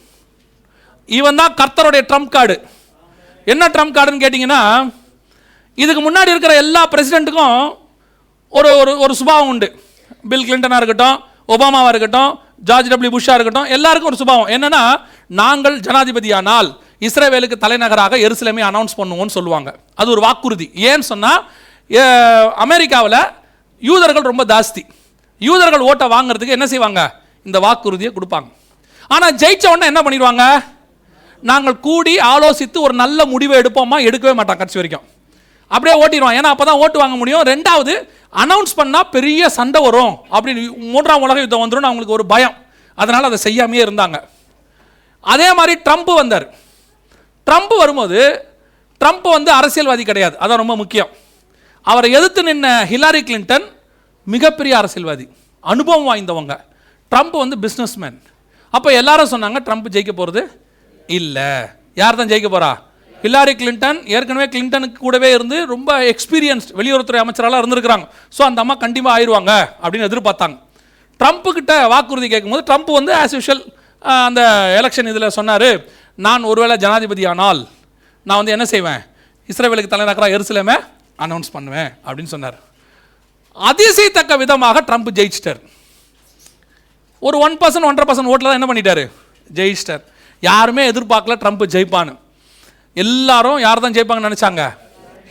[1.18, 2.56] இவன் தான் கர்த்தருடைய ட்ரம்ப் கார்டு.
[3.52, 4.60] என்ன ட்ரம்ப் கார்டுன்னு கேட்டிங்கன்னா
[5.82, 7.58] இதுக்கு முன்னாடி இருக்கிற எல்லா பிரசிடெண்ட்டுக்கும்
[8.58, 9.68] ஒரு ஒரு ஒரு சுபாவம் உண்டு.
[10.30, 11.16] பில் கிளின்டனாக இருக்கட்டும்
[11.54, 12.30] ஒபாமாவாக இருக்கட்டும்
[12.68, 14.50] ஜார்ஜ் டபிள்யூ புஷ்ஷாக இருக்கட்டும் எல்லாருக்கும் ஒரு சுபாவம்.
[14.56, 14.82] என்னென்னா
[15.40, 16.68] நாங்கள் ஜனாதிபதியானால்
[17.06, 19.70] இஸ்ரேவேலுக்கு தலைநகராக எருசலேமே அனௌன்ஸ் பண்ணுவோம்னு சொல்லுவாங்க.
[20.00, 20.66] அது ஒரு வாக்குறுதி.
[20.88, 21.40] ஏன்னு சொன்னால்
[22.64, 23.20] அமெரிக்காவில்
[23.90, 24.82] யூதர்கள் ரொம்ப ஜாஸ்தி.
[25.48, 27.00] யூதர்கள் ஓட்டை வாங்குறதுக்கு என்ன செய்வாங்க?
[27.48, 28.48] இந்த வாக்குறுதியை கொடுப்பாங்க.
[29.14, 30.44] ஆனால் ஜெயிச்ச உடனே என்ன பண்ணிடுவாங்க?
[31.40, 33.96] நாங்கள் கூடி ஆலோசித்து ஒரு நல்ல முடிவை எடுப்போமா?
[34.08, 35.12] எடுக்கவே மாட்டான் கட்சி வரைக்கும்.
[35.68, 37.42] அப்படியே ஓட்டிடுவான் ஏன்னா அப்போ தான் ஓட்டு வாங்க முடியும்.
[37.42, 40.18] ரெண்டாவது அனௌன்ஸ் பண்ணால் பெரிய சண்டை வரும்.
[40.30, 42.54] அப்படின்னு மூன்றாம் உலக யுத்தம் வந்துடும் அவங்களுக்கு ஒரு பயம்.
[42.94, 44.22] அதனால் அதை செய்யாமையே இருந்தாங்க.
[45.20, 46.54] அதே மாதிரி ட்ரம்ப் வந்தார்.
[47.50, 48.48] ட்ரம்ப் வரும்போது
[49.04, 50.36] ட்ரம்ப் வந்து அரசியல்வாதி கிடையாது.
[50.40, 51.08] அதான் ரொம்ப முக்கியம்.
[51.82, 53.72] அவரை எதிர்த்து நின்ன ஹிலாரி கிளின்டன்
[54.24, 55.28] மிகப்பெரிய அரசியல்வாதி.
[55.60, 56.60] அனுபவம் வாய்ந்தவங்க.
[57.10, 58.22] ட்ரம்ப் வந்து பிஸ்னஸ்மேன்
[58.70, 60.66] அப்போ எல்லாரும் சொன்னாங்க ட்ரம்ப் ஜெயிக்க போகிறது
[61.08, 61.50] இல்லை.
[62.00, 62.72] யார் தான் ஜெயிக்க போறா?
[63.24, 68.06] ஹில்லாரி கிளின்டன் ஏற்கனவே கிளின்டனுக்கு கூடவே இருந்து ரொம்ப எக்ஸ்பீரியன்ஸ்ட் வெளியுறவுத்துறை அமைச்சராலாம் இருந்திருக்கிறாங்க.
[68.36, 69.52] ஸோ அந்த அம்மா கண்டிப்பாக ஆயிடுவாங்க
[69.82, 70.56] அப்படின்னு எதிர்பார்த்தாங்க.
[71.20, 73.62] ட்ரம்ப் கிட்ட வாக்குறுதி கேட்கும்போது ட்ரம்ப் வந்து ஆஸ் யூஷுவல்
[74.28, 74.40] அந்த
[74.78, 75.68] எலெக்ஷன் இதில் சொன்னார்
[76.26, 77.60] நான் ஒருவேளை ஜனாதிபதி ஆனால்
[78.26, 79.00] நான் வந்து என்ன செய்வேன்?
[79.52, 80.76] இஸ்ரேவேலுக்கு தலைநகராக எருசலேமே
[81.24, 82.56] அனௌன்ஸ் பண்ணுவேன் அப்படின்னு சொன்னார்.
[83.56, 85.60] அதிசயத்தக்க விதமாக ட்ரம்ப் ஜெயிச்சிட்டார்.
[87.26, 89.04] ஒரு ஒன் பர்சன்ட் ஒன்றரை பர்சன்ட் ஓட்டில் தான் என்ன பண்ணிட்டார்?
[89.50, 90.04] ஜெயிச்சிட்டார்.
[90.48, 92.14] யாருமே எதிர்பார்க்கல ட்ரம்ப் ஜெயிப்பான்னு.
[93.02, 94.62] எல்லாரும் யார் தான் ஜெயிப்பாங்கன்னு நினச்சாங்க?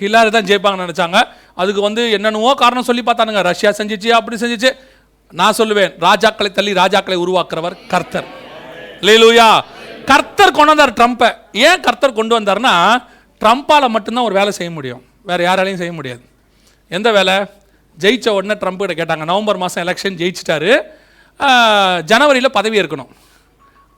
[0.01, 1.17] ஹிலாரி தான் ஜெயிப்பாங்கன்னு நினச்சாங்க.
[1.61, 3.41] அதுக்கு வந்து என்னென்னவோ காரணம் சொல்லி பார்த்தானுங்க.
[3.51, 4.71] ரஷ்யா செஞ்சிச்சு அப்படி செஞ்சிச்சு.
[5.39, 8.27] நான் சொல்லுவேன் ராஜாக்களை தள்ளி ராஜாக்களை உருவாக்குறவர் கர்த்தர்.
[9.07, 9.47] லேலூயா
[10.11, 11.29] கர்த்தர் கொண்டு வந்தார் ட்ரம்ப்பை
[11.67, 12.73] ஏன் கர்த்தர் கொண்டு வந்தார்னா
[13.41, 15.01] ட்ரம்ப்பால் மட்டும்தான் ஒரு வேலை செய்ய முடியும்.
[15.29, 16.23] வேறு யாராலையும் செய்ய முடியாது.
[16.97, 17.35] எந்த வேலை?
[18.03, 19.25] ஜெயிச்ச உடனே ட்ரம்ப் கிட்ட கேட்டாங்க.
[19.31, 20.71] நவம்பர் மாதம் எலெக்ஷன் ஜெயிச்சிட்டாரு.
[22.11, 23.11] ஜனவரியில் பதவி இருக்கணும்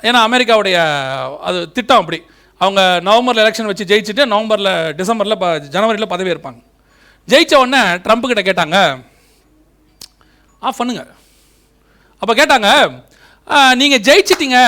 [0.08, 0.78] ஏன்னா அமெரிக்காவுடைய
[1.48, 2.20] அது திட்டம் அப்படி.
[2.62, 6.60] அவங்க நவம்பரில் எலெக்ஷன் வச்சு ஜெயிச்சுட்டு நவம்பரில் டிசம்பரில் ப ஜனவரியில் பதவி இருப்பாங்க
[7.32, 8.78] ஜெயிச்ச உடனே ட்ரம்ப் கிட்ட கேட்டாங்க
[10.62, 11.04] ஆஃப் பண்ணுங்க.
[12.22, 12.70] அப்போ கேட்டாங்க
[13.82, 14.60] நீங்கள் ஜெயிச்சிட்டிங்க.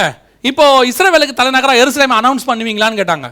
[0.50, 3.28] இப்போது இஸ்ரேவேலுக்கு தலைநகராக எருசலேமை அனௌன்ஸ் பண்ணுவீங்களான்னு கேட்டாங்க.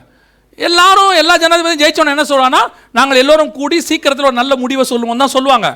[0.67, 2.63] எல்லாரும் எல்லா ஜனாதிபதியும் ஜெயிச்சோன்னு என்ன சொல்லுவாங்கன்னா
[2.97, 5.69] நாங்கள் எல்லோரும் கூடி சீக்கிரத்தில் ஒரு நல்ல முடிவை சொல்லுவோம் தான் சொல்லுவாங்க.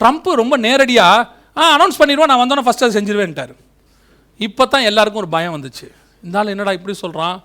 [0.00, 1.28] ட்ரம்ப் ரொம்ப நேரடியாக
[1.60, 2.30] ஆ அனௌன்ஸ் பண்ணிடுவோம்.
[2.32, 3.52] நான் வந்தோன்னே ஃபஸ்ட்டு அதை செஞ்சிருவேன்ட்டார்.
[4.40, 5.86] இப்போ தான் எல்லாருக்கும் ஒரு பயம் வந்துச்சு.
[6.26, 7.36] இந்த ஆள் என்னடா இப்படி சொல்கிறான்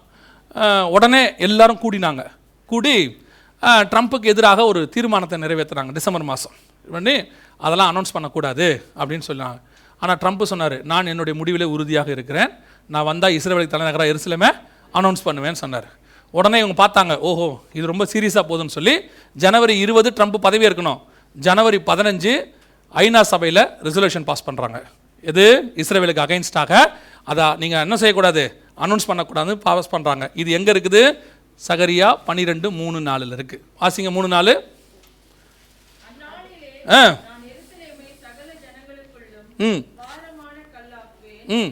[0.95, 2.23] உடனே எல்லாரும் கூடினாங்க.
[2.69, 2.93] கூடி
[3.91, 6.55] ட்ரம்ப்புக்கு எதிராக ஒரு தீர்மானத்தை நிறைவேற்றுறாங்க டிசம்பர் மாதம்
[6.87, 7.15] பண்ணி
[7.65, 8.67] அதெல்லாம் அனௌன்ஸ் பண்ணக்கூடாது
[8.99, 9.57] அப்படின்னு சொன்னாங்க.
[10.01, 12.51] ஆனால் ட்ரம்ப் சொன்னார் நான் என்னுடைய முடிவிலே உறுதியாக இருக்கிறேன்.
[12.93, 14.49] நான் வந்தால் இஸ்ரேலுக்கு தலைநகராக எருசலேமே
[14.99, 15.89] அனௌன்ஸ் பண்ணுவேன்னு சொன்னார்.
[16.33, 18.93] உடனே இவங்க பார்த்தாங்க ஓஹோ இது ரொம்ப சீரியஸாக போகுதுன்னு சொல்லி
[19.43, 20.99] ஜனவரி இருபது ட்ரம்ப் பதவி இருக்கணும்
[21.35, 22.33] ஜனவரி பதினஞ்சு
[22.95, 24.79] ஐநா சபையில் ரெசல்யூஷன் பாஸ் பண்ணுறாங்க
[25.23, 25.45] எது?
[25.75, 26.71] இஸ்ரேவேலுக்கு அகைன்ஸ்டாக
[27.27, 28.43] அதான் நீங்கள் என்ன செய்யக்கூடாது?
[28.77, 31.01] அனௌன்ஸ் பண்ணக்கூடாது பாஸ் பண்ணுறாங்க இது எங்கே இருக்குது?
[31.61, 34.53] சகரியா பன்னிரெண்டு மூணு நாலில் இருக்குது வாசிங்க மூணு நாலு.
[36.91, 37.01] ஆ.
[39.59, 39.81] ம்.
[41.55, 41.71] ம்.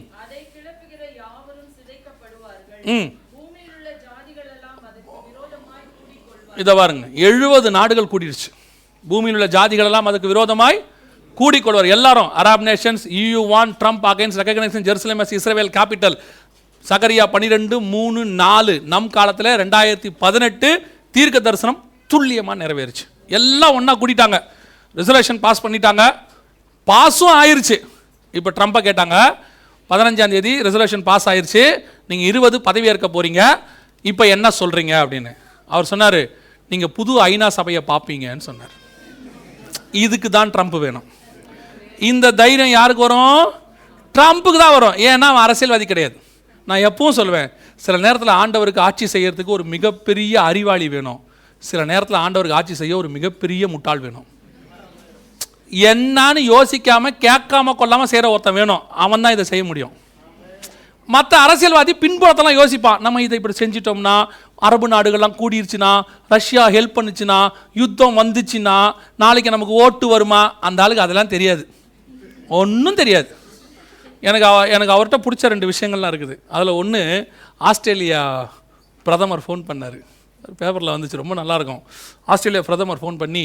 [2.93, 3.07] ம்.
[6.57, 8.49] இதை பாருங்க எழுபது நாடுகள் கூடிடுச்சு
[9.03, 10.77] பூமியில் உள்ள ஜாதிகளெல்லாம் அதுக்கு விரோதமாய்
[11.39, 11.87] கூடிக்கொள்வார்.
[11.95, 13.03] எல்லாரும் Arab nations
[13.59, 16.17] UN Trump against recognition Jerusalem as Israel capital
[16.85, 20.69] சகரியா பன்னிரெண்டு மூணு நாலு நம் காலத்தில் ரெண்டாயிரத்தி பதினெட்டு
[21.15, 21.79] தீர்க்க தரிசனம்
[22.11, 23.03] துல்லியமாக நிறைவேறுச்சு.
[23.37, 24.37] எல்லாம் ஒன்றா கூட்டிட்டாங்க
[24.99, 26.03] ரிசர்வேஷன் பாஸ் பண்ணிட்டாங்க.
[26.87, 27.77] பாஸும் ஆயிடுச்சு
[28.33, 29.15] இப்போ ட்ரம்ப்பை கேட்டாங்க
[29.89, 31.63] பதினஞ்சாம் தேதி ரிசர்வேஷன் பாஸ் ஆயிடுச்சு
[32.09, 33.41] நீங்கள் இருபது பதவி ஏற்க போகிறீங்க
[34.09, 35.31] இப்போ என்ன சொல்கிறீங்க அப்படின்னு.
[35.73, 36.21] அவர் சொன்னார்
[36.71, 38.73] நீங்கள் புது ஐநா சபையை பார்ப்பீங்கன்னு சொன்னார்.
[40.05, 41.05] இதுக்கு தான் ட்ரம்ப் வேணும்.
[41.99, 43.51] இந்த தைரியம் யாருக்கு வரும்?
[44.15, 44.95] ட்ரம்ப்புக்கு தான் வரும்.
[45.07, 46.21] ஏன்னா அவன் அரசியல்வாதி கிடையாது.
[46.65, 51.19] நான் எப்பவும் சொல்லுவேன் சில நேரத்தில் ஆண்டவருக்கு ஆட்சி செய்கிறதுக்கு ஒரு மிகப்பெரிய அறிவாளி வேணும்.
[51.57, 54.25] சில நேரத்தில் ஆண்டவருக்கு ஆட்சி செய்ய ஒரு மிகப்பெரிய முட்டாள் வேணும்.
[55.71, 58.81] என்னான்னு யோசிக்காம கேட்காம கொள்ளாமல் செய்கிற ஒருத்தன் வேணும்.
[58.89, 59.91] அவன் தான் இதை செய்ய முடியும்.
[61.05, 62.99] மற்ற அரசியல்வாதி பின்புறத்தெல்லாம் யோசிப்பான்.
[62.99, 64.25] நம்ம இதை இப்படி செஞ்சிட்டோம்னா
[64.55, 70.55] அரபு நாடுகள்லாம் கூடிருச்சுன்னா ரஷ்யா ஹெல்ப் பண்ணுச்சுன்னா யுத்தம் வந்துச்சுன்னா நாளைக்கு நமக்கு ஓட்டு வருமா?
[70.59, 71.75] அந்த ஆளுக்கு அதெல்லாம் தெரியாது.
[72.59, 73.29] ஒன்றும் தெரியாது.
[74.27, 76.35] எனக்கு அவ எனக்கு அவர்கிட்ட பிடிச்ச ரெண்டு விஷயங்கள்லாம் இருக்குது.
[76.55, 77.01] அதில் ஒன்று
[77.69, 78.21] ஆஸ்திரேலியா
[79.07, 79.99] பிரதமர் ஃபோன் பண்ணார்.
[80.59, 81.79] பேப்பரில் வந்துச்சு ரொம்ப நல்லாயிருக்கும்
[82.33, 83.43] ஆஸ்திரேலியா பிரதமர் ஃபோன் பண்ணி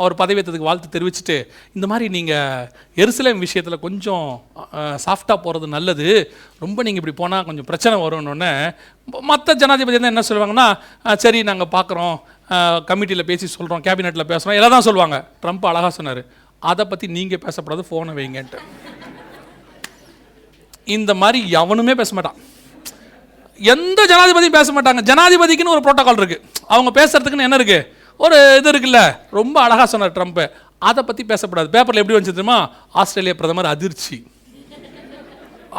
[0.00, 1.36] அவர் பதவியேற்றதுக்கு வாழ்த்து தெரிவிச்சுட்டு
[1.76, 2.68] இந்த மாதிரி நீங்கள்
[3.02, 4.26] எருசலேம் விஷயத்தில் கொஞ்சம்
[5.04, 6.06] சாஃப்டாக போகிறது நல்லது.
[6.64, 8.52] ரொம்ப நீங்கள் இப்படி போனால் கொஞ்சம் பிரச்சனை வரும்னு
[9.30, 10.68] மற்ற ஜனாதிபதி வந்து என்ன சொல்லுவாங்கன்னா
[11.24, 12.16] சரி நாங்கள் பார்க்குறோம்
[12.88, 15.18] கமிட்டியில் பேசி சொல்கிறோம் கேபினெட்டில் பேசுகிறோம் எல்லாம் தான் சொல்லுவாங்க.
[15.44, 16.22] ட்ரம்ப் அழகாக சொன்னார்.
[16.70, 18.58] அதை பற்றி நீங்கள் பேசப்படாது ஃபோனை வைங்கன்ட்டு.
[20.96, 22.38] இந்த மாதிரி எவனுமே பேச மாட்டான்.
[23.72, 25.02] எந்த ஜனாதிபதியும் பேச மாட்டாங்க.
[25.10, 26.44] ஜனாதிபதிக்குன்னு ஒரு புரோட்டோகால் இருக்குது
[26.74, 27.86] அவங்க பேசுறதுக்குன்னு என்ன இருக்குது
[28.24, 29.00] ஒரு இது இருக்குல்ல.
[29.38, 30.44] ரொம்ப அழகா சொன்னார் ட்ரம்ப்பு
[30.88, 31.68] அதை பற்றி பேசப்படாது.
[31.74, 32.58] பேப்பரில் எப்படி வந்துச்சு தெரியுமா?
[33.00, 34.16] ஆஸ்திரேலிய பிரதமர் அதிர்ச்சி.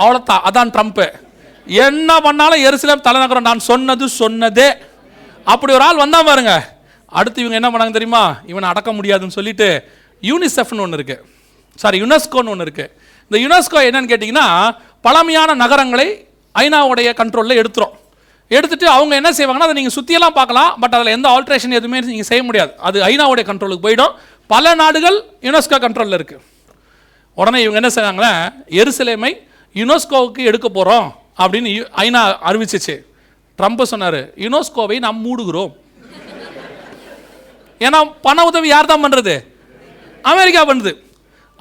[0.01, 1.05] அவ்வளோத்தான் அதான் ட்ரம்ப்பு
[1.83, 3.47] என்ன பண்ணாலும் எருசலேம் தலைநகரம்.
[3.49, 4.69] நான் சொன்னது சொன்னதே.
[5.53, 6.53] அப்படி ஒரு ஆள் வந்தால் பாருங்க.
[7.19, 8.23] அடுத்து இவங்க என்ன பண்ணாங்க தெரியுமா?
[8.51, 9.69] இவனை அடக்க முடியாதுன்னு சொல்லிட்டு
[10.21, 11.19] யூனிசெஃப்னு ஒன்று இருக்குது
[11.75, 12.91] சாரி யுனெஸ்கோன்னு ஒன்று இருக்குது
[13.29, 16.27] இந்த யுனெஸ்கோ என்னன்னு கேட்டிங்கன்னா பழமையான நகரங்களை
[16.59, 17.91] ஐநாவுடைய கண்ட்ரோலில் எடுத்துரும்.
[18.47, 22.43] எடுத்துட்டு அவங்க என்ன செய்வாங்கன்னா அதை நீங்கள் சுற்றியெல்லாம் பார்க்கலாம் பட் அதில் எந்த ஆல்ட்ரேஷன் எதுவுமே நீங்கள் செய்ய
[22.43, 22.73] முடியாது.
[22.77, 24.13] அது ஐநாவுடைய கண்ட்ரோலுக்கு போயிடும்.
[24.47, 26.39] பல நாடுகள் யுனெஸ்கோ கண்ட்ரோலில் இருக்குது
[27.35, 29.37] உடனே இவங்க என்ன செய்றாங்களே எருசலேமை
[29.73, 32.99] யுனெஸ்கோவுக்கு எடுக்க போகிறோம் அப்படின்னு யு- ஐநா அறிவிச்சிச்சு.
[33.57, 35.71] ட்ரம்ப் சொன்னார் யுனெஸ்கோவை நாம் மூடுகிறோம்.
[37.79, 39.54] ஏன்னா பண உதவி யார் தான் பண்ணுறது
[40.31, 40.91] அமெரிக்கா பண்ணுது.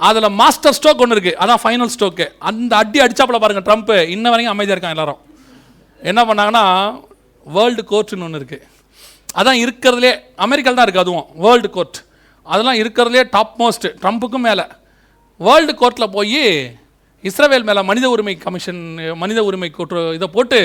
[0.09, 4.55] அதில் மாஸ்டர் ஸ்ட்ரோக் ஒன்று இருக்குது அதான் ஃபைனல் ஸ்ட்ரோக்கு அந்த அடி அடித்தாப்பில் பாருங்கள் ட்ரம்ப்பு இன்ன வரைக்கும்
[4.55, 5.21] அமைதியாக இருக்கான் எல்லாரும்.
[6.11, 6.65] என்ன பண்ணாங்கன்னா
[7.57, 8.67] வேர்ல்டு கோர்ட்டுன்னு ஒன்று இருக்குது
[9.41, 10.13] அதான் இருக்கிறதுலே
[10.47, 11.99] அமெரிக்காவில் தான் இருக்குது அதுவும் வேர்ல்டு கோர்ட்
[12.47, 14.65] அதெல்லாம் இருக்கிறதுலே டாப் மோஸ்ட் ட்ரம்ப்புக்கும் மேலே.
[15.47, 16.43] வேர்ல்டு கோர்ட்டில் போய்
[17.29, 18.83] இஸ்ரவேல் மேலே மனித உரிமை கமிஷன்
[19.23, 20.59] மனித உரிமை கூற்று இதை போட்டு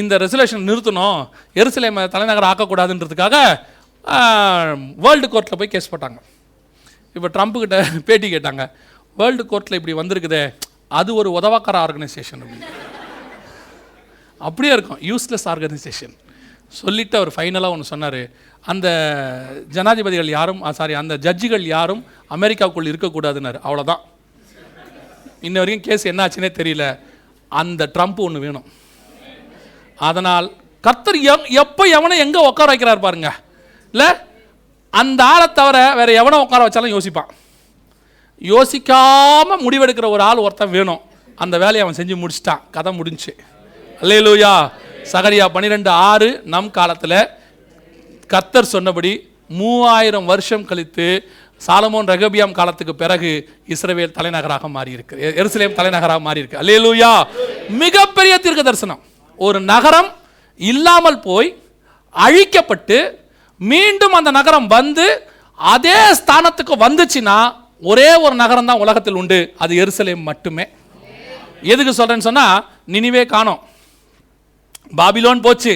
[0.00, 1.20] இந்த ரெசுலேஷன் நிறுத்தணும்.
[1.60, 3.36] எருசலேமை தலைநகர் ஆக்கக்கூடாதுன்றதுக்காக
[5.04, 6.18] வேர்ல்டு கோர்ட்டில் போய் கேஸ் போட்டாங்க.
[7.16, 8.64] இப்போ ட்ரம்ப்புக்கிட்ட பேட்டி கேட்டாங்க.
[9.20, 10.42] வேர்ல்டு கோர்ட்டில் இப்படி வந்திருக்குதே
[10.98, 12.68] அது ஒரு உதவாக்கார ஆர்கனைசேஷன் அப்படின்னு.
[14.48, 16.14] அப்படியே இருக்கும் யூஸ்லெஸ் ஆர்கனைசேஷன்
[16.80, 18.20] சொல்லிட்டு அவர் ஃபைனலாக ஒன்று சொன்னார்.
[18.72, 18.88] அந்த
[19.76, 22.02] ஜனாதிபதிகள் யாரும் சாரி அந்த ஜட்ஜிகள் யாரும்
[22.36, 23.58] அமெரிக்காவுக்குள் இருக்கக்கூடாதுன்னாரு.
[23.66, 24.02] அவ்வளோதான்
[25.48, 26.86] இன்ன வரைக்கும் கேஸ் என்ன ஆச்சுன்னே தெரியல.
[27.60, 28.66] அந்த ட்ரம்ப் ஒன்று வேணும்.
[30.08, 30.48] அதனால்
[30.86, 31.18] கர்த்தர்
[31.62, 33.30] எப்போ எவனை எங்கே உட்கார வைக்கிறார் பாருங்க.
[33.94, 34.08] இல்லை
[34.90, 37.30] அந்த ஆளை தவிர வேறு எவனை உட்கார வச்சாலும் யோசிப்பான்.
[38.52, 41.00] யோசிக்காமல் முடிவெடுக்கிற ஒரு ஆள் ஒருத்தன் வேணும்.
[41.42, 42.62] அந்த வேலையை அவன் செஞ்சு முடிச்சிட்டான்.
[42.70, 43.32] கதை முடிஞ்சுச்சு
[44.02, 44.54] அல்லேலூயா
[45.12, 47.20] சகரியா பன்னிரெண்டு ஆறு நம் காலத்தில்
[48.32, 49.12] கத்தர் சொன்னபடி
[49.60, 51.06] மூவாயிரம் வருஷம் கழித்து
[51.66, 53.30] சாலமோன் ரகபியாம் காலத்துக்கு பிறகு
[53.68, 55.14] இஸ்ரவேல் தலைநகராக மாறியிருக்கு.
[55.40, 56.60] எருசலேம் தலைநகராக மாறியிருக்கு.
[56.62, 57.12] அல்லேலூயா
[57.82, 59.02] மிகப்பெரிய தீர்க்க தரிசனம்.
[59.36, 60.10] ஒரு நகரம்
[60.56, 61.50] இல்லாமல் போய்
[62.14, 62.98] அழிக்கப்பட்டு
[63.60, 65.06] மீண்டும் அந்த நகரம் வந்து
[65.58, 67.38] அதே ஸ்தானத்துக்கு வந்துச்சுன்னா
[67.90, 69.38] ஒரே ஒரு நகரம் தான் உலகத்தில் உண்டு.
[69.62, 70.64] அது எருசலேம் மட்டுமே.
[71.72, 73.60] எதுக்கு சொல்கிறேன்னு சொன்னால் நினிவே காணோம்.
[75.00, 75.74] பாபிலோன் போச்சு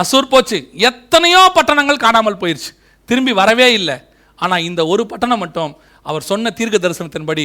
[0.00, 0.58] அசூர் போச்சு
[0.88, 2.70] எத்தனையோ பட்டணங்கள் காணாமல் போயிடுச்சு
[3.08, 3.96] திரும்பி வரவே இல்லை.
[4.38, 5.72] ஆனால் இந்த ஒரு பட்டணம் மட்டும்
[6.10, 7.44] அவர் சொன்ன தீர்க்க தரிசனத்தின்படி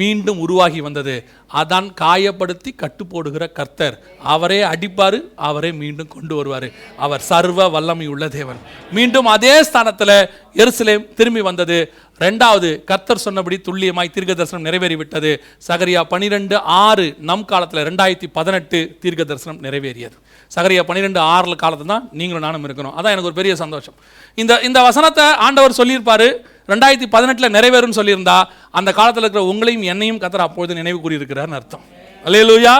[0.00, 1.14] மீண்டும் உருவாகி வந்தது.
[1.60, 3.96] அதான் காயப்படுத்தி கட்டுப்போடுகிற கர்த்தர்.
[4.34, 6.68] அவரே அடிப்பார் அவரே மீண்டும் கொண்டு வருவார்.
[7.04, 8.60] அவர் சர்வ வல்லமை உள்ள தேவன்.
[8.98, 10.16] மீண்டும் அதே ஸ்தானத்தில்
[10.62, 11.78] எருசலேம் திரும்பி வந்தது.
[12.24, 15.30] ரெண்டாவது கர்த்தர் சொன்னபடி துல்லியமாய் தீர்க்க தரிசனம் நிறைவேறிவிட்டது.
[15.68, 20.16] சகரியா பனிரெண்டு ஆறு நம் காலத்தில் ரெண்டாயிரத்தி பதினெட்டு தீர்க்க தரிசனம் நிறைவேறியது.
[20.56, 23.96] சகரியா பன்னிரெண்டு ஆறில் காலத்தில் தான் நீங்களும் நானும் இருக்கணும் அதான் எனக்கு ஒரு பெரிய சந்தோஷம்.
[24.42, 26.28] இந்த இந்த வசனத்தை ஆண்டவர் சொல்லியிருப்பார்.
[26.72, 28.36] ரெண்டாயிரத்தி பதினெட்டில் நிறைவேறும் சொல்லியிருந்தா
[28.78, 31.84] அந்த காலத்தில் இருக்கிற உங்களையும் என்னையும் கத்தர் அப்பொழுது நினைவு கூறியிருக்கிறார்னு அர்த்தம்.
[32.26, 32.74] அல்லேலூயா.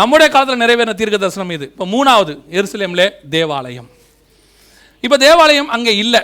[0.00, 1.66] நம்முடைய காலத்தில் நிறைவேறின தீர்க்க தரிசனம் இது.
[1.72, 3.88] இப்போ மூணாவது எருசலேமில் தேவாலயம்.
[5.04, 6.22] இப்போ தேவாலயம் அங்கே இல்லை.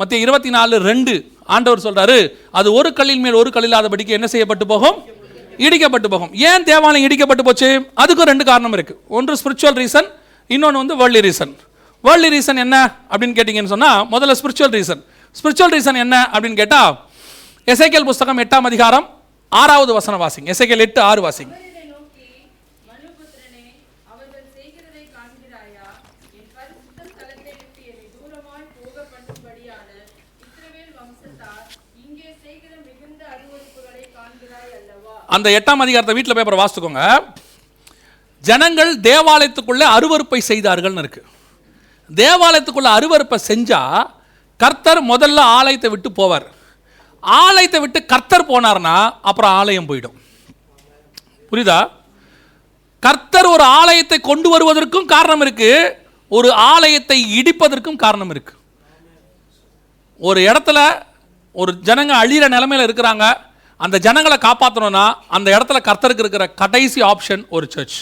[0.00, 1.12] மத்திய இருபத்தி நாலு ரெண்டு
[1.54, 2.16] ஆண்டவர் சொல்கிறாரு
[2.58, 4.96] அது ஒரு கல்லின் மேல் ஒரு கல்லில்லாதபடிக்கு என்ன செய்யப்பட்டு போகும்?
[5.66, 6.32] இடிக்கப்பட்டு போகும்.
[6.48, 7.68] ஏன் தேவாலயம் இடிக்கப்பட்டு போச்சு?
[8.02, 8.94] அதுக்கும் ரெண்டு காரணம் இருக்கு.
[9.16, 10.08] ஒன்று ஸ்பிரிச்சுவல் ரீசன்
[10.54, 11.52] இன்னொன்று வந்து வேர்ல்டி ரீசன்
[12.06, 12.76] வேர்ல்டு ரீசன் என்ன
[13.10, 15.02] அப்படின்னு கேட்டிங்கன்னு சொன்னால் முதல்ல ஸ்பிரிச்சுவல் ரீசன்
[15.36, 16.94] ஸ்பிரிச்சுவல் ரீசன் என்ன அப்படின்னு கேட்டால்
[17.72, 19.06] எசைக்கேல் புஸ்தகம் எட்டாம் அதிகாரம்
[19.48, 20.50] ஆறாவது வசனம் வாசிங்க.
[20.54, 21.54] எசைக்கேல் எட்டு ஆறு வாசிங்க.
[35.36, 37.02] அந்த எட்டாம் அதிகாரத்தை வீட்டில் பேப்பரை வாசித்துக்கோங்க
[38.44, 41.22] ஜனங்கள் தேவாலயத்துக்குள்ளே அருவருப்பை செய்தார்கள்னு இருக்கு.
[42.20, 43.80] தேவாலயத்துக்குள்ள அருவருப்பை செஞ்சா
[44.56, 46.46] கர்த்தர் முதல்ல ஆலயத்தை விட்டு போவார்.
[47.20, 50.16] ஆலயத்தை விட்டு கர்த்தர் போனார்னா அப்புறம் ஆலயம் போயிடும்.
[51.50, 51.88] புரியுதா?
[53.00, 55.98] கர்த்தர் ஒரு ஆலயத்தை கொண்டு வருவதற்கும் காரணம் இருக்கு
[56.28, 58.54] ஒரு ஆலயத்தை இடிப்பதற்கும் காரணம் இருக்கு.
[60.18, 61.02] ஒரு இடத்துல
[61.52, 63.24] ஒரு ஜனங்க அழியிற நிலமையில் இருக்கிறாங்க
[63.76, 67.98] அந்த ஜனங்களை காப்பாற்றணும்னா அந்த இடத்துல கர்த்தருக்கு இருக்கிற கடைசி ஆப்ஷன் ஒரு சர்ச்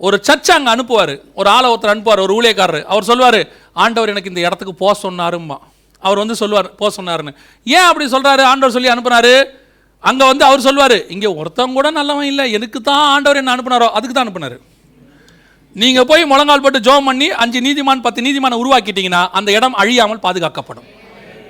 [0.00, 1.14] ஒரு சர்ச்சை அங்கே அனுப்புவார்.
[1.40, 2.84] ஒரு ஆளை ஒருத்தர் அனுப்புவார் ஒரு ஊழியக்காரர்.
[2.92, 3.40] அவர் சொல்வார்
[3.82, 5.56] ஆண்டவர் எனக்கு இந்த இடத்துக்கு போக சொன்னாரும்மா.
[6.02, 7.32] அவர் வந்து சொல்லுவார் போக சொன்னாருன்னு.
[7.76, 9.34] ஏன் அப்படி சொல்கிறாரு ஆண்டவர் சொல்லி அனுப்புனாரு.
[10.08, 12.44] அங்கே வந்து அவர் சொல்லுவார் இங்கே ஒருத்தவங்க கூட நல்லவன் இல்லை.
[12.56, 14.56] எனக்கு தான் ஆண்டவர் என்ன அனுப்புனாரோ அதுக்கு தான் அனுப்புனாரு.
[15.82, 20.88] நீங்கள் போய் முழங்கால் போட்டு ஜோம் பண்ணி அஞ்சு நீதிமான் பத்து நீதிமான உருவாக்கிட்டீங்கன்னா அந்த இடம் அழியாமல் பாதுகாக்கப்படும்.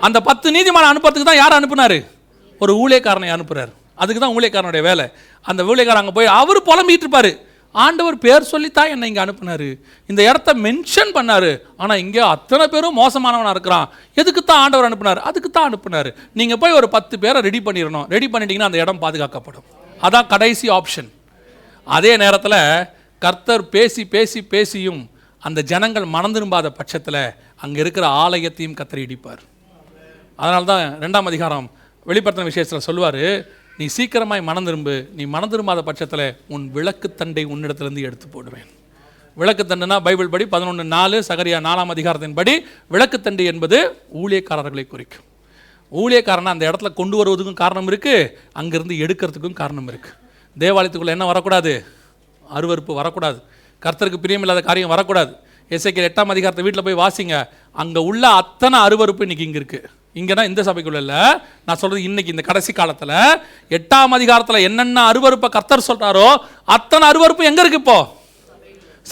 [0.06, 1.98] அந்த பத்து நீதிமான அனுப்புறதுக்கு தான் யார் அனுப்புனாரு?
[2.60, 3.72] ஒரு ஊழியக்காரனை அனுப்புகிறார்
[4.02, 5.04] அதுக்கு தான் ஊழியக்காரனுடைய வேலை.
[5.50, 7.30] அந்த ஊழியக்காரன் அங்கே போய் அவர் புலம்பிட்டு இருப்பார்.
[7.82, 9.68] ஆண்டவர் பேர் சொல்லித்தான் என்னை இங்கே அனுப்புனாரு.
[10.10, 11.50] இந்த இடத்த மென்ஷன் பண்ணார்.
[11.82, 13.86] ஆனால் இங்கே அத்தனை பேரும் மோசமானவனாக இருக்கிறான்.
[14.20, 15.20] எதுக்கு தான் ஆண்டவர் அனுப்புனார்?
[15.28, 16.10] அதுக்கு தான் அனுப்புனார்.
[16.40, 18.06] நீங்கள் போய் ஒரு பத்து பேரை ரெடி பண்ணிடணும்.
[18.14, 19.66] ரெடி பண்ணிட்டீங்கன்னா அந்த இடம் பாதுகாக்கப்படும்.
[20.06, 21.10] அதான் கடைசி ஆப்ஷன்
[21.86, 22.60] அதே நேரத்தில்
[23.22, 25.02] கர்த்தர் பேசி பேசி பேசியும்
[25.46, 27.22] அந்த ஜனங்கள் மனம் திரும்பாத பட்சத்தில்
[27.64, 29.42] அங்கே இருக்கிற ஆலயத்தையும் கத்தரி இடிப்பார்.
[30.42, 31.66] அதனால தான் ரெண்டாம் அதிகாரம்
[32.06, 33.22] வெளிப்படுத்தின விஷயத்தில் சொல்லுவார்
[33.78, 38.68] நீ சீக்கிரமாய் மனம் திரும்பு நீ மனம் திரும்பாத பட்சத்தில் உன் விளக்குத்தண்டை உன்னிடத்துலேருந்து எடுத்து போடுவேன்.
[39.40, 42.54] விளக்குத்தண்டுனா பைபிள் படி பதினொன்று நாலு சகரியா நாலாம் அதிகாரத்தின் படி
[42.94, 43.78] விளக்குத்தண்டு என்பது
[44.20, 45.26] ஊழியக்காரர்களை குறிக்கும்.
[45.92, 50.16] ஊழியக்காரனை அந்த இடத்துல கொண்டு வருவதுக்கும் காரணம் இருக்குது அங்கேருந்து எடுக்கிறதுக்கும் காரணம் இருக்குது
[50.56, 51.74] தேவாலயத்துக்குள்ளே என்ன வரக்கூடாது?
[52.44, 53.38] அருவருப்பு வரக்கூடாது.
[53.82, 55.32] கர்த்தருக்கு பிரியமில்லாத காரியம் வரக்கூடாது.
[55.70, 57.36] எஸ்ஐக்கு எட்டாம் அதிகாரத்தை வீட்டில் போய் வாசிங்க
[57.82, 59.88] அங்கே உள்ள அத்தனை அருவருப்பு இன்னைக்கு இங்கே இருக்குது
[60.18, 61.22] இங்கே தான் இந்த சபைக்குள்ள இல்லை.
[61.66, 63.14] நான் சொல்கிறது இன்னைக்கு இந்த கடைசி காலத்தில்.
[63.76, 66.28] எட்டாம் அதிகாரத்தில் என்னென்ன அருவறுப்பை கர்த்தர் சொல்கிறாரோ
[66.74, 67.98] அத்தனை அருவருப்பு எங்கே இருக்குது இப்போ?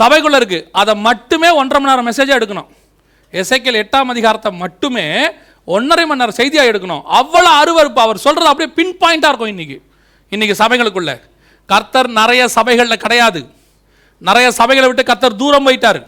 [0.01, 2.69] சபைக்குள்ளே இருக்குது அதை மட்டுமே ஒன்றரை மணி நேரம் மெசேஜாக எடுக்கணும்.
[3.41, 5.07] எசைக்கல் எட்டாம் அதிகாரத்தை மட்டுமே
[5.77, 7.03] ஒன்றரை மணி நேரம் செய்தியாக எடுக்கணும்.
[7.19, 9.77] அவ்வளோ அருவருப்பு அவர் சொல்கிறது அப்படியே பின் பாயிண்ட்டாக இருக்கும் இன்றைக்கி
[10.35, 11.13] இன்றைக்கி சபைகளுக்குள்ள.
[11.73, 13.41] கர்த்தர் நிறைய சபைகளில் கிடையாது.
[14.29, 16.01] நிறைய சபைகளை விட்டு கர்த்தர் தூரம் போயிட்டார்.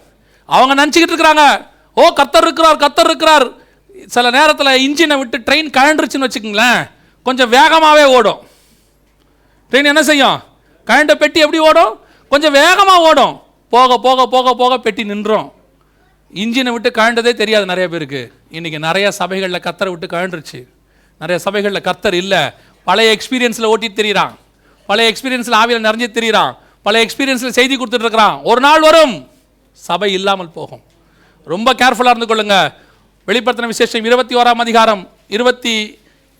[0.49, 1.45] அவங்க நினச்சிக்கிட்டு இருக்கிறாங்க.
[2.01, 3.47] ஓ கர்த்தர் இருக்கிறார் கர்த்தர் இருக்கிறார்.
[4.07, 6.91] சில நேரத்தில் இன்ஜினை விட்டு ட்ரெயின் கழண்டுருச்சுன்னு வச்சுக்கோங்களேன்
[7.23, 8.41] கொஞ்சம் வேகமாகவே ஓடும்.
[9.71, 10.43] ட்ரெயின் என்ன செய்யும்?
[10.87, 12.01] கழண்ட பெட்டி எப்படி ஓடும்?
[12.29, 13.43] கொஞ்சம் வேகமாக ஓடும்.
[13.71, 15.53] போக போக போக போக பெட்டி நின்றோம்.
[16.35, 18.33] இன்ஜினை விட்டு கழண்டதே தெரியாது நிறைய பேருக்கு.
[18.53, 20.67] இன்றைக்கி நிறைய சபைகளில் கத்தரை விட்டு கழண்டுருச்சு.
[21.19, 22.39] நிறைய சபைகளில் கத்தர் இல்லை.
[22.85, 24.35] பழைய எக்ஸ்பீரியன்ஸில் ஓட்டிட்டு திரியிறான்.
[24.87, 26.57] பழைய எக்ஸ்பீரியன்ஸில் ஆவியில் நிறைஞ்சு திரியிறான்.
[26.83, 29.31] பழைய எக்ஸ்பீரியன்ஸில் செய்தி கொடுத்துட்ருக்குறான் ஒரு நாள் வரும்.
[29.73, 30.83] சபை இல்லாமல் போகும்.
[31.45, 32.73] ரொம்ப கேர்ஃபுல்லாக இருந்து கொள்ளுங்கள்
[33.29, 35.03] வெளிப்படுத்தின விசேஷம் இருபத்தி ஓராம் அதிகாரம்
[35.37, 35.75] இருபத்தி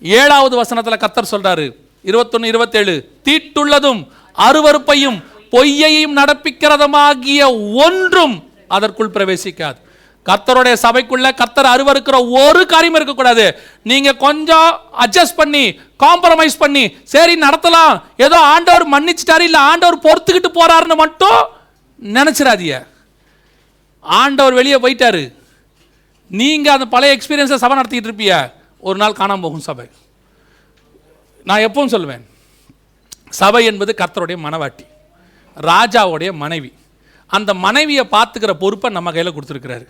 [0.01, 1.65] ஏழாவது வசனத்தில் கத்தர் சொல்றாரு.
[2.09, 2.93] இருபத்தொன்று இருபத்தேழு
[3.27, 4.01] தீட்டுள்ளதும்
[4.47, 5.17] அருவருப்பையும்
[5.53, 7.41] பொய்யையும் நடப்பிக்கிறதுமாகிய
[7.85, 8.35] ஒன்றும்
[8.67, 9.79] அதற்குள் பிரவேசிக்காது.
[10.25, 13.45] கர்த்தருடைய சபைக்குள்ள கர்த்தர் அருவருக்கிற ஒரு காரியம் இருக்கக்கூடாது.
[13.91, 14.69] நீங்க கொஞ்சம்
[15.05, 15.63] அட்ஜஸ்ட் பண்ணி
[16.05, 16.83] காம்ப்ரமைஸ் பண்ணி
[17.13, 17.95] சரி நடத்தலாம்.
[18.25, 21.41] ஏதோ ஆண்டவர் மன்னிச்சிட்டாரு இல்லை ஆண்டவர் பொறுத்துக்கிட்டு போறாருன்னு மட்டும்
[22.17, 22.77] நினைச்சிடாதீங்க.
[24.01, 25.23] ஆண்டவர் வெளியே போயிட்டாரு.
[26.31, 28.33] நீங்கள் அந்த பழைய எக்ஸ்பீரியன்ஸை சபை நடத்திக்கிட்டு இருப்பிய
[28.87, 29.85] ஒரு நாள் காணாம போகும் சபை.
[31.49, 32.23] நான் எப்பவும் சொல்லுவேன்
[33.41, 34.85] சபை என்பது கர்த்தருடைய மனவாட்டி
[35.57, 36.71] ராஜாவுடைய மனைவி.
[37.35, 39.85] அந்த மனைவியை பார்த்துக்கிற பொறுப்பை நம்ம கையில் கொடுத்துருக்கிறாரு.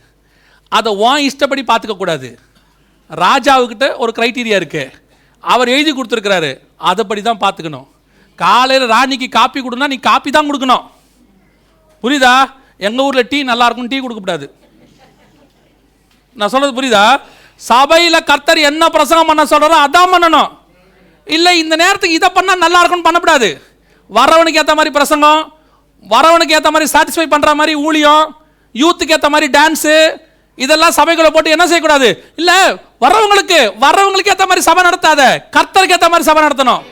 [0.72, 2.30] அதை உன் இஷ்டப்படி பார்த்துக்கக்கூடாது
[3.10, 4.94] ராஜாவுக்கிட்ட ஒரு க்ரைட்டீரியா இருக்குது
[5.44, 6.52] அவர் எழுதி கொடுத்துருக்கிறாரு
[6.90, 7.88] அதைப்படி தான் பார்த்துக்கணும்.
[8.40, 10.86] காலையில் ராணிக்கு காப்பி கொடுனா நீ காப்பி தான் கொடுக்கணும்.
[12.04, 12.36] புரியுதா?
[12.88, 14.48] எங்கள் ஊரில் டீ நல்லாயிருக்கும் டீ கொடுக்கக்கூடாது
[16.40, 17.06] நான் சொல்கிறது புரியுதா?
[17.70, 20.50] சபையில் கர்த்தர் என்ன பிரசங்கம் பண்ண சொல்றாரோ அதான் பண்ணணும்.
[21.36, 23.50] இல்லை இந்த நேரத்துக்கு இதை பண்ணால் நல்லா இருக்கும்னு பண்ணக்கூடாது.
[24.18, 25.42] வரவனுக்கு ஏற்ற மாதிரி பிரசங்கம்
[26.14, 28.26] வரவனுக்கு ஏற்ற மாதிரி சாட்டிஸ்ஃபை பண்ணுற மாதிரி ஊழியம்
[28.76, 29.96] யூத்துக்கு ஏற்ற மாதிரி டான்ஸு
[30.64, 32.10] இதெல்லாம் சபைகளை போட்டு என்ன செய்யக்கூடாது?
[32.42, 32.60] இல்லை
[33.04, 35.22] வரவங்களுக்கு வரவங்களுக்கு ஏற்ற மாதிரி சபை நடத்தாத.
[35.56, 36.84] கர்த்தருக்கு ஏற்ற மாதிரி சபை நடத்தணும்.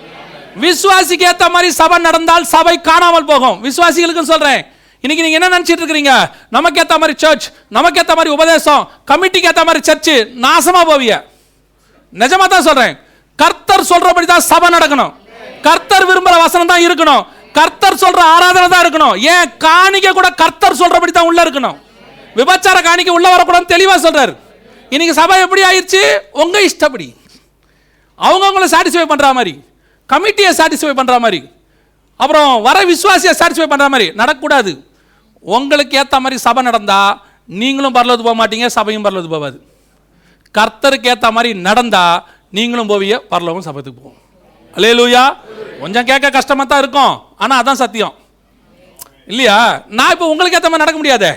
[0.64, 3.58] விசுவாசிக்கு ஏற்ற மாதிரி சபை நடந்தால் சபை காணாமல் போகும்.
[3.68, 4.62] விசுவாசிகளுக்கும் சொல்கிறேன்
[5.04, 6.12] இன்னைக்கு நீங்க என்ன நினைச்சிட்டு இருக்கிறீங்க?
[6.56, 7.46] நமக்கு ஏற்ற மாதிரி சர்ச்
[7.78, 11.14] நமக்கு ஏற்ற மாதிரி உபதேசம் கமிட்டிக்கு ஏற்ற மாதிரி சர்ச்சு நாசமா போவிய.
[12.22, 12.94] நிஜமா தான் சொல்றேன்.
[13.42, 15.12] கர்த்தர் சொல்றபடி தான் சபை நடக்கணும்.
[15.66, 17.24] கர்த்தர் விரும்புற வசனம் தான் இருக்கணும்.
[17.58, 19.16] கர்த்தர் சொல்ற ஆராதனை தான் இருக்கணும்.
[19.34, 19.50] ஏன்?
[19.66, 21.76] காணிக்க கூட கர்த்தர் சொல்றபடி தான் உள்ள இருக்கணும்.
[22.40, 24.34] விபச்சார காணிக்க உள்ள வரக்கூடாதுன்னு தெளிவா சொல்றாரு.
[24.94, 26.02] இன்னைக்கு சபை எப்படி ஆயிடுச்சு
[26.44, 27.10] உங்க இஷ்டப்படி.
[28.20, 29.56] அவங்கவுங்கள சாட்டிஸ்ஃபை பண்ற மாதிரி.
[30.10, 31.42] கமிட்டியை சாட்டிஸ்ஃபை பண்ற மாதிரி.
[32.24, 34.10] அப்புறம் வர விசுவாசியை சாட்டிஸ்ஃபை பண்ற மாதிரி.
[34.24, 34.74] நடக்கக்கூடாது.
[35.44, 37.14] உங்களுக்கு ஏற்ற மாதிரி சபை நடந்தால்
[37.60, 39.58] நீங்களும் பரலது போக மாட்டீங்க சபையும் பரலது போகாது.
[40.58, 42.20] கர்த்தருக்கு ஏற்ற மாதிரி நடந்தால்
[42.58, 44.20] நீங்களும் போவிய பரலவும் சபத்துக்கு போவோம்
[44.74, 45.24] அல்லேலூயா.
[45.82, 47.14] கொஞ்சம் கேட்க கஷ்டமாக தான் இருக்கும்.
[47.44, 48.14] ஆனால் அதான் சத்தியம்.
[49.32, 49.58] இல்லையா?
[49.98, 51.32] நான் இப்போ உங்களுக்கு ஏற்ற மாதிரி நடக்க முடியாதே.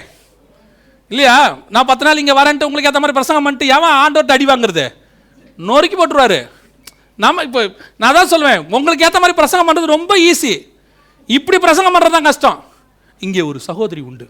[1.10, 1.34] இல்லையா?
[1.74, 4.86] நான் பத்து நாள் இங்கே வரேன்ட்டு உங்களுக்கு ஏற்ற மாதிரி பிரசங்கம் பண்ணிட்டு ஏன் ஆண்டோர்ட்டு அடி வாங்குறது?
[5.58, 6.40] நொறுக்கி போட்டுருவாரு.
[7.24, 7.60] நம்ம இப்போ
[8.02, 10.54] நான் தான் சொல்லுவேன் உங்களுக்கு ஏற்ற மாதிரி பிரசங்கம் பண்ணுறது ரொம்ப ஈஸி
[11.28, 12.58] இப்படி பிரசங்கம் பண்ணுறது தான் கஷ்டம்.
[13.24, 14.26] இங்கே ஒரு சகோதரி உண்டு.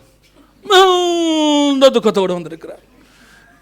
[1.75, 2.83] இந்த துக்கத்தோடு வந்திருக்கிறார்.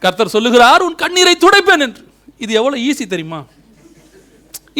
[0.02, 2.02] கர்த்தர் சொல்லுகிறார் உன் கண்ணீரை துடைப்பேன் என்று.
[2.44, 3.40] இது எவ்வளோ ஈஸி தெரியுமா?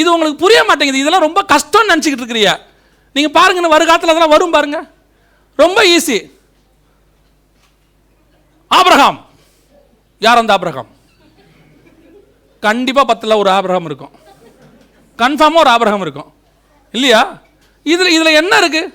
[0.01, 1.03] இது உங்களுக்கு புரிய மாட்டேங்குது.
[1.03, 2.55] இதெல்லாம் ரொம்ப கஷ்டம்னு நினச்சிக்கிட்டு இருக்கிறியா?
[3.17, 4.79] நீங்கள் பாருங்கன்னு வருகாலத்தில் அதெல்லாம் வரும் பாருங்க.
[5.63, 6.19] ரொம்ப ஈஸி
[8.79, 9.19] ஆப்ரஹாம்
[10.27, 10.91] யார் அந்த ஆப்ரஹாம்
[12.67, 14.13] கண்டிப்பாக பத்தில் ஒரு ஆப்ரஹாம் இருக்கும்.
[15.23, 16.31] கன்ஃபார்மாக ஒரு ஆப்ரஹாம் இருக்கும்.
[16.95, 17.23] இல்லையா?
[17.93, 18.93] இதில் இதில் என்ன இருக்குது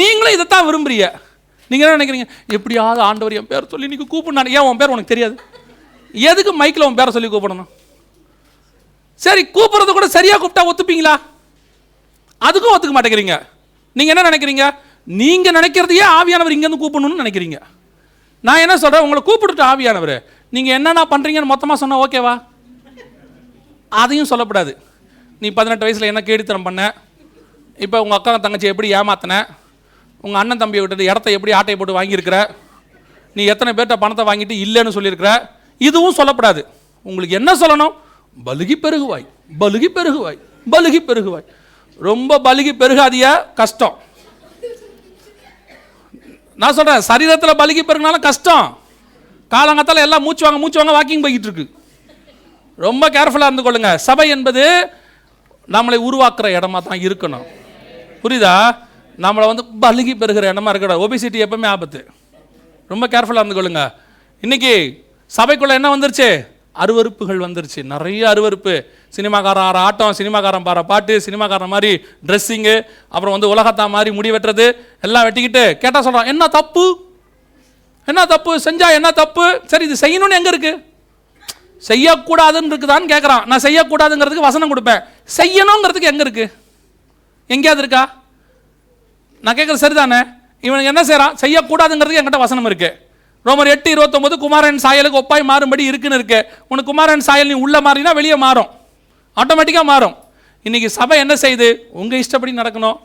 [0.00, 1.06] நீங்களும் இதைத்தான் விரும்புறீங்க.
[1.70, 2.26] நீங்கள் என்ன நினைக்கிறீங்க?
[2.56, 5.34] எப்படியாவது ஆண்டவர் என் பேர் சொல்லி நீங்கள் கூப்பிடணும் ஏன் உன் பேர் உனக்கு தெரியாது?
[6.14, 7.68] எதுக்கு மைக்கில் உன் பேரை சொல்லி கூப்பிடணும்?
[9.24, 11.14] சரி கூப்பிட்றது கூட சரியாக கூப்பிட்டா ஒத்துப்பீங்களா?
[12.40, 13.36] அதுக்கும் ஒத்துக்க மாட்டேங்கிறீங்க.
[13.96, 14.64] நீங்கள் என்ன நினைக்கிறீங்க?
[15.20, 17.58] நீங்கள் நினைக்கிறதையே ஆவியானவர் இங்கேருந்து கூப்பிடணும்னு நினைக்கிறீங்க.
[18.46, 20.14] நான் என்ன சொல்கிறேன் உங்களை கூப்பிட்டுட்டு ஆவியானவர்
[20.54, 22.34] நீங்கள் என்னென்ன பண்ணுறீங்கன்னு மொத்தமாக சொன்னால் ஓகேவா?
[24.02, 24.72] அதையும் சொல்லக்கூடாது
[25.42, 26.82] நீ பதினெட்டு வயசில் என்ன கேடித்தனம் பண்ண?
[27.84, 29.46] இப்போ உங்கள் அக்கா தங்கச்சி எப்படி ஏமாத்தினேன்
[30.24, 32.36] உங்கள் அண்ணன் தம்பியை விட்டுட்டு இடத்த எப்படி ஆட்டையை போட்டு வாங்கியிருக்கிற?
[33.36, 35.30] நீ எத்தனை பேர்கிட்ட பணத்தை வாங்கிட்டு இல்லைன்னு சொல்லியிருக்கிற?
[35.88, 36.62] இதுவும் சொல்லப்படாது.
[37.08, 37.94] உங்களுக்கு என்ன சொல்லணும்?
[38.48, 39.26] பலுகி பெருகுவாய்
[39.62, 40.38] பலுகி பெருகுவாய்
[40.72, 41.46] பலுகி பெருகுவாய்.
[42.08, 43.26] ரொம்ப பலுகி பெருகாதிய
[43.60, 43.96] கஷ்டம்.
[46.62, 48.66] நான் சொல்கிறேன் சரீரத்தில் பலுகி பெருகினாலும் கஷ்டம்.
[49.54, 51.66] காலங்கத்தால் எல்லாம் மூச்சு வாங்க மூச்சு வாங்க வாக்கிங் போய்கிட்டு இருக்கு.
[52.86, 53.90] ரொம்ப கேர்ஃபுல்லாக இருந்து கொள்ளுங்க.
[54.08, 54.64] சபை என்பது
[55.74, 57.44] நம்மளை உருவாக்குற இடமா தான் இருக்கணும்.
[58.22, 58.54] புரியுதா?
[59.18, 61.04] நம்மளை வந்து பலுகி பெறுகிற இடமா இருக்கக்கூடாது.
[61.04, 62.00] ஒபிசிட்டி எப்பவுமே ஆபத்து.
[62.88, 63.82] ரொம்ப கேர்ஃபுல்லாக இருந்து கொள்ளுங்க
[64.40, 65.04] இன்னைக்கு
[65.36, 66.50] சபைக்குள்ள என்ன வந்துருச்சு?
[66.82, 67.82] அருவருப்புகள் வந்துருச்சு.
[67.92, 68.74] நிறைய அருவருப்பு.
[69.16, 71.90] சினிமாக்காரன் ஆற ஆட்டம் சினிமாக்காரன் பாற பாட்டு சினிமாக்காரன் மாதிரி
[72.26, 74.66] ட்ரெஸ்ஸிங்கு அப்புறம் வந்து உலகத்தா மாதிரி முடி வெட்டுறது
[75.00, 76.84] எல்லாம் வெட்டிக்கிட்டு கேட்டால் சொல்கிறான் என்ன தப்பு?
[78.04, 78.52] என்ன தப்பு?
[78.66, 79.60] செஞ்சா என்ன தப்பு?
[79.66, 80.80] சரி இது செய்யணும்னு எங்கே இருக்குது
[81.88, 85.00] செய்யக்கூடாதுன்னு இருக்குதான்னு கேட்குறான் நான் செய்யக்கூடாதுங்கிறதுக்கு வசனம் கொடுப்பேன்.
[85.38, 86.46] செய்யணுங்கிறதுக்கு எங்கே இருக்கு?
[87.46, 88.21] எங்கேயாவது இருக்கா?
[89.44, 90.20] நான் கேட்குறது சரிதானே?
[90.66, 92.98] இவனுக்கு என்ன செய்கிறான் செய்யக்கூடாதுங்கிறதுக்கு என்கிட்ட வசனம் இருக்குது
[93.46, 96.38] ரோமர் எட்டு இருபத்தொம்போது குமாரன் சாயலுக்கு ஒப்பாய் மாறும்படி இருக்குன்னு இருக்கு.
[96.70, 98.68] உனக்கு குமாரன் சாயல் நீ உள்ளே மாறினா வெளியே மாறும்.
[99.40, 100.14] ஆட்டோமேட்டிக்காக மாறும்.
[100.66, 101.68] இன்றைக்கி சபை என்ன செய்யுது
[102.00, 102.98] உங்கள் இஷ்டப்படி நடக்கணும்.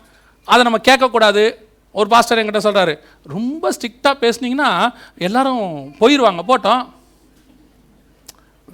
[0.47, 1.43] அதை நம்ம கேட்கக்கூடாது.
[1.99, 2.93] ஒரு பாஸ்டர் என்கிட்ட சொல்கிறாரு
[3.35, 4.69] ரொம்ப ஸ்ட்ரிக்டாக பேசுனீங்கன்னா
[5.27, 5.63] எல்லாரும்
[6.01, 6.83] போயிடுவாங்க போட்டோம்.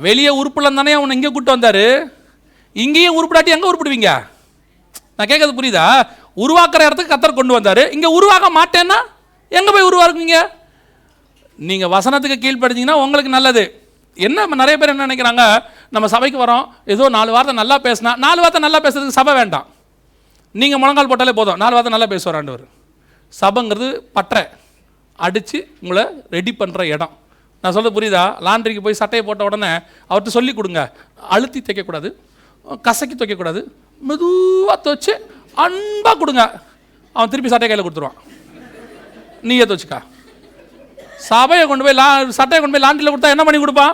[0.08, 1.86] வெளியே உருப்பிடலாம் தானே அவனை இங்கே கூப்பிட்டு வந்தார்.
[2.84, 4.12] இங்கேயும் உருப்பிடாட்டி எங்கே உருப்பிடுவீங்க?
[5.16, 5.88] நான் கேட்கறது புரியுதா?
[6.38, 7.84] உருவாக்குற இடத்துக்கு கத்தர் கொண்டு வந்தார்.
[7.96, 9.00] இங்கே உருவாக்க மாட்டேன்னா
[9.58, 10.38] எங்கே போய் உருவாக்குவீங்க?
[11.70, 13.64] நீங்கள் வசனத்துக்கு கீழ்ப்படுத்தீங்கன்னா உங்களுக்கு நல்லது.
[14.28, 15.44] என்ன நிறைய பேர் என்ன நினைக்கிறாங்க?
[15.96, 19.68] நம்ம சபைக்கு வரோம் ஏதோ நாலு வார்த்தை நல்லா பேசினா நாலு வார்த்தை நல்லா பேசுறதுக்கு சபை வேண்டாம்.
[20.62, 22.66] நீங்கள் முழங்கால் போட்டாலே போதும் நாலு வார்த்தை நல்லா பேசுவார் ஆண்டவர்.
[23.34, 24.44] சபைங்கிறது பட்டறை
[25.26, 26.04] அடித்து உங்களை
[26.36, 27.14] ரெடி பண்ணுற இடம்.
[27.64, 28.24] நான் சொல்ல புரியுதா?
[28.46, 29.72] லாண்ட்ரிக்கு போய் சட்டையை போட்ட உடனே
[30.10, 30.82] அவர்கிட்ட சொல்லி கொடுங்க.
[31.36, 32.10] அழுத்தி தைக்கக்கூடாது
[32.88, 33.62] கசக்கி துவைக்கக்கூடாது
[34.02, 35.14] மெதுவாக துவைச்சு
[35.64, 36.44] அன்பாக கொடுங்க.
[37.16, 38.18] அவன் திருப்பி சட்டை கையில் கொடுத்துருவான்.
[39.48, 40.00] நீ ஏற்ற வச்சுக்கா
[41.30, 43.94] சபையை கொண்டு போய் லா சட்டையை கொண்டு போய் லாண்டில் கொடுத்தா என்ன பண்ணி கொடுப்பான்?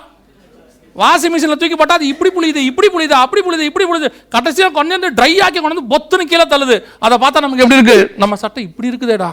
[1.02, 4.10] வாஷிங் மிஷினில் தூக்கி போட்டால் அது இப்படி புளியுது இப்படி புளியுது அப்படி புளியுது இப்படி புளியுது.
[4.36, 6.78] கடைசியாக கொண்டு வந்து ட்ரை ஆக்கி கொண்டு வந்து பொத்துன்னு கீழே தள்ளுது.
[7.06, 9.30] அதை பார்த்தா நமக்கு எப்படி இருக்குது நம்ம சட்டை இப்படி இருக்குதேடா.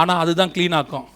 [0.00, 1.06] ஆனால் அதுதான் க்ளீன் ஆக்கும்.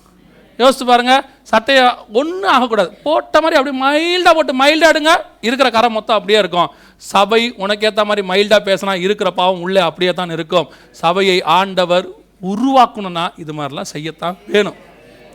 [0.62, 1.14] யோசித்து பாருங்க
[1.50, 1.84] சட்டையை
[2.20, 2.90] ஒன்றும் ஆகக்கூடாது.
[3.06, 5.12] போட்ட மாதிரி அப்படியே மைல்டாக போட்டு மைல்டாக எடுங்க.
[5.48, 6.70] இருக்கிற கரை மொத்தம் அப்படியே இருக்கும்.
[7.12, 10.68] சபை உனக்கேற்ற மாதிரி மைல்டாக பேசினா இருக்கிற பாவம் உள்ளே அப்படியே தான் இருக்கும்.
[11.02, 12.06] சபையை ஆண்டவர்
[12.52, 14.78] உருவாக்கணும்னா இது மாதிரிலாம் செய்யத்தான் வேணும்.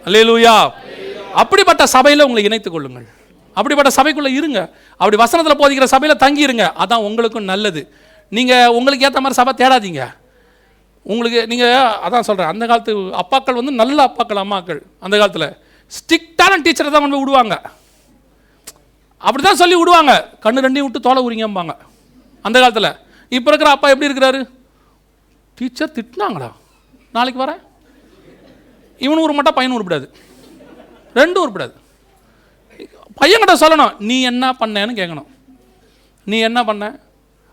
[0.07, 0.55] அல்லேலூயா.
[1.41, 3.07] அப்படிப்பட்ட சபையில் உங்களை இணைத்துக் கொள்ளுங்கள்.
[3.59, 4.59] அப்படிப்பட்ட சபைக்குள்ளே இருங்க.
[4.99, 7.81] அப்படி வசனத்தில் போதிக்கிற சபையில் தங்கி இருங்க அதான் உங்களுக்கும் நல்லது.
[8.37, 10.03] நீங்கள் உங்களுக்கு ஏற்ற மாதிரி சபை தேடாதீங்க.
[11.11, 11.73] உங்களுக்கு நீங்கள்
[12.05, 14.81] அதான் சொல்கிறேன் அந்த காலத்து அப்பாக்கள் வந்து நல்ல அப்பாக்கள் அம்மாக்கள்.
[15.05, 15.49] அந்த காலத்தில்
[15.95, 17.55] ஸ்ட்ரிக்டான டீச்சரை தான் கொண்டு விடுவாங்க.
[19.27, 20.13] அப்படி தான் சொல்லி விடுவாங்க.
[20.43, 21.73] கண்ணு ரெண்டையும் விட்டு தோலை உரிங்கம்பாங்க.
[22.45, 22.91] அந்த காலத்தில்.
[23.37, 24.41] இப்போ இருக்கிற அப்பா எப்படி இருக்கிறாரு?
[25.59, 26.49] டீச்சர் திட்டினாங்களா?
[27.17, 27.61] நாளைக்கு வரேன்.
[29.05, 30.07] இவனு மட்டும் பையனும் உருப்பிடாது.
[31.19, 31.75] ரெண்டும் உருப்பிடாது.
[33.19, 35.29] பையன்கிட்ட சொல்லணும் நீ என்ன பண்ணேன்னு கேட்கணும்
[36.31, 36.85] நீ என்ன பண்ண?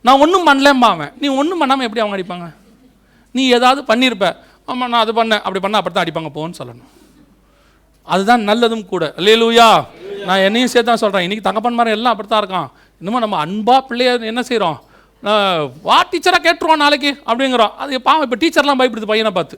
[0.07, 2.47] நான் ஒன்றும் பண்ணலம்பா அவன் நீ ஒன்றும் பண்ணாமல் எப்படி அவங்க அடிப்பாங்க?
[3.37, 4.27] நீ ஏதாவது பண்ணியிருப்ப
[4.71, 5.43] ஆமாம் நான் அது பண்ணேன்.
[5.45, 6.31] அப்படி பண்ணால் அப்படி தான் அடிப்பாங்க.
[6.37, 6.91] போன்னு சொல்லணும்.
[8.13, 9.05] அதுதான் நல்லதும் கூட.
[9.21, 9.67] இல்லையிலூயா
[10.29, 12.69] நான் என்னையும் சேர்த்து தான் சொல்கிறேன் இன்றைக்கி தங்கப்பன்மாரன் எல்லாம் அப்படி தான் இருக்கான்.
[13.01, 14.79] இன்னமும் நம்ம அன்பா பிள்ளைய என்ன செய்கிறோம்
[15.89, 17.73] வா டீச்சராக கேட்டுருவோம் நாளைக்கு அப்படிங்கிறோம்.
[17.83, 19.57] அது பாவம் இப்போ டீச்சர்லாம் பயப்படுது பையனை பார்த்து.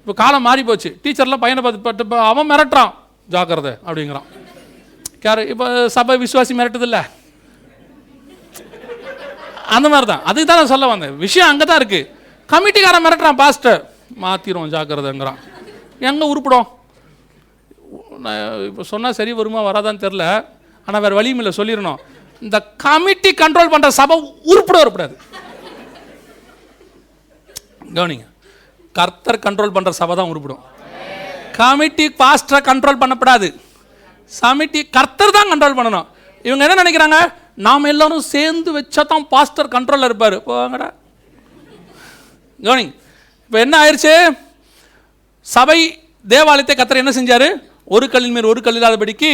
[0.00, 0.90] இப்போ காலம் மாறி போச்சு.
[1.04, 2.92] டீச்சர்லாம் பையனை பார்த்து பட்டு இப்போ அவன் மிரட்டுறான்.
[3.34, 4.26] ஜாக்கிரதை அப்படிங்கிறான்.
[5.26, 5.66] யார் இப்போ
[5.96, 6.98] சபை விசுவாசி மிரட்டுதில்ல.
[9.76, 11.14] அந்த மாதிரி தான் அதுக்கு தான் நான் சொல்ல வந்தேன்.
[11.24, 12.08] விஷயம் அங்கே தான் இருக்குது
[12.52, 13.80] கமிட்டிக்காரன் மிரட்டுறான் பாஸ்டர்.
[14.24, 15.38] மாற்றிடும் ஜாக்கிரதைங்கிறான்.
[16.08, 16.66] எங்கே உருப்பிடும்?
[18.24, 20.24] நான் இப்போ சொன்னால் சரி வருமா வராதான்னு தெரில
[20.88, 22.00] ஆனால் வேறு வழியும் இல்லை சொல்லிடணும்
[22.46, 24.16] இந்த கமிட்டி கண்ட்ரோல் பண்ணுற சபை
[24.52, 25.14] உருப்பிட வரக்கூடாது.
[27.96, 28.26] கவனிங்க.
[28.98, 30.62] கர்த்தர் கண்ட்ரோல் பண்ணுற சபை தான் உருப்பிடும்.
[31.58, 33.48] Committee பாஸ்டரை control பண்ணப்படாது.
[34.40, 36.06] சமிட்டி கர்த்தர் தான் கண்ட்ரோல் பண்ணணும்.
[36.48, 37.18] இவங்க என்ன நினைக்கிறாங்க?
[37.66, 40.36] நாம் எல்லோரும் சேர்ந்து வச்சா தான் பாஸ்டர் கண்ட்ரோலில் இருப்பார்.
[40.48, 40.88] போங்கடா.
[42.66, 42.86] கவனி.
[43.46, 44.14] இப்போ என்ன ஆயிடுச்சு
[45.46, 45.78] சபை
[46.32, 47.48] தேவாலயத்தை கத்தர் என்ன செஞ்சார்?
[47.94, 49.30] ஒரு கல்லின் மேல் ஒரு கல் இல்லாதபடிக்கு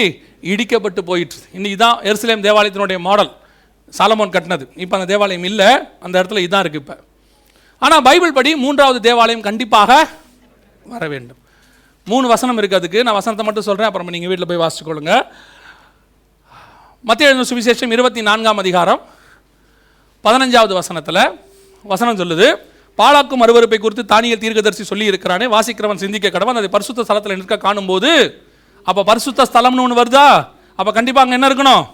[0.52, 3.30] இடிக்கப்பட்டு போயிட்டு இன்னைக்கு தான் எருசலேம் தேவாலயத்தினுடைய மாடல்
[3.98, 4.64] சாலமோன் கட்டினது.
[4.82, 5.68] இப்போ அந்த தேவாலயம் இல்லை.
[6.04, 6.96] அந்த இடத்துல இதான் இருக்குது இப்போ.
[7.82, 9.90] ஆனால் பைபிள் படி மூன்றாவது தேவாலயம் கண்டிப்பாக
[10.94, 11.38] வர வேண்டும்.
[12.06, 13.00] மூணு வசனம் இருக்குது அதுக்கு.
[13.06, 15.14] நான் வசனத்தை மட்டும் சொல்கிறேன் அப்புறம் நீங்கள் வீட்டில் போய் வாசிச்சுக்கொள்ளுங்க
[17.08, 19.00] மத்திய எழுந்த சுவிசேஷம் இருபத்தி நான்காம் அதிகாரம்
[20.24, 21.22] பதினஞ்சாவது வசனத்தில்
[21.84, 22.48] வசனம் சொல்லுது.
[22.98, 26.58] பாலாக்கும் அருவருப்பை குறித்து தானியல் தீர்க்கதரிசி சொல்லி இருக்கிறானே வாசிக்கிறவன் சிந்திக்க கடவன்.
[26.60, 28.10] அதை பரிசுத்த ஸ்தலத்தில் நிற்க காணும்போது
[28.86, 30.26] அப்போ பரிசுத்த ஸ்தலம்னு ஒன்று வருதா?
[30.78, 31.84] அப்போ கண்டிப்பாக அங்கே என்ன இருக்கணும்?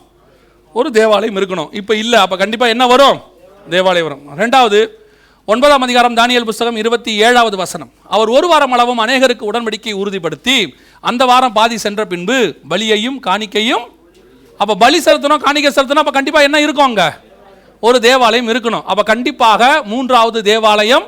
[0.75, 1.69] ஒரு தேவாலயம் இருக்கணும்.
[1.73, 2.19] இப்போ இல்லை.
[2.25, 3.19] அப்போ கண்டிப்பாக என்ன வரும்?
[3.67, 4.23] தேவாலயம் வரும்.
[4.43, 4.81] ரெண்டாவது
[5.49, 7.91] ஒன்பதாம் அதிகாரம் தானியல் புஸ்தகம் இருபத்தி ஏழாவது வசனம்.
[8.15, 10.57] அவர் ஒரு வாரம் அளவும் அநேகருக்கு உடன்படிக்கை உறுதிப்படுத்தி
[11.05, 12.39] அந்த வாரம் பாதி சென்ற பின்பு
[12.71, 13.85] பலியையும் காணிக்கையும்
[14.61, 17.09] அப்போ பலி செலுத்தணும் காணிக்கை செலுத்தணும் அப்போ கண்டிப்பாக என்ன இருக்கும் அங்கே?
[17.87, 18.85] ஒரு தேவாலயம் இருக்கணும்.
[18.91, 19.63] அப்போ கண்டிப்பாக
[19.93, 21.07] மூன்றாவது தேவாலயம்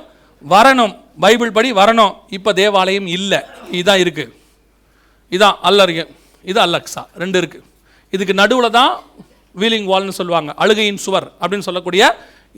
[0.54, 0.94] வரணும்.
[1.24, 2.12] பைபிள் படி வரணும்.
[2.36, 3.40] இப்போ தேவாலயம் இல்லை.
[3.80, 4.32] இதான் இருக்குது
[5.36, 6.02] இதான் அல்லறிய
[6.50, 7.64] இது அல்லக்ஸா ரெண்டு இருக்குது
[8.16, 8.92] இதுக்கு நடுவில் தான்
[9.60, 10.50] வீலிங் வால்னு சொல்லுவாங்க.
[10.62, 12.02] அழுகையின் சுவர் அப்படின்னு சொல்லக்கூடிய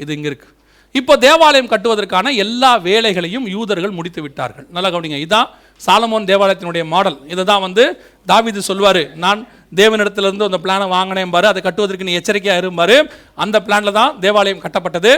[0.02, 0.56] இது இங்கே இருக்குது
[0.98, 4.66] இப்போ தேவாலயம் கட்டுவதற்கான எல்லா வேலைகளையும் யூதர்கள் முடித்து விட்டார்கள்.
[4.76, 5.18] நல்லா கவனிங்க.
[5.26, 5.48] இதான்
[5.86, 7.18] சாலமோன் தேவாலயத்தினுடைய மாடல்.
[7.32, 7.84] இதை தான் வந்து
[8.30, 9.40] தாவிது சொல்வார் நான்
[9.80, 12.96] தேவனிடத்திலிருந்து அந்த பிளானை வாங்கினேன் பாரு அதை கட்டுவதற்கு நீ எச்சரிக்கையாக இருப்பாரு
[13.44, 15.12] அந்த பிளானில் தான் தேவாலயம் கட்டப்பட்டது.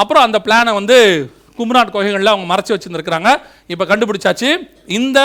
[0.00, 0.96] அப்புறம் அந்த பிளானை வந்து
[1.58, 3.30] கும்ராட் கோகைகளில் அவங்க மறைச்சி வச்சுருந்துருக்குறாங்க.
[3.72, 4.50] இப்போ கண்டுபிடிச்சாச்சு
[4.98, 5.18] இந்த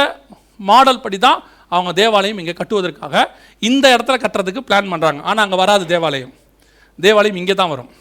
[0.69, 1.39] மாடல் படி தான்
[1.75, 3.25] அவங்க தேவாலயம் இங்கே கட்டுவதற்காக
[3.69, 6.33] இந்த இடத்துல கட்டுறதுக்கு பிளான் பண்ணுறாங்க ஆனால் அங்கே வராது தேவாலயம்.
[6.99, 7.91] தேவாலயம் இங்கே தான் வரும்.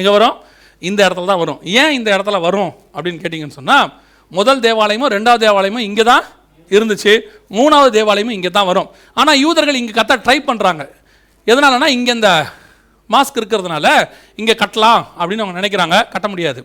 [0.00, 0.36] இங்கே வரும்?
[0.82, 1.60] இந்த இடத்துல தான் வரும்.
[1.80, 3.86] ஏன் இந்த இடத்துல வரும் அப்படின்னு கேட்டிங்கன்னு சொன்னால்
[4.38, 6.24] முதல் தேவாலயமும் ரெண்டாவது தேவாலயமும் இங்கே தான்
[6.70, 7.12] இருந்துச்சு.
[7.56, 8.88] மூணாவது தேவாலயமும் இங்கே தான் வரும்.
[9.20, 10.84] ஆனால் யூதர்கள் இங்கே கத்த ட்ரை பண்ணுறாங்க
[11.46, 12.30] எதனாலனா இங்கே இந்த
[13.14, 13.86] மாஸ்க் இருக்கிறதுனால
[14.40, 15.96] இங்கே கட்டலாம் அப்படின்னு அவங்க நினைக்கிறாங்க.
[16.14, 16.60] கட்ட முடியாது.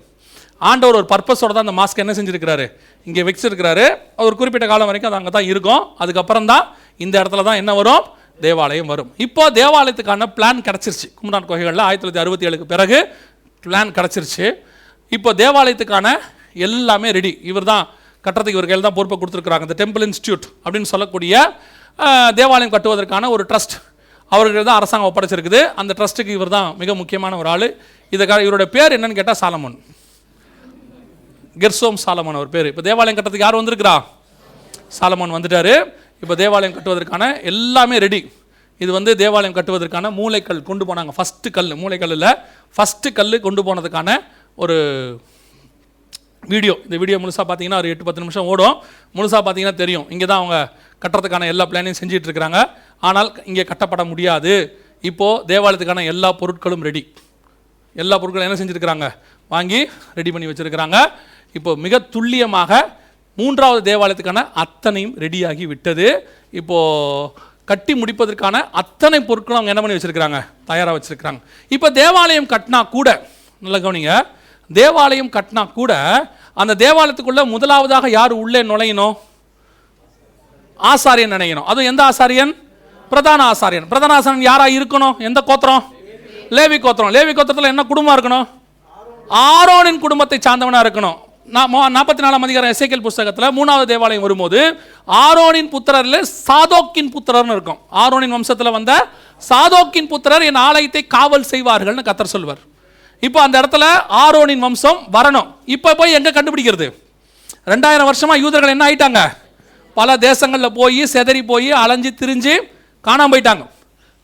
[0.69, 2.65] ஆண்டவர் ஒரு பர்பஸோட தான் அந்த மாஸ்க் என்ன செஞ்சுருக்கிறாரு?
[3.07, 3.85] இங்கே வச்சிருக்கிறாரு.
[4.27, 5.83] ஒரு குறிப்பிட்ட காலம் வரைக்கும் அது அங்கே தான் இருக்கும்.
[6.03, 6.63] அதுக்கப்புறம் தான்
[7.03, 8.05] இந்த இடத்துல தான் என்ன வரும்?
[8.45, 9.09] தேவாலயம் வரும்.
[9.25, 11.07] இப்போ தேவாலயத்துக்கான பிளான் கிடச்சிருச்சு.
[11.19, 12.99] குமரான் கோகைகளில் ஆயிரத்தி தொள்ளாயிரத்தி அறுபத்தி ஏழுக்கு பிறகு
[13.63, 14.47] பிளான் கிடச்சிருச்சு.
[15.11, 16.07] இப்போ தேவாலயத்துக்கான
[16.67, 17.85] எல்லாமே ரெடி இவர் தான்
[18.25, 19.65] கட்டுறதுக்கு இவர் கையில் தான் பொறுப்பை கொடுத்துருக்குறாங்க.
[19.67, 21.33] இந்த டெம்பிள் இன்ஸ்டியூட் அப்படின்னு சொல்லக்கூடிய
[22.39, 23.75] தேவாலயம் கட்டுவதற்கான ஒரு ட்ரஸ்ட்
[24.31, 25.61] அவர்கள் தான் அரசாங்கம் ஒப்படைச்சிருக்குது.
[25.81, 27.67] அந்த ட்ரஸ்ட்டுக்கு இவர் தான் மிக முக்கியமான ஒரு ஆள்.
[28.15, 29.77] இதுக்காக இவருடைய பேர் என்னன்னு கேட்டால் சாலமன்.
[31.61, 32.67] கெர்சோம் சாலமன் அவர் பேர்.
[32.71, 33.95] இப்போ தேவாலயம் கட்டுறதுக்கு யார் வந்திருக்கிறா?
[34.97, 35.73] சாலமன் வந்துட்டார்.
[36.23, 38.21] இப்போ தேவாலயம் கட்டுவதற்கான எல்லாமே ரெடி
[38.83, 41.11] இது வந்து தேவாலயம் கட்டுவதற்கான மூளைக்கல் கொண்டு போனாங்க.
[41.17, 42.29] ஃபஸ்ட்டு கல் மூளைக்கல்லில்
[42.75, 44.09] ஃபஸ்ட்டு கல் கொண்டு போனதுக்கான
[44.63, 44.77] ஒரு
[46.53, 46.73] வீடியோ.
[46.87, 48.75] இந்த வீடியோ முழுசாக பார்த்தீங்கன்னா ஒரு எட்டு பத்து நிமிஷம் ஓடும்.
[49.17, 50.05] முழுசாக பார்த்தீங்கன்னா தெரியும்.
[50.13, 50.57] இங்கே தான் அவங்க
[51.03, 52.59] கட்டுறதுக்கான எல்லா பிளானையும் செஞ்சுட்டு இருக்கிறாங்க
[53.09, 54.53] ஆனால் இங்கே கட்டப்பட முடியாது.
[55.09, 57.03] இப்போது தேவாலயத்துக்கான எல்லா பொருட்களும் ரெடி
[57.95, 59.05] எல்லா பொருட்களும் என்ன செஞ்சுருக்கிறாங்க?
[59.53, 59.79] வாங்கி
[60.17, 60.97] ரெடி பண்ணி வச்சுருக்கிறாங்க.
[61.57, 62.81] இப்போ மிக துல்லியமாக
[63.39, 66.07] மூன்றாவது தேவாலயத்துக்கான அத்தனையும் ரெடியாகி விட்டது.
[66.59, 70.39] இப்போது கட்டி முடிப்பதற்கான அத்தனை பொருட்களும் அவங்க என்ன பண்ணி வச்சுருக்கிறாங்க?
[70.69, 71.39] தயாராக வச்சுருக்கிறாங்க.
[71.75, 73.09] இப்போ தேவாலயம் கட்டினா கூட
[73.61, 74.13] நல்லா கவனிங்க
[74.73, 75.93] தேவாலயம் கட்டினா கூட
[76.53, 79.15] அந்த தேவாலயத்துக்குள்ளே முதலாவதாக யார் உள்ளே நுழையணும்?
[80.91, 81.67] ஆசாரியன் நினைக்கணும்.
[81.71, 82.51] அதுவும் எந்த ஆசாரியன்?
[83.09, 83.87] பிரதான ஆசாரியன்.
[83.93, 85.17] பிரதான ஆசாரியன் யாராக இருக்கணும்?
[85.29, 85.83] எந்த கோத்திரம்?
[86.57, 87.13] லேவி கோத்திரம்.
[87.13, 88.47] லேவி கோத்திரத்தில் என்ன குடும்பம் இருக்கணும்?
[89.47, 91.17] ஆரோனின் குடும்பத்தை சார்ந்தவனாக இருக்கணும்.
[91.97, 94.59] நாற்பத்தி நாலாம் அதிகாரம் எசைக்கல் புஸ்தகத்தில் மூணாவது தேவாலயம் வரும்போது
[95.07, 97.79] ஆரோனின் புத்திரரில் சாதோக்கின் புத்திரர்னு இருக்கும்.
[98.03, 99.07] ஆரோனின் வம்சத்தில் வந்த
[99.49, 102.61] சாதோக்கின் புத்திரர் என் ஆலயத்தை காவல் செய்வார்கள்னு கத்தர் சொல்வார்.
[103.27, 103.85] இப்போ அந்த இடத்துல
[104.23, 105.47] ஆரோனின் வம்சம் வரணும்.
[105.75, 106.87] இப்போ போய் எங்கே கண்டுபிடிக்கிறது?
[107.71, 109.21] ரெண்டாயிரம் வருஷமாக யூதர்கள் என்ன ஆயிட்டாங்க?
[109.99, 112.53] பல தேசங்களில் போய் செதறி போய் அலைஞ்சு திரிஞ்சு
[113.07, 113.63] காணாமல் போயிட்டாங்க.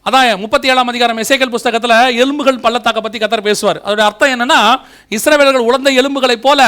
[0.07, 3.79] அதான் முப்பத்தி ஏழாம் அதிகாரம் இசைக்கல் புஸ்தகத்தில் எலும்புகள் பள்ளத்தாக்க பற்றி கத்தர் பேசுவார்.
[3.85, 4.59] அதோட அர்த்தம் என்னென்னா
[5.17, 6.59] இஸ்ரவேலர்கள் உழந்த எலும்புகளைப் போல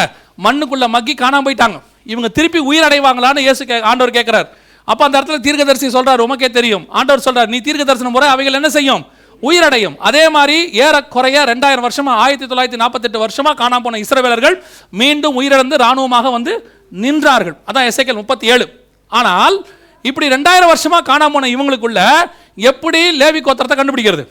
[0.45, 1.77] மண்ணுக்குள்ளே மக்கி காணாமல் போயிட்டாங்க.
[2.13, 4.47] இவங்க திருப்பி உயிரடைவாங்களான்னு இயேசு கே ஆண்டவர் கேட்குறார்
[4.91, 6.83] அப்போ அந்த இடத்துல தீர்க்கதரிசி சொல்கிறார் உமக்கே தெரியும்.
[6.97, 9.03] ஆண்டவர் சொல்கிறார் நீ தீர்க்க தரிசனம் முறை அவைகள் என்ன செய்யும்?
[9.47, 9.95] உயிரடையும்.
[10.07, 14.55] அதே மாதிரி ஏறக்குறைய ரெண்டாயிரம் வருஷமா ஆயிரத்தி தொள்ளாயிரத்தி நாற்பத்தெட்டு வருஷமா காணாம போன இஸ்ரவேலர்கள்
[15.01, 16.53] மீண்டும் உயிரிழந்து ராணுவமாக வந்து
[17.03, 17.57] நின்றார்கள்.
[17.69, 18.65] அதான் எசேக்கல் முப்பத்தி ஏழு
[19.11, 19.57] ஆனால்
[20.09, 22.01] இப்படி ரெண்டாயிரம் வருஷமா காணாம போன இவங்களுக்குள்ள
[22.71, 24.25] எப்படி லேவி கோத்திரத்தை கண்டுபிடிக்கிறது?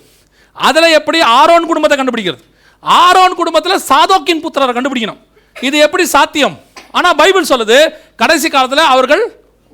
[0.57, 2.43] அதில் எப்படி ஆரோன் குடும்பத்தை கண்டுபிடிக்கிறது?
[2.83, 5.21] ஆரோன் குடும்பத்தில் சாதோக்கின் புத்திரரை கண்டுபிடிக்கணும்.
[5.57, 6.57] இது எப்படி சாத்தியம்?
[6.97, 7.79] ஆனால் பைபிள் சொல்லுது
[8.21, 9.25] கடைசி காலத்தில் அவர்கள்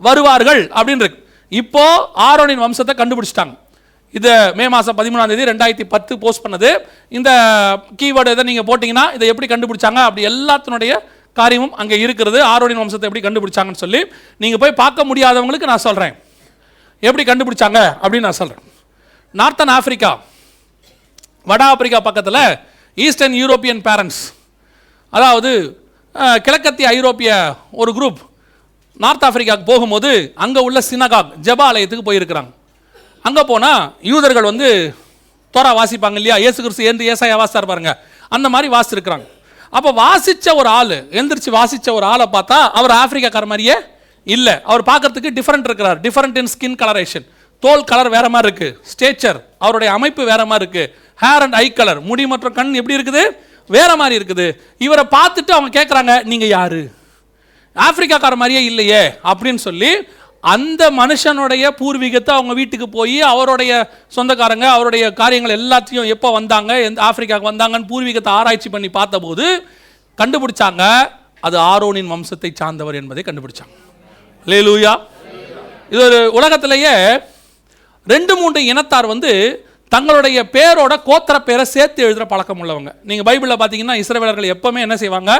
[0.00, 1.20] வருவார்கள் அப்படின்னு இருக்கு
[1.52, 1.84] இப்போ
[2.28, 3.54] ஆரோனின் வம்சத்தை கண்டுபிடிச்சிட்டாங்க.
[4.18, 6.70] இது மே மாதம் பதிமூணாம் தேதி ரெண்டாயிரத்தி பத்து போஸ்ட் பண்ணது.
[7.18, 7.30] இந்த
[8.00, 10.00] கீவேர்டு இதை நீங்கள் போட்டிங்கன்னா இதை எப்படி கண்டுபிடிச்சாங்க?
[10.08, 10.92] அப்படி எல்லாத்தினுடைய
[11.40, 12.38] காரியமும் அங்கே இருக்கிறது.
[12.52, 14.00] ஆரோனின் வம்சத்தை எப்படி கண்டுபிடிச்சாங்கன்னு சொல்லி
[14.44, 16.14] நீங்கள் போய் பார்க்க முடியாதவங்களுக்கு நான் சொல்கிறேன்
[17.02, 17.80] எப்படி கண்டுபிடிச்சாங்க?
[18.02, 18.66] அப்படின்னு நான் சொல்கிறேன்
[19.40, 20.12] நார்த்தன் ஆஃப்ரிக்கா
[21.50, 22.42] வட ஆப்பிரிக்கா பக்கத்தில்
[22.98, 24.22] ஈஸ்டர்ன் யூரோப்பியன் பேரண்ட்ஸ்
[25.12, 25.50] அதாவது
[26.46, 27.30] கிழக்கத்திய ஐரோப்பிய
[27.82, 28.20] ஒரு குரூப்
[29.02, 30.10] நார்த் ஆப்பிரிக்காவுக்கு போகும்போது
[30.44, 32.50] அங்கே உள்ள சினகாக் ஜெபா ஆலயத்துக்கு போயிருக்கிறாங்க.
[33.26, 33.82] அங்கே போனால்
[34.12, 34.68] யூதர்கள் வந்து
[35.54, 36.36] தோரா வாசிப்பாங்க இல்லையா?
[36.48, 37.92] ஏசு கிறிஸ்து ஏந்து ஏசாயா வாசித்தார் பாருங்க.
[38.36, 39.26] அந்த மாதிரி வாசிச்சிருக்கிறாங்க.
[39.76, 43.76] அப்போ வாசித்த ஒரு ஆள் எந்திரிச்சு வாசித்த ஒரு ஆளை பார்த்தா அவர் ஆப்பிரிக்காக்கார மாதிரியே
[44.26, 44.54] இல்லை.
[44.70, 45.98] அவர் பார்க்கறதுக்கு டிஃப்ரெண்ட் இருக்கிறார்.
[46.06, 47.26] டிஃப்ரெண்ட் இன் ஸ்கின் கலரேஷன்
[47.62, 48.68] தோல் கலர் வேற மாதிரி இருக்கு.
[48.92, 50.84] ஸ்டேச்சர் அவருடைய அமைப்பு வேற மாதிரி இருக்கு.
[51.22, 53.22] ஹேர் அண்ட் ஐ கலர் முடி மற்றும் கண் எப்படி இருக்குது?
[53.76, 54.46] வேற மாதிரி இருக்குது.
[54.86, 56.80] இவரை பார்த்துட்டு அவங்க கேட்குறாங்க நீங்கள் யாரு?
[57.86, 59.90] ஆப்பிரிக்காக்கார மாதிரியே இல்லையே அப்படின்னு சொல்லி
[60.44, 63.72] அந்த மனுஷனுடைய பூர்வீகத்தை அவங்க வீட்டுக்கு போய் அவருடைய
[64.16, 69.46] சொந்தக்காரங்க அவருடைய காரியங்கள் எல்லாத்தையும் எப்போ வந்தாங்க எந்த ஆப்பிரிக்காவுக்கு வந்தாங்கன்னு பூர்வீகத்தை ஆராய்ச்சி பண்ணி பார்த்தபோது
[70.20, 70.82] கண்டுபிடிச்சாங்க.
[71.46, 73.74] அது ஆரோனின் வம்சத்தை சார்ந்தவர் என்பதை கண்டுபிடிச்சாங்க.
[74.46, 74.94] லேலூயா
[75.92, 76.94] இது ஒரு உலகத்திலேயே
[78.06, 79.32] ரெண்டு மூன்று இனத்தார் வந்து
[79.94, 82.90] தங்களுடைய பேரோட கோத்திர பேரை சேர்த்து எழுதுகிற பழக்கம் உள்ளவங்க.
[83.08, 85.32] நீங்கள் பைபிளில் பார்த்தீங்கன்னா இஸ்ரவேலர்கள் எப்போவுமே என்ன செய்வாங்க?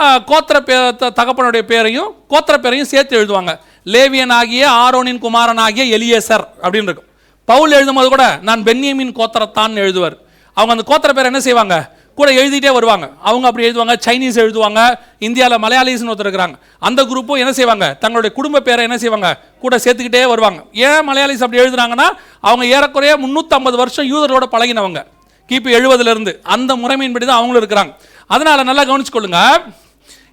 [0.00, 3.58] கோத்திர பே தகப்பனுடைய பேரையும் கோத்திர பேரையும் சேர்த்து எழுதுவாங்க.
[3.84, 7.10] லேவியன் ஆகிய ஆரோனின் குமாரன் ஆகிய எலியேசர் அப்படின்னு இருக்கும்.
[7.44, 10.16] பவுல் எழுதும்போது கூட நான் பென்னியமின் கோத்திரத்தான் எழுதுவார்.
[10.54, 12.00] அவங்க அந்த கோத்திர பேரை என்ன செய்வாங்க?
[12.14, 13.10] கூட எழுதிட்டே வருவாங்க.
[13.22, 16.54] அவங்க அப்படி எழுதுவாங்க சைனீஸ் எழுதுவாங்க இந்தியாவில் மலையாளிஸ்னு ஒருத்தர் இருக்கிறாங்க.
[16.78, 17.94] அந்த குரூப்பும் என்ன செய்வாங்க?
[17.94, 19.38] தங்களுடைய குடும்ப பேரை என்ன செய்வாங்க?
[19.60, 20.62] கூட சேர்த்துக்கிட்டே வருவாங்க.
[20.72, 22.08] ஏன் மலையாளிஸ் அப்படி எழுதுறாங்கன்னா
[22.40, 25.02] அவங்க ஏறக்குறைய முந்நூற்றம்பது வருஷம் யூதரோட பழகினவங்க.
[25.48, 27.92] கிபி எழுபதுலேருந்து அந்த முறைமையின்படி தான் அவங்களும் இருக்கிறாங்க.
[28.34, 29.40] அதனால் நல்லா கவனிச்சுக்கொள்ளுங்க.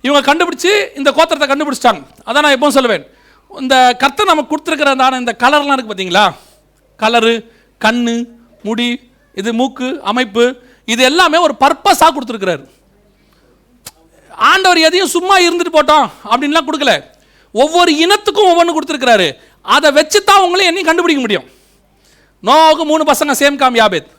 [0.05, 2.01] இவங்க கண்டுபிடிச்சி இந்த கோத்திரத்தை கண்டுபிடிச்சிட்டாங்க.
[2.27, 3.05] அதான் நான் எப்பவும் சொல்லுவேன்.
[3.63, 6.26] இந்த கத்தை நமக்கு கொடுத்துருக்கிறதான இந்த கலர்லாம் இருக்குது பார்த்தீங்களா
[7.03, 7.34] கலரு
[7.85, 8.03] கண்
[8.67, 8.89] முடி
[9.41, 10.43] இது மூக்கு அமைப்பு
[10.93, 12.63] இது எல்லாமே ஒரு பர்பஸாக கொடுத்துருக்கிறாரு.
[14.51, 16.93] ஆண்டவர் எதையும் சும்மா இருந்துட்டு போட்டோம் அப்படின்லாம் கொடுக்கல.
[17.63, 19.27] ஒவ்வொரு இனத்துக்கும் ஒவ்வொன்று கொடுத்துருக்கிறாரு.
[19.76, 21.45] அதை வச்சு தான் உங்களையும் என்னையும் கண்டுபிடிக்க முடியும்.
[22.47, 24.09] நோவுக்கு மூணு பசங்க சேம் காம் யாபேத்.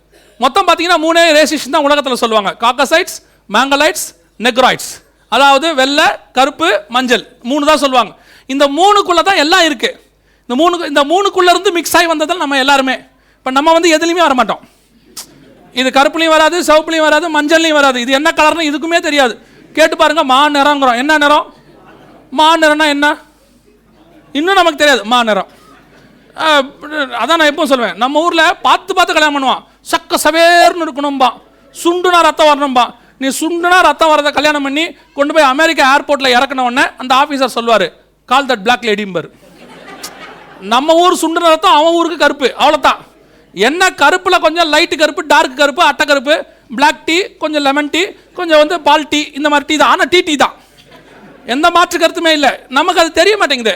[0.44, 2.50] மொத்தம் பார்த்தீங்கன்னா மூணே ரேசிஷன் தான் உலகத்தில் சொல்லுவாங்க.
[2.64, 3.18] காக்கசைட்ஸ்
[3.54, 4.06] மேங்கலைட்ஸ்
[4.46, 4.90] நெக்ராய்ட்ஸ்.
[5.34, 6.06] அதாவது வெள்ளை
[6.36, 7.24] கருப்பு மஞ்சள்.
[7.50, 8.12] மூணு தான் சொல்லுவாங்க.
[8.52, 9.96] இந்த மூணுக்குள்ளே தான் எல்லாம் இருக்குது
[10.44, 12.96] இந்த மூணு இந்த மூணுக்குள்ளேருந்து மிக்ஸ் ஆகி வந்ததில் நம்ம எல்லாருமே.
[13.38, 14.62] இப்போ நம்ம வந்து எதுலேயுமே வர மாட்டோம்
[15.80, 17.98] இது கருப்புலையும் வராது சிவப்புலையும் வராது மஞ்சள்லையும் வராது.
[18.04, 19.34] இது என்ன கலர்னு இதுக்குமே தெரியாது.
[19.76, 21.46] கேட்டு பாருங்கள் மா நிறங்கிறோம் என்ன நிறம்?
[22.38, 23.08] மா நிறம்னா என்ன?
[24.38, 25.48] இன்னும் நமக்கு தெரியாது மா நிறம்.
[27.20, 29.62] அதான் நான் எப்பவும் சொல்லுவேன் நம்ம ஊரில் பார்த்து பார்த்து கல்யாணம் பண்ணுவான்.
[29.92, 31.30] சக்க சவேர்னு இருக்கணும்பா.
[31.82, 32.84] சுண்டுனா ரத்தம் வரணும்பா.
[33.22, 34.84] நீ சுண்டுனா ரத்தம் வரதை கல்யாணம் பண்ணி
[35.18, 37.86] கொண்டு போய் அமெரிக்கா ஏர்போர்ட்டில் இறக்குன உடனே அந்த ஆஃபீஸர் சொல்லுவார்
[38.30, 39.28] கால் தட் பிளாக் லேடிம்பர்
[40.72, 43.00] நம்ம ஊர் சுண்டுன ரத்தம் அவன் ஊருக்கு கருப்பு அவ்வளோதான்
[43.66, 46.34] என்ன கருப்பில் கொஞ்சம் லைட்டு கருப்பு டார்க் கருப்பு அட்டை கருப்பு
[46.78, 48.02] பிளாக் டீ கொஞ்சம் லெமன் டீ
[48.38, 49.92] கொஞ்சம் வந்து பால் டீ இந்த மாதிரி டீ தான்.
[49.94, 50.54] ஆனால் டீ டீ தான்.
[51.54, 52.52] எந்த மாற்று கருத்துமே இல்லை.
[52.78, 53.74] நமக்கு அது தெரிய மாட்டேங்குது.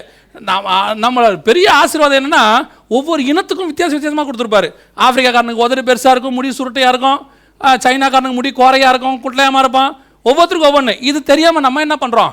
[0.49, 2.45] நம்ம நம்ம பெரிய ஆசீர்வாதம் என்னென்னா
[2.97, 4.69] ஒவ்வொரு இனத்துக்கும் வித்தியாச வித்தியாசமாக கொடுத்துருப்பாரு.
[5.07, 7.21] ஆப்பிரிக்காக்காரனுக்கு உதறி பெருசாக இருக்கும் முடி சுருட்டையாக இருக்கும்.
[7.85, 9.93] சைனாக்காரனுக்கு முடி கோரையாக இருக்கும் குட்லையமாக இருப்பான்.
[10.29, 12.33] ஒவ்வொருத்தருக்கும் ஒவ்வொன்று இது தெரியாமல் நம்ம என்ன பண்ணுறோம்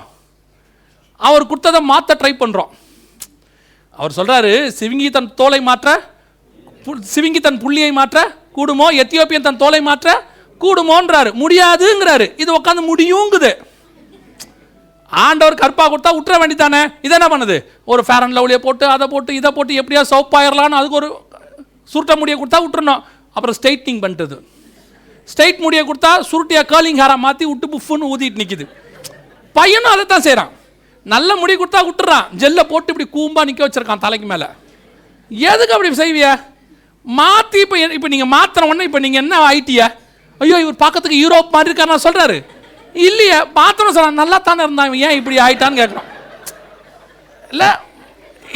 [1.27, 2.69] அவர் கொடுத்ததை மாற்ற ட்ரை பண்ணுறோம்
[3.97, 5.89] அவர் சொல்கிறாரு சிவிங்கி தன் தோலை மாற்ற
[7.13, 8.19] சிவிங்கி தன் புள்ளியை மாற்ற
[8.57, 8.87] கூடுமோ?
[9.01, 10.13] எத்தியோப்பியன் தன் தோலை மாற்ற
[10.61, 11.29] கூடுமோன்றாரு.
[11.41, 12.25] முடியாதுங்கிறாரு.
[12.43, 13.51] இது உட்காந்து முடியுங்குது.
[15.11, 17.57] ஆண்டவர் கற்பாக கொடுத்தா விட்டுற வேண்டித்தானே இதை என்ன பண்ணுது?
[17.91, 21.09] ஒரு ஃபேர் அண்ட் லவ்லியை போட்டு அதை போட்டு இதை போட்டு எப்படியா சோப்பாயிரலான்னு அதுக்கு ஒரு
[21.93, 23.01] சுருட்ட முடியை கொடுத்தா விட்டுறணும்
[23.35, 24.37] அப்புறம் ஸ்ட்ரைட்னிங் பண்ணுறது
[25.31, 28.65] ஸ்ட்ரைட் முடியை கொடுத்தா சுருட்டியாக கேர்லிங் ஹேரா மாற்றி விட்டு புஃப்னு ஊதிட்டு நிற்கிது
[29.55, 30.51] பையனும் அதை தான் செய்கிறான்
[31.05, 34.47] நல்ல முடி கொடுத்தா விட்டுறான் ஜெல்லை போட்டு இப்படி கூம்பா நிற்க வச்சிருக்கான் தலைக்கு மேலே.
[35.31, 36.27] எதுக்கு அப்படி செய்விய?
[37.05, 39.87] மாற்றி இப்போ இப்போ நீங்கள் மாத்திர உடனே இப்போ நீங்கள் என்ன ஆயிட்டியா?
[40.41, 42.37] ஐயோ இவர் பக்கத்துக்கு யூரோப் மாதிரி இருக்கார் நான் சொல்கிறாரு
[43.07, 46.07] இல்லையே மாத்திரம் சொல்ல நல்லா தானே இருந்தான் ஏன் இப்படி ஆயிட்டான்னு கேட்குறோம்
[47.53, 47.69] இல்லை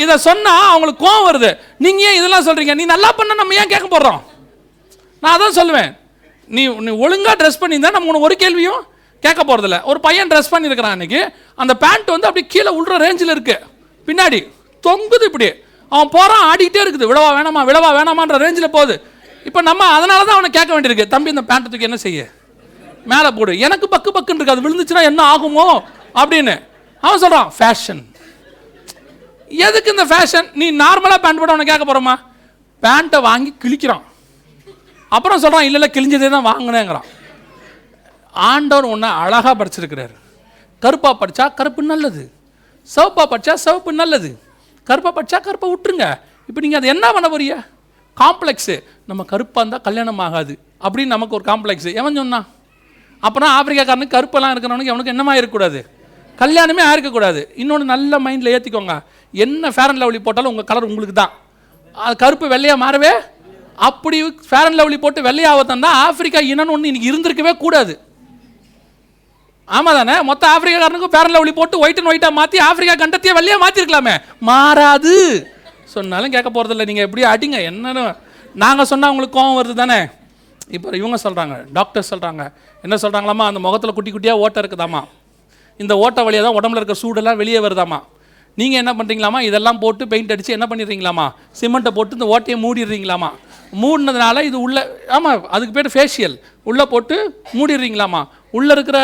[0.03, 1.49] இதை சொன்னால் அவங்களுக்கு கோவம் வருது.
[1.83, 4.21] நீங்கள் ஏன் இதெல்லாம் சொல்கிறீங்க நீ நல்லா பண்ண நம்ம ஏன் கேட்க போடுறோம்
[5.23, 5.91] நான் அதான் சொல்லுவேன்.
[6.47, 8.81] நீ நீ ஒழுங்காக ட்ரெஸ் பண்ணியிருந்தா நம்ம உனக்கு ஒரு கேள்வியும்
[9.23, 11.21] கேட்க போகிறதில்ல ஒரு பையன் ட்ரெஸ் பண்ணியிருக்கிறான் அன்றைக்கி
[11.55, 13.63] அந்த பேண்ட் வந்து அப்படியே கீழே உள்ற ரேஞ்சில் இருக்குது
[14.07, 14.39] பின்னாடி
[14.83, 15.47] தொங்குது இப்படி.
[15.91, 17.09] அவன் போகிறான் ஆடிக்கிட்டே இருக்குது.
[17.11, 18.95] விடவா வேணாமா விடவா வேணாமான்ற ரேஞ்சில் போகுது.
[19.43, 21.07] இப்போ நம்ம அதனால தான் அவனை கேட்க வேண்டியிருக்கு.
[21.07, 22.21] தம்பி இந்த பேண்ட்டை தூக்கி என்ன செய்ய?
[23.11, 23.59] மேலே போடு.
[23.59, 24.55] எனக்கு பக்கு பக்குன்னு இருக்கு.
[24.55, 25.67] அது விழுந்துச்சுன்னா என்ன ஆகுமோ?
[26.21, 26.55] அப்படின்னு.
[27.01, 28.03] அவன் சொல்கிறான் ஃபேஷன்
[29.49, 32.15] எதுக்கு இந்த ஃபேஷன் நீ நார்மலாக பேண்ட் போட அவனை கேட்க போகிறோமா
[32.83, 34.03] பேண்ட்டை வாங்கி கிழிக்கிறான்.
[35.15, 37.07] அப்புறம் சொல்கிறான் இல்லை இல்லை கிழிஞ்சதே தான் வாங்கினேங்கிறான்.
[38.51, 40.13] ஆண்டவர் ஒன்றை அழகாக படிச்சிருக்கிறார்.
[40.83, 42.23] கருப்பாக படித்தா கருப்பு நல்லது.
[42.89, 44.29] சிவப்பாக படித்தா சிவப்பு நல்லது.
[44.89, 46.07] கருப்பாக படித்தா கருப்பை விட்டுருங்க.
[46.49, 47.55] இப்போ நீங்கள் அதை என்ன பண்ண போறீங்க?
[48.21, 48.75] காம்ப்ளெக்ஸு.
[49.09, 50.53] நம்ம கருப்பாக இருந்தால் கல்யாணம் ஆகாது.
[50.85, 51.91] அப்படின்னு நமக்கு ஒரு காம்ப்ளெக்ஸு.
[52.01, 52.47] எவன் சொன்னான்
[53.27, 55.79] அப்புறம் ஆப்பிரிக்காக்காரனுக்கு கருப்பெல்லாம் இருக்கிறவனுக்கு அவனுக்கு என்னமா இருக்கக்கூடாது?
[56.41, 57.41] கல்யாணமே ஆயிருக்கக்கூடாது.
[57.61, 58.95] இன்னொன்று நல்ல மைண்டில் ஏற்றிக்கோங்க
[59.33, 61.33] என்ன ஃபேர் அண்ட் லவ்லி போட்டாலும் உங்கள் கலர் உங்களுக்கு தான்
[62.05, 63.11] அது கருப்பு வெள்ளையாக மாறவே
[63.87, 64.17] அப்படி
[64.49, 67.93] ஃபேர் அண்ட் லவ்லி போட்டு வெள்ளையாகத்தான் தான் ஆஃப்ரிக்கா இன்னொன்று ஒன்று இன்னைக்கு இருந்திருக்கவே கூடாது.
[69.67, 73.63] ஆமாம் தானே மொத்த ஆப்பிரிக்காரனுக்கும் ஃபேர் அண்ட் லவ்லி போட்டு ஒயிட் அண்ட் ஒயிட்டாக மாற்றி ஆஃப்ரிக்கா கண்டத்தையே வெள்ளையாக
[73.63, 74.15] மாற்றிருக்கலாமே
[74.49, 75.15] மாறாது.
[75.95, 77.57] சொன்னாலும் கேட்க போகிறதில்ல நீங்கள் எப்படி அடிங்க.
[77.71, 78.03] என்னன்னு
[78.63, 79.99] நாங்கள் சொன்னால் உங்களுக்கு கோவம் வருது தானே
[80.75, 82.43] இப்போ இவங்க சொல்கிறாங்க டாக்டர் சொல்கிறாங்க
[82.83, 85.01] என்ன சொல்கிறாங்களாமா அந்த முகத்தில் குட்டி குட்டியாக ஓட்டை இருக்குதாம்மா?
[85.79, 87.99] இந்த ஓட்டை வழியாக தான் உடம்புல இருக்க சூடெல்லாம் வெளியே வருதாம்மா?
[88.57, 91.25] நீங்கள் என்ன பண்ணுறீங்களாமா இதெல்லாம் போட்டு பெயிண்ட் அடித்து என்ன பண்ணிடுறீங்களாமா
[91.59, 93.29] சிமெண்ட்டை போட்டு இந்த ஓட்டையை மூடிடுறீங்களாமா
[93.81, 94.79] மூடினதுனால இது உள்ள
[95.15, 96.35] ஆமாம் அதுக்கு பேர் ஃபேஷியல்
[96.69, 97.15] உள்ளே போட்டு
[97.55, 98.21] மூடிடுறீங்களாம்மா.
[98.57, 98.97] உள்ளே இருக்கிற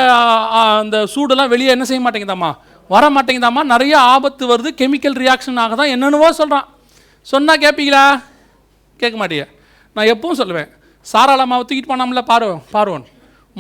[0.82, 2.52] அந்த சூடெல்லாம் வெளியே என்ன செய்ய மாட்டேங்குதாம்மா?
[2.94, 3.64] வர மாட்டேங்குதாம்மா.
[3.74, 4.70] நிறைய ஆபத்து வருது.
[4.82, 6.68] கெமிக்கல் ரியாக்ஷன் ஆக தான் என்னென்னவோ சொல்கிறான்
[7.32, 8.04] சொன்னால் கேட்பீங்களா
[9.02, 9.46] கேட்க மாட்டியா.
[9.96, 10.70] நான் எப்பவும் சொல்லுவேன்.
[11.12, 13.06] சாராளமாக தூக்கிட்டு போனாமல பார்வன் பார்வன்.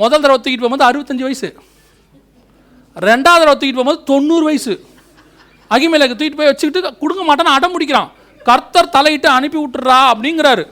[0.01, 1.49] முதல் தடவை தூக்கிட்டு போகும்போது அறுபத்தஞ்சு வயசு.
[3.09, 4.73] ரெண்டாவது தடவை தூக்கிட்டு போகும்போது தொண்ணூறு வயசு.
[5.75, 8.11] அகிமேலுக்கு தூக்கிட்டு போய் வச்சுக்கிட்டு கொடுக்க மாட்டேன்னு அடம் பிடிக்கிறான்.
[8.49, 10.63] கர்த்தர் தலையிட்டு அனுப்பி விட்டுறா அப்படிங்கிறாரு.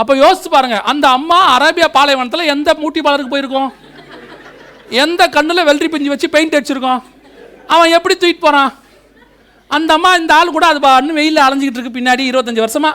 [0.00, 3.70] அப்போ யோசிச்சு பாருங்க அந்த அம்மா அரேபியா பாலைவனத்தில் எந்த மூட்டி பாலருக்கு போயிருக்கோம்?
[5.02, 7.00] எந்த கண்ணில் வெள்ளரி பிஞ்சு வச்சு பெயிண்ட் அடிச்சிருக்கோம்?
[7.74, 8.70] அவன் எப்படி தூக்கிட்டு போகிறான்
[9.76, 12.90] அந்த அம்மா இந்த ஆள் கூட அது பான்னு வெயிலில் அலைஞ்சிக்கிட்டு இருக்கு பின்னாடி இருபத்தஞ்சி வருஷமா.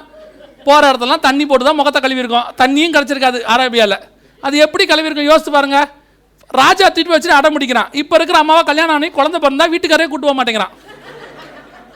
[0.67, 3.97] போகிற இடத்துலலாம் தண்ணி போட்டு தான் முகத்தை கழுவிருக்கோம் தண்ணியும் கிடச்சிருக்காது அரேபியாவில்
[4.43, 5.77] அது எப்படி கழுவிருக்கோம் யோசிச்சு பாருங்க.
[6.61, 7.89] ராஜா தூக்கிட்டு போய் வச்சுட்டு அடம் பிடிக்கிறான்.
[8.01, 10.73] இப்போ இருக்கிற அம்மாவை கல்யாணம் ஆனி குழந்தை பிறந்தா வீட்டுக்காரே கூட்டு போக மாட்டேங்கிறான்.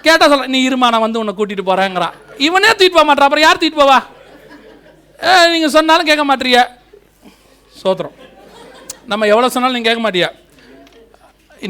[0.05, 2.15] கேட்டால் சொல்ல நீ இருமா நான் வந்து உன்னை கூட்டிகிட்டு போகிறேங்கிறான்
[2.47, 3.99] இவனே தூக்கிட்டு போக மாட்டான் அப்புறம் யார் தூக்கிட்டு போவா?
[5.53, 6.63] நீங்கள் சொன்னாலும் கேட்க மாட்டியா
[7.81, 8.15] சோத்திரம்.
[9.11, 10.29] நம்ம எவ்வளோ சொன்னாலும் நீங்கள் கேட்க மாட்டியா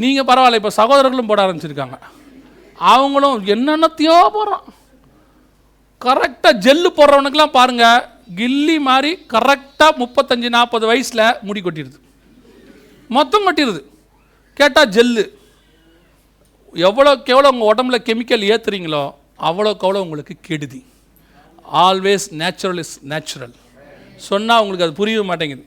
[0.03, 1.97] நீங்கள் பரவாயில்ல இப்போ சகோதரர்களும் போட ஆரம்பிச்சிருக்காங்க.
[2.93, 4.65] அவங்களும் என்னென்னத்தையோ போடுறோம்
[6.05, 8.05] கரெக்டாக ஜெல்லு போடுறவனுக்கெலாம் பாருங்கள்
[8.39, 11.97] கில்லி மாதிரி கரெக்டாக முப்பத்தஞ்சு நாற்பது வயசில் முடி கொட்டிடுது.
[13.17, 13.81] மொத்தம் கொட்டிடுது.
[14.59, 15.25] கேட்டால் ஜெல்லு
[16.87, 19.03] எவ்வளோக்கு எவ்வளோ உங்கள் உடம்புல கெமிக்கல் ஏற்றுறீங்களோ
[19.49, 20.79] அவ்வளோக்கு அவ்வளோ உங்களுக்கு கெடுதி.
[21.85, 23.53] ஆல்வேஸ் நேச்சுரல் இஸ் நேச்சுரல்
[24.27, 25.63] சொன்னால் உங்களுக்கு அது புரிய மாட்டேங்குது.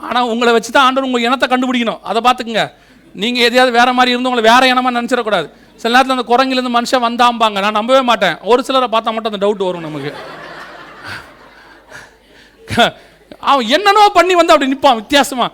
[0.00, 2.00] ஆனால் உங்களை வச்சு தான் ஆண்டவர் உங்கள் இனத்தை கண்டுபிடிக்கணும்.
[2.10, 2.64] அதை பார்த்துக்குங்க.
[3.22, 5.46] நீங்கள் எதையாவது வேறு மாதிரி இருந்து உங்களை வேறு இனமாக நினச்சிடக்கூடாது.
[5.82, 7.58] சில நேரத்தில் அந்த குரங்கிலேருந்து மனுஷன் வந்தாம்பாங்க.
[7.64, 8.36] நான் நம்பவே மாட்டேன்.
[8.52, 10.12] ஒரு சிலரை பார்த்தா மட்டும் அந்த டவுட் வரும் நமக்கு.
[13.50, 15.50] அவன் என்னென்னோ பண்ணி வந்து அப்படி நிற்பான் வித்தியாசமாக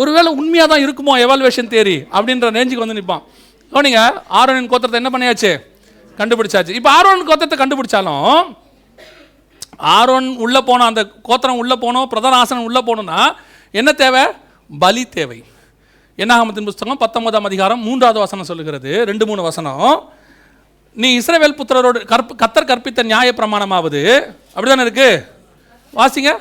[0.00, 3.24] ஒருவேளை உண்மையாக தான் இருக்குமோ எவால்வேஷன் தேரி அப்படின்ற ரேஞ்சுக்கு வந்து நிற்பான்
[3.72, 4.00] கவனிங்க
[4.40, 5.52] ஆரோனின் கோத்திரத்தை என்ன பண்ணியாச்சு?
[6.18, 6.72] கண்டுபிடிச்சாச்சு.
[6.78, 8.26] இப்போ ஆரோனின் கோத்திரத்தை கண்டுபிடிச்சாலும்
[9.78, 13.34] ஆரோன் உள்ளே போனோம் அந்த கோத்திரம் உள்ளே போனோம் பிரதான ஆசனம் உள்ளே போகணும்னா
[13.70, 14.26] என்ன தேவை?
[14.78, 15.44] பலி தேவை.
[16.16, 19.04] என்னாகமத்தின் புஸ்தகம் பத்தொன்பதாம் அதிகாரம் மூன்றாவது வசனம் சொல்லுகிறது.
[19.04, 20.12] ரெண்டு மூணு வசனம்.
[20.92, 24.34] நீ இஸ்ரவேல் புத்திரரோடு கற்ப கத்தர் கற்பித்த நியாய பிரமாணமாவது.
[24.56, 25.32] அப்படிதானே இருக்கு?
[25.94, 26.36] வாசிங்க.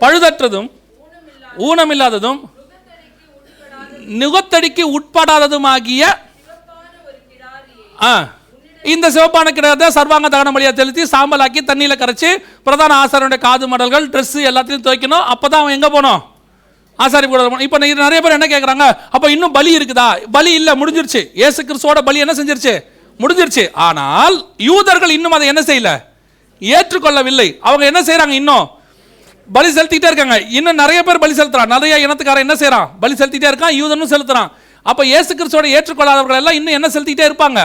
[0.00, 0.70] பழுதற்றதும்
[1.58, 2.40] ஊனமில்லாததும்
[4.08, 6.02] நுகத்தடிக்கு உட்படாத நுகத்தடிக்கு உட்படாததுமாகிய
[8.02, 8.28] ஆ.
[8.84, 12.30] இந்த சிவப்பான கிடத்தை சர்வாங்க தகன பலியாக செலுத்தி சாம்பலாக்கி தண்ணியில் கரைச்சி
[12.66, 15.24] பிரதான ஆசாரனுடைய காது மடல்கள் ட்ரெஸ்ஸு எல்லாத்தையும் துவைக்கணும்.
[15.32, 16.20] அப்போ தான் அவன் எங்கே போனோம்?
[16.98, 20.06] ஆசாரி கூட போகணும் இப்போ நிறைய பேர் என்ன கேட்குறாங்க அப்போ இன்னும் பலி இருக்குதா?
[20.36, 21.22] பலி இல்லை முடிஞ்சிருச்சு.
[21.46, 22.74] ஏசு கிறிஸ்துவோட பலி என்ன செஞ்சிருச்சு?
[23.22, 23.64] முடிஞ்சிருச்சு.
[23.86, 24.36] ஆனால்
[24.68, 25.90] யூதர்கள் இன்னும் அதை என்ன செய்யல?
[26.62, 27.48] ஏற்றுக்கொள்ளவில்லை.
[27.68, 28.66] அவங்க என்ன செய்கிறாங்க இன்னும்?
[29.48, 30.36] பலி செலுத்திட்டே இருக்காங்க.
[30.58, 31.72] இன்னும் நிறைய பேர் பலி செலுத்துறான்.
[31.74, 33.76] நிறைய இனத்துக்காரன் என்ன செய்கிறான் பலி செலுத்திட்டே இருக்கான்.
[33.80, 34.50] யூதனும் செலுத்துறான்.
[34.86, 37.60] அப்போ ஏசு கிறிஸ்துவோட ஏற்றுக்கொள்ளாதவர்கள் எல்லாம் இன்னும் என்ன செலுத்திட்டே இருப்பாங்க?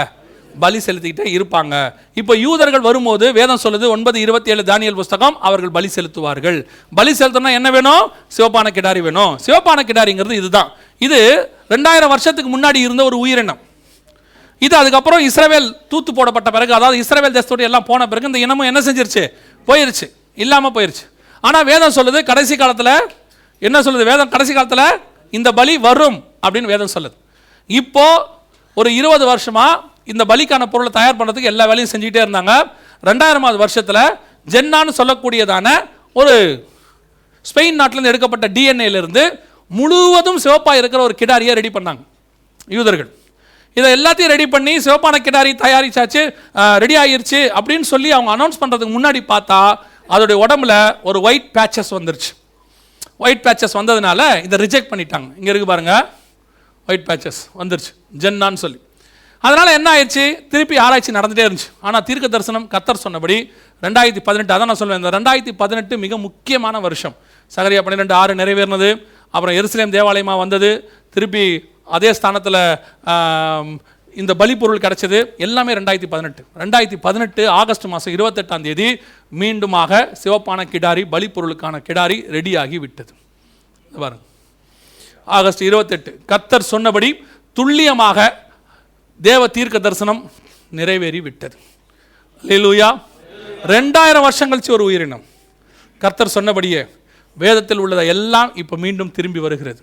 [0.64, 1.76] பலி செலுத்திக்கிட்டே இருப்பாங்க.
[2.22, 6.60] இப்போ யூதர்கள் வரும்போது வேதம் சொல்லுது ஒன்பது இருபத்தி ஏழு தானியல் புஸ்தகம் அவர்கள் பலி செலுத்துவார்கள்.
[7.00, 8.04] பலி செலுத்தணும்னா என்ன வேணும்?
[8.38, 9.34] சிவப்பான கிடாரி வேணும்.
[9.46, 10.70] சிவப்பான கிடாரிங்கிறது இதுதான்.
[11.08, 11.20] இது
[11.76, 13.62] ரெண்டாயிரம் வருஷத்துக்கு முன்னாடி இருந்த ஒரு உயிரினம்.
[14.66, 18.80] இது அதுக்கப்புறம் இஸ்ரேவேல் தூத்து போடப்பட்ட பிறகு அதாவது இஸ்ரேவேல் தேசத்தோடு எல்லாம் போன பிறகு இந்த இனமும் என்ன
[18.88, 19.24] செஞ்சிருச்சு?
[19.68, 20.08] போயிருச்சு.
[20.44, 21.06] இல்லாமல் போயிருச்சு.
[21.48, 22.94] ஆனால் வேதம் சொல்லுது கடைசி காலத்தில்
[23.68, 24.06] என்ன சொல்லுது?
[24.12, 24.88] வேதம் கடைசி காலத்தில்
[25.38, 27.16] இந்த பலி வரும் அப்படின்னு வேதம் சொல்லுது.
[27.70, 28.06] இப்போ
[28.80, 29.72] ஒரு இருபது வருஷமாக
[30.14, 32.54] இந்த பலிக்கான பொருளை தயார் பண்ணுறதுக்கு எல்லா வேலையும் செஞ்சுக்கிட்டே இருந்தாங்க.
[33.10, 34.04] ரெண்டாயிரமாவது வருஷத்தில்
[34.54, 35.68] ஜென்னான்னு சொல்லக்கூடியதான
[36.20, 36.34] ஒரு
[37.50, 39.24] ஸ்பெயின் நாட்டிலேருந்து எடுக்கப்பட்ட டிஎன்ஏலேருந்து
[39.78, 42.02] முழுவதும் சிவப்பாக இருக்கிற ஒரு கிடாரியை ரெடி பண்ணாங்க.
[42.78, 43.10] யூதர்கள்.
[43.78, 46.22] இதை எல்லாத்தையும் ரெடி பண்ணி சிவப்பான கிடாரி தயாரிச்சாச்சு
[46.84, 49.60] ரெடி ஆகிருச்சு அப்படின்னு சொல்லி அவங்க அனௌன்ஸ் பண்ணுறதுக்கு முன்னாடி பார்த்தா
[50.16, 50.74] அதோடைய உடம்புல
[51.10, 52.32] ஒரு ஒயிட் பேச்சஸ் வந்துருச்சு.
[53.26, 55.30] ஒயிட் பேச்சஸ் வந்ததுனால இதை ரிஜெக்ட் பண்ணிட்டாங்க.
[55.40, 56.04] இங்கே இருக்கு பாருங்கள்
[56.90, 57.92] ஒயிட் பேச்சஸ் வந்துருச்சு.
[58.24, 58.80] ஜென்னான்னு சொல்லி.
[59.46, 60.24] அதனால் என்ன ஆயிடுச்சு?
[60.52, 61.70] திருப்பி ஆராய்ச்சி நடந்துகிட்டே இருந்துச்சு.
[61.88, 63.38] ஆனால் தீர்க்க தரிசனம் கத்தர் சொன்னபடி
[63.86, 67.16] ரெண்டாயிரத்தி பதினெட்டு அதான் நான் சொல்லுவேன் இந்த ரெண்டாயிரத்தி பதினெட்டு மிக முக்கியமான வருஷம்.
[67.56, 68.90] சகரியா பன்னிரெண்டு ஆறு நிறைவேறினது.
[69.36, 70.72] அப்புறம் எருசலேம் தேவாலயமாக வந்தது.
[71.16, 71.44] திருப்பி
[71.98, 72.60] அதே ஸ்தானத்தில்
[74.22, 75.18] இந்த பலிப்பொருள் கிடைச்சது.
[75.46, 76.42] எல்லாமே ரெண்டாயிரத்தி பதினெட்டு.
[76.62, 78.88] ரெண்டாயிரத்தி பதினெட்டு ஆகஸ்ட் மாதம் இருபத்தெட்டாம் தேதி
[79.42, 83.14] மீண்டுமாக சிவப்பான கிடாரி பலிப்பொருளுக்கான கிடாரி ரெடியாகி விட்டது.
[84.02, 84.24] பாருங்க.
[85.38, 86.12] ஆகஸ்ட் இருபத்தெட்டு.
[86.32, 87.12] கத்தர் சொன்னபடி
[87.58, 88.28] துல்லியமாக
[89.20, 90.20] தேவ தீர்க்க தரிசனம்
[90.78, 91.56] நிறைவேறி விட்டது
[92.44, 92.90] அல்லேலூயா.
[93.74, 95.24] ரெண்டாயிரம் வருஷம் கழிச்சு ஒரு உயிரினம்.
[96.02, 96.82] கர்த்தர் சொன்னபடியே
[97.38, 99.82] வேதத்தில் உள்ளதை எல்லாம் இப்போ மீண்டும் திரும்பி வருகிறது.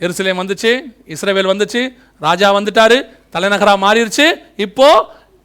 [0.00, 0.70] எருசலேம் வந்துச்சு
[1.14, 1.80] இஸ்ரேவேல் வந்துச்சு
[2.26, 2.98] ராஜா வந்துட்டாரு
[3.34, 4.26] தலைநகராக மாறிடுச்சு
[4.66, 4.88] இப்போ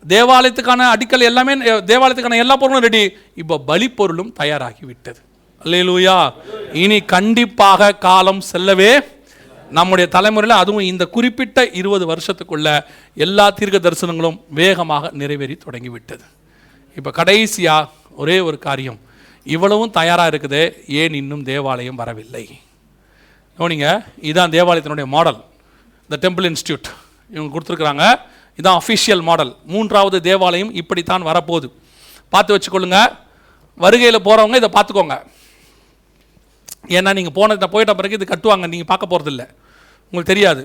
[0.04, 1.54] தேவாலயத்துக்கான அடிக்கல் எல்லாமே
[1.92, 3.04] தேவாலயத்துக்கான எல்லா பொருளும் ரெடி
[3.42, 5.22] இப்போ பலி பொருளும் தயாராகி விட்டது
[5.62, 6.18] அல்லேலூயா.
[6.84, 8.92] இனி கண்டிப்பாக காலம் செல்லவே
[9.72, 12.85] நம்முடைய தலைமுறையில் அதுவும் இந்த குறிப்பிட்ட இருபது வருஷத்துக்குள்ள
[13.15, 16.23] எல்லா தீர்க்க தரிசனங்களும் வேகமாக நிறைவேறி தொடங்கிவிட்டது.
[16.98, 18.99] இப்போ கடைசியாக ஒரே ஒரு காரியம்.
[19.44, 22.60] இவ்வளவும் தயாராக இருக்குது ஏன் இன்னும் தேவாலயம் வரவில்லை?
[23.60, 25.39] கவனிங்க இதுதான் தேவாலயத்தினுடைய மாடல்
[26.10, 26.88] இந்த டெம்பிள் இன்ஸ்டியூட்
[27.31, 28.19] இவங்க கொடுத்துருக்குறாங்க
[28.60, 31.69] இதான் அஃபிஷியல் மாடல் மூன்றாவது தேவாலயம் இப்படித்தான் வரப்போகுது.
[32.30, 32.99] பார்த்து வச்சுக்கொள்ளுங்க.
[33.76, 35.15] வருகையில் போகிறவங்க இதை பார்த்துக்கோங்க.
[36.96, 39.44] ஏன்னா நீங்கள் போன போயிட்ட பிறகு இது கட்டுவாங்க நீங்கள் பார்க்க போகிறதில்ல
[40.10, 40.64] உங்களுக்கு தெரியாது.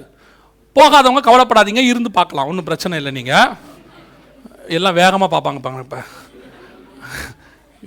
[0.77, 2.49] போகாதவங்க கவலைப்படாதீங்க இருந்து பார்க்கலாம்.
[2.51, 3.55] ஒன்றும் பிரச்சனை இல்லை நீங்கள்
[4.77, 6.01] எல்லாம் வேகமாக பார்ப்பாங்க பாங்க இப்போ.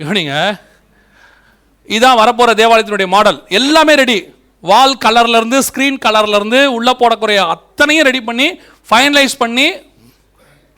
[0.02, 0.34] இவனிங்க
[1.96, 3.38] இதான் வரப்போகிற தேவாலயத்தினுடைய மாடல்.
[3.58, 4.18] எல்லாமே ரெடி
[4.68, 8.46] வால் கலர்லேருந்து ஸ்க்ரீன் கலர்லேருந்து உள்ளே போடக்கூடிய அத்தனையும் ரெடி பண்ணி
[8.88, 9.66] ஃபைனலைஸ் பண்ணி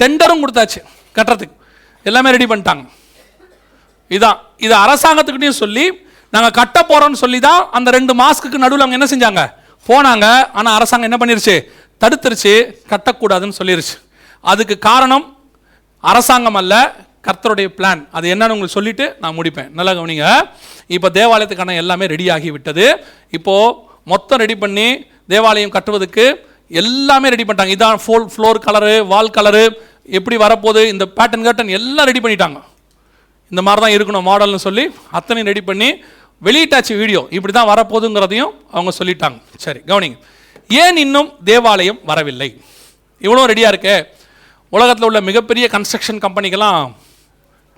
[0.00, 0.80] டெண்டரும் கொடுத்தாச்சு
[1.16, 1.56] கட்டுறதுக்கு.
[2.08, 2.84] எல்லாமே ரெடி பண்ணிட்டாங்க.
[4.16, 4.38] இதான்.
[4.64, 5.84] இது அரசாங்கத்துக்கிட்டையும் சொல்லி
[6.34, 9.42] நாங்கள் கட்ட போகிறோம்னு சொல்லி தான் அந்த ரெண்டு மாஸ்க்குக்கு நடுவில் அவங்க என்ன செஞ்சாங்க?
[9.88, 10.26] போனாங்க.
[10.58, 11.56] ஆனால் அரசாங்கம் என்ன பண்ணிருச்சு?
[12.02, 12.54] தடுத்துருச்சு.
[12.92, 13.94] கட்டக்கூடாதுன்னு சொல்லிருச்சு.
[14.44, 15.24] அதுக்கு காரணம்
[16.10, 16.74] அரசாங்கம் அல்ல
[17.26, 19.70] கர்த்தருடைய பிளான் அது என்னன்னு உங்களுக்கு சொல்லிட்டு நான் முடிப்பேன்.
[19.78, 20.26] நல்லா கவனிங்க.
[20.96, 23.56] இப்போ தேவாலயத்துக்கான எல்லாமே ரெடி ஆகிவிட்டது விட்டது.
[24.12, 24.86] மொத்தம் ரெடி பண்ணி
[25.32, 26.24] தேவாலயம் கட்டுவதுக்கு
[26.80, 27.74] எல்லாமே ரெடி பண்ணிட்டாங்க.
[27.76, 29.64] இதான் ஃபோல் ஃப்ளோர் கலரு வால் கலரு
[30.18, 32.58] எப்படி வரப்போகுது இந்த பேட்டன் கேட்டன் எல்லாம் ரெடி பண்ணிட்டாங்க.
[33.52, 34.84] இந்த மாதிரி தான் இருக்கணும் மாடல்னு சொல்லி
[35.18, 35.88] அத்தனையும் ரெடி பண்ணி
[36.46, 39.38] வெளியிட்டாச்சு வீடியோ இப்படி தான் வரப்போகுதுங்கிறதையும் அவங்க சொல்லிட்டாங்க.
[39.64, 40.16] சரி கவனிங்க.
[40.82, 42.48] ஏன் இன்னும் தேவாலயம் வரவில்லை?
[43.26, 43.96] இவ்வளோ ரெடியாக இருக்கே.
[44.76, 46.80] உலகத்தில் உள்ள மிகப்பெரிய கன்ஸ்ட்ரக்ஷன் கம்பெனிக்கெல்லாம்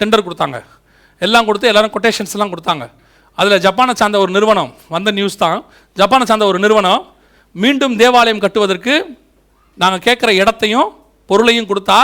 [0.01, 0.59] டெண்டர் கொடுத்தாங்க.
[1.27, 2.85] எல்லாம் கொடுத்து எல்லோரும் கொட்டேஷன்ஸ்லாம் கொடுத்தாங்க.
[3.39, 5.59] அதில் ஜப்பானை சார்ந்த ஒரு நிறுவனம் வந்த நியூஸ் தான்.
[6.01, 7.03] ஜப்பானை சார்ந்த ஒரு நிறுவனம்
[7.63, 8.95] மீண்டும் தேவாலயம் கட்டுவதற்கு
[9.83, 10.89] நாங்கள் கேட்குற இடத்தையும்
[11.31, 11.99] பொருளையும் கொடுத்தா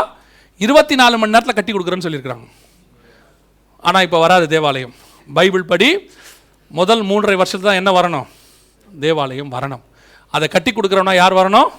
[0.61, 2.47] இருபத்தி நாலு மணி நேரத்தில் கட்டி கொடுக்குறேன்னு சொல்லியிருக்கிறாங்க.
[3.89, 4.95] ஆனால் இப்போ வராது தேவாலயம்.
[5.29, 5.89] பைபிள் படி
[6.69, 8.27] முதல் மூன்றரை வருஷத்துல தான் என்ன வரணும்?
[9.01, 9.81] தேவாலயம் வரணும்.
[10.31, 11.71] அதை கட்டி கொடுக்குறவனா யார் வரணும்?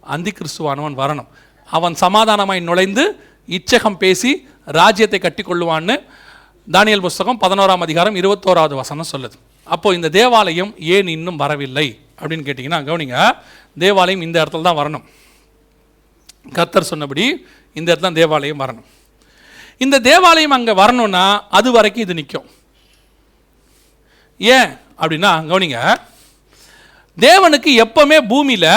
[0.00, 1.26] அந்தி கிறிஸ்துவானவன் வரணும்.
[1.66, 3.04] அவன் சமாதானமாய் நுழைந்து
[3.48, 5.96] இச்சகம் பேசி ராஜ்யத்தை கட்டி கொள்ளுவான்னு
[6.72, 9.36] தானியல் புஸ்தகம் பதினோராம் அதிகாரம் இருபத்தோராவது வசனம் சொல்லுது.
[9.64, 12.00] அப்போது இந்த தேவாலயம் ஏன் இன்னும் வரவில்லை?
[12.20, 13.32] அப்படின்னு கேட்டிங்கன்னா கவனிங்க.
[13.78, 15.04] தேவாலயம் இந்த இடத்துல தான் வரணும்.
[16.54, 18.84] கத்தர் சொன்னபடி இந்த இடத்துல தான் தேவாலயம் வரணும்.
[19.78, 22.46] இந்த தேவாலயம் அங்கே வரணும்னா அது வரைக்கும் இது நிற்கும்
[24.38, 25.78] ஏன் அப்படின்னா கவனிங்க
[27.18, 28.70] தேவனுக்கு எப்பவுமே பூமியில்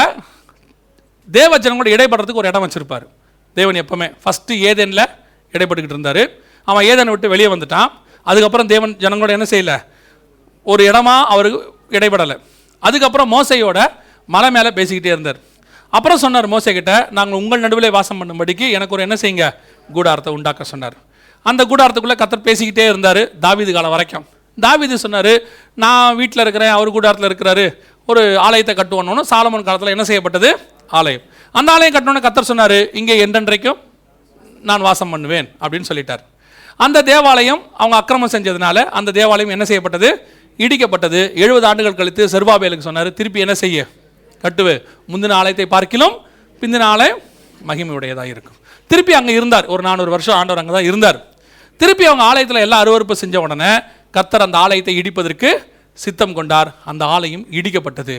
[1.32, 3.06] தேவ ஜனங்களோட இடைப்படுறதுக்கு ஒரு இடம் வச்சுருப்பார்.
[3.54, 5.06] தேவன் எப்பவுமே ஃபஸ்ட்டு ஏதேனில்
[5.54, 6.22] இடைப்பட்டுக்கிட்டு இருந்தார்.
[6.64, 7.90] அவன் ஏதேனை விட்டு வெளியே வந்துட்டான்.
[8.24, 9.78] அதுக்கப்புறம் தேவன் ஜனங்களோட என்ன செய்யலை?
[10.64, 11.60] ஒரு இடமா அவருக்கு
[11.98, 12.40] இடைப்படலை
[12.80, 13.88] அதுக்கப்புறம் மோசையோட
[14.26, 15.40] மலை மேலே பேசிக்கிட்டே இருந்தார்.
[15.90, 19.56] அப்புறம் சொன்னார் மோசை கிட்ட நாங்கள் உங்கள் நடுவில் வாசம் பண்ணும்படிக்கு எனக்கு ஒரு என்ன செய்யுங்க?
[19.94, 20.98] கூடாரத்தை உண்டாக்க சொன்னார்.
[21.42, 24.26] அந்த கூடாரத்துக்குள்ளே கத்தர் பேசிக்கிட்டே இருந்தார் தாவீது காலம் வரைக்கும்.
[24.66, 25.34] தாவிது சொன்னார்
[25.84, 27.66] நான் வீட்டில் இருக்கிறேன் அவர் கூடாரத்தில் இருக்கிறாரு.
[28.10, 30.50] ஒரு ஆலயத்தை கட்டுவோன்னு சாலமன் காலத்தில் என்ன செய்யப்பட்டது?
[31.00, 31.24] ஆலயம்.
[31.56, 33.80] அந்த ஆலயம் கட்டணும்னு கத்தர் சொன்னார் இங்கே என்றென்றைக்கும்
[34.70, 36.24] நான் வாசம் பண்ணுவேன் அப்படின்னு சொல்லிட்டார்.
[36.86, 40.10] அந்த தேவாலயம் அவங்க அக்கிரமம் செஞ்சதுனால அந்த தேவாலயம் என்ன செய்யப்பட்டது?
[40.66, 41.20] இடிக்கப்பட்டது.
[41.44, 43.80] எழுபது ஆண்டுகள் கழித்து செர்வாபேலுக்கு சொன்னார் திருப்பி என்ன செய்ய?
[44.44, 44.76] கட்டுவே.
[45.12, 46.16] முந்தின ஆலயத்தை பார்க்கிலும்
[46.62, 47.20] பிந்தின ஆலயம்
[47.70, 48.58] மகிமையுடையதாக இருக்கும்.
[48.92, 49.66] திருப்பி அங்கே இருந்தார்.
[49.74, 51.20] ஒரு நானூறு வருஷம் ஆண்டவர் அங்கே தான் இருந்தார்.
[51.82, 53.72] திருப்பி அவங்க ஆலயத்தில் எல்லாம் அருவறுப்பு செஞ்ச உடனே
[54.16, 55.50] கத்தர் அந்த ஆலயத்தை இடிப்பதற்கு
[56.04, 56.70] சித்தம் கொண்டார்.
[56.92, 58.16] அந்த ஆலயம் இடிக்கப்பட்டது.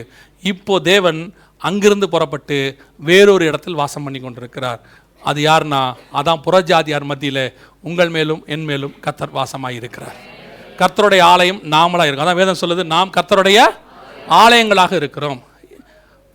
[0.51, 1.21] இப்போ தேவன்
[1.67, 2.57] அங்கிருந்து புறப்பட்டு
[3.09, 4.79] வேறொரு இடத்தில் வாசம் பண்ணி கொண்டிருக்கிறார்.
[5.29, 5.81] அது யார்னா
[6.19, 7.43] அதான் புறஜாதியார் மத்தியில்
[7.89, 10.17] உங்கள் மேலும் என் மேலும் கத்தர் வாசமாக இருக்கிறார்.
[10.79, 12.27] கர்த்தருடைய ஆலயம் நாமளாக இருக்கும்.
[12.27, 13.59] அதான் வேதம் சொல்லுது நாம் கர்த்தருடைய
[14.43, 15.39] ஆலயங்களாக இருக்கிறோம்.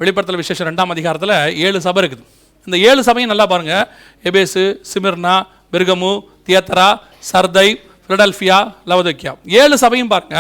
[0.01, 2.25] வெளிப்படத்தில் விசேஷம் ரெண்டாம் அதிகாரத்தில் ஏழு சபை இருக்குது.
[2.67, 3.85] இந்த ஏழு சபையும் நல்லா பாருங்கள்
[4.29, 4.63] எபேசு
[4.93, 5.35] சிமிர்னா
[5.75, 6.13] மிருகமு
[6.47, 6.89] தியத்தரா
[7.31, 7.69] சர்தை
[8.07, 8.59] ஃபிலடல்ஃபியா
[8.91, 10.37] லவதோக்கியா ஏழு சபையும் பாருங்க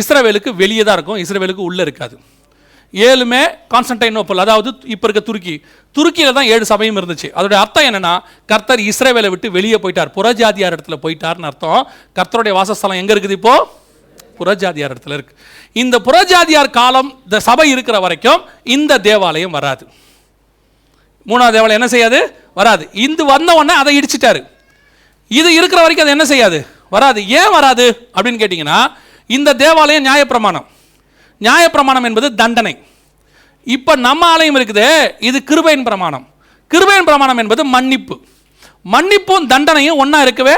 [0.00, 2.16] இஸ்ரேவேலுக்கு வெளியே தான் இருக்கும் இஸ்ரேவேலுக்கு உள்ளே இருக்காது.
[2.94, 3.40] ஏழுமே
[3.72, 5.54] கான்ஸ்டன்டைனோப்பல் அதாவது இப்போ இருக்க துருக்கி.
[5.96, 7.28] துருக்கியில் தான் ஏழு சபையும் இருந்துச்சு.
[7.38, 8.12] அதோட அர்த்தம் என்னென்னா
[8.50, 10.10] கர்த்தர் இஸ்ரேவேலை விட்டு வெளியே போயிட்டார்.
[10.16, 11.80] புறஜாதியார் இடத்துல போயிட்டார்னு அர்த்தம்.
[12.18, 13.66] கர்த்தருடைய வாசஸ்தலம் எங்கே இருக்குது இப்போது
[14.38, 15.38] புறஜாதியார் இடத்துல இருக்குது
[15.82, 18.40] இந்த புறஜாதியார் காலம் இந்த சபை இருக்கிற வரைக்கும்
[18.76, 19.84] இந்த தேவாலயம் வராது.
[21.30, 22.18] மூணாவது தேவாலயம் என்ன செய்யாது?
[22.60, 22.84] வராது.
[23.06, 24.40] இந்த வந்த உடனே அதை இடிச்சிட்டாரு.
[25.30, 26.58] இது இருக்கிற வரைக்கும் அது என்ன செய்யாது?
[26.90, 27.28] வராது.
[27.28, 28.86] ஏன் வராது அப்படின்னு கேட்டிங்கன்னா
[29.26, 30.66] இந்த தேவாலயம் நியாயப்பிரமாணம்.
[31.40, 32.82] நியாயப்பிரமாணம் என்பது தண்டனை.
[33.64, 36.26] இப்போ நம்ம ஆலயம் இருக்குது இது கிருபையின் பிரமாணம்.
[36.74, 38.20] கிருபையின் பிரமாணம் என்பது மன்னிப்பு.
[38.92, 40.54] மன்னிப்பும் தண்டனையும் ஒன்றா இருக்கவே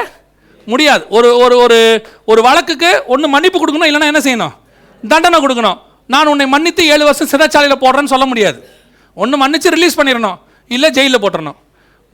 [0.67, 1.07] முடியாது.
[1.09, 4.55] ஒரு ஒரு ஒரு ஒரு வழக்குக்கு ஒன்று மன்னிப்பு கொடுக்கணும் இல்லைன்னா என்ன செய்யணும்?
[5.09, 5.79] தண்டனை கொடுக்கணும்.
[6.07, 8.69] நான் உன்னை மன்னித்து ஏழு வருஷம் சிறைச்சாலையில் போடுறேன்னு சொல்ல முடியாது.
[9.15, 10.39] ஒன்று மன்னித்து ரிலீஸ் பண்ணிடணும்.
[10.69, 11.55] இல்லை ஜெயிலில் போட்டுறணும்.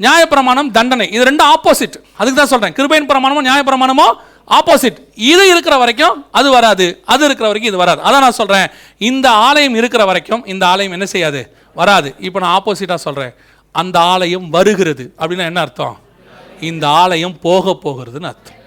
[0.00, 1.06] நியாயப்பிரமாணம் தண்டனை.
[1.14, 4.06] இது ரெண்டும் ஆப்போசிட் அதுக்கு தான் சொல்கிறேன் கிருபையின் பிரமாணமும் நியாயப்பிரமாணமோ
[4.58, 4.98] ஆப்போசிட்
[5.30, 6.86] இது இருக்கிற வரைக்கும் அது வராது.
[7.12, 8.00] அது இருக்கிற வரைக்கும் இது வராது.
[8.06, 8.66] அதான் நான் சொல்கிறேன்
[9.10, 11.42] இந்த ஆலயம் இருக்கிற வரைக்கும் இந்த ஆலயம் என்ன செய்யாது?
[11.80, 12.08] வராது.
[12.26, 13.34] இப்போ நான் ஆப்போசிட்டாக சொல்கிறேன்
[13.74, 15.14] அந்த ஆலயம் வருகிறது.
[15.20, 15.96] அப்படின்னா என்ன அர்த்தம்?
[16.70, 18.58] இந்த ஆலயம் போக போகிறதுன்னு அர்த்தம்.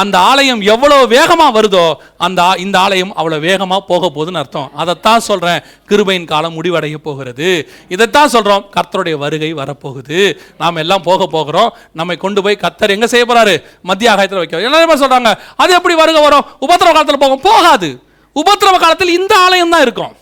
[0.00, 1.84] அந்த ஆலயம் எவ்வளோ வேகமாக வருதோ
[2.26, 4.68] அந்த இந்த ஆலயம் அவ்வளோ வேகமாக போக போகுதுன்னு அர்த்தம்.
[4.80, 5.60] அதைத்தான் சொல்கிறேன்
[5.90, 7.48] கிருபையின் காலம் முடிவடைய போகிறது.
[7.94, 10.18] இதைத்தான் சொல்கிறோம் கர்த்தருடைய வருகை வரப்போகுது.
[10.62, 11.70] நாம் எல்லாம் போக போகிறோம்.
[12.00, 13.54] நம்மை கொண்டு போய் கர்த்தர் எங்கே செய்ய போகிறாரு
[13.90, 16.46] மத்திய ஆகாயத்தில் வைக்கிறோம் எல்லாருமே சொல்கிறாங்க அது எப்படி வருகை வரும்?
[16.66, 17.44] உபத்திரவ காலத்தில் போகும்.
[17.48, 17.90] போகாது.
[18.36, 20.12] உபத்திரவ காலத்தில் இந்த ஆலயம் தான் இருக்கும்.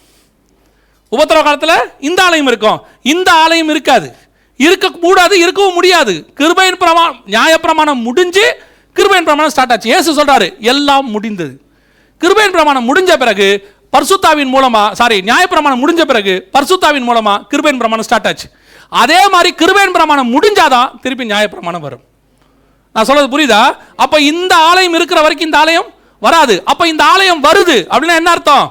[1.13, 1.77] உபத்திரவ காலத்தில்
[2.09, 2.79] இந்த ஆலயம் இருக்கும்.
[3.03, 4.09] இந்த ஆலயம் இருக்காது.
[4.57, 6.15] இருக்க கூடாது இருக்கவும் முடியாது.
[6.39, 8.45] கிருபையின் பிரமாணம் நியாயப்பிரமாணம் முடிஞ்சு
[8.97, 9.89] கிருபையின் பிரமாணம் ஸ்டார்ட் ஆச்சு.
[9.97, 11.55] ஏசு சொல்கிறாரு எல்லாம் முடிந்தது.
[12.23, 13.49] கிருபையின் பிரமாணம் முடிஞ்ச பிறகு
[13.95, 18.47] பர்சுத்தாவின் மூலமாக சாரி நியாயப்பிரமாணம் முடிஞ்ச பிறகு பர்சுத்தாவின் மூலமாக கிருபையின் பிரமாணம் ஸ்டார்ட் ஆச்சு.
[19.03, 22.03] அதே மாதிரி கிருபையின் பிரமாணம் முடிஞ்சாதான் திருப்பி நியாயப்பிரமாணம் வரும்.
[22.95, 23.63] நான் சொல்கிறது புரியுதா?
[24.05, 25.89] அப்போ இந்த ஆலயம் இருக்கிற வரைக்கும் இந்த ஆலயம்
[26.27, 26.55] வராது.
[26.71, 28.67] அப்போ இந்த ஆலயம் வருது அப்படின்னா என்ன அர்த்தம்?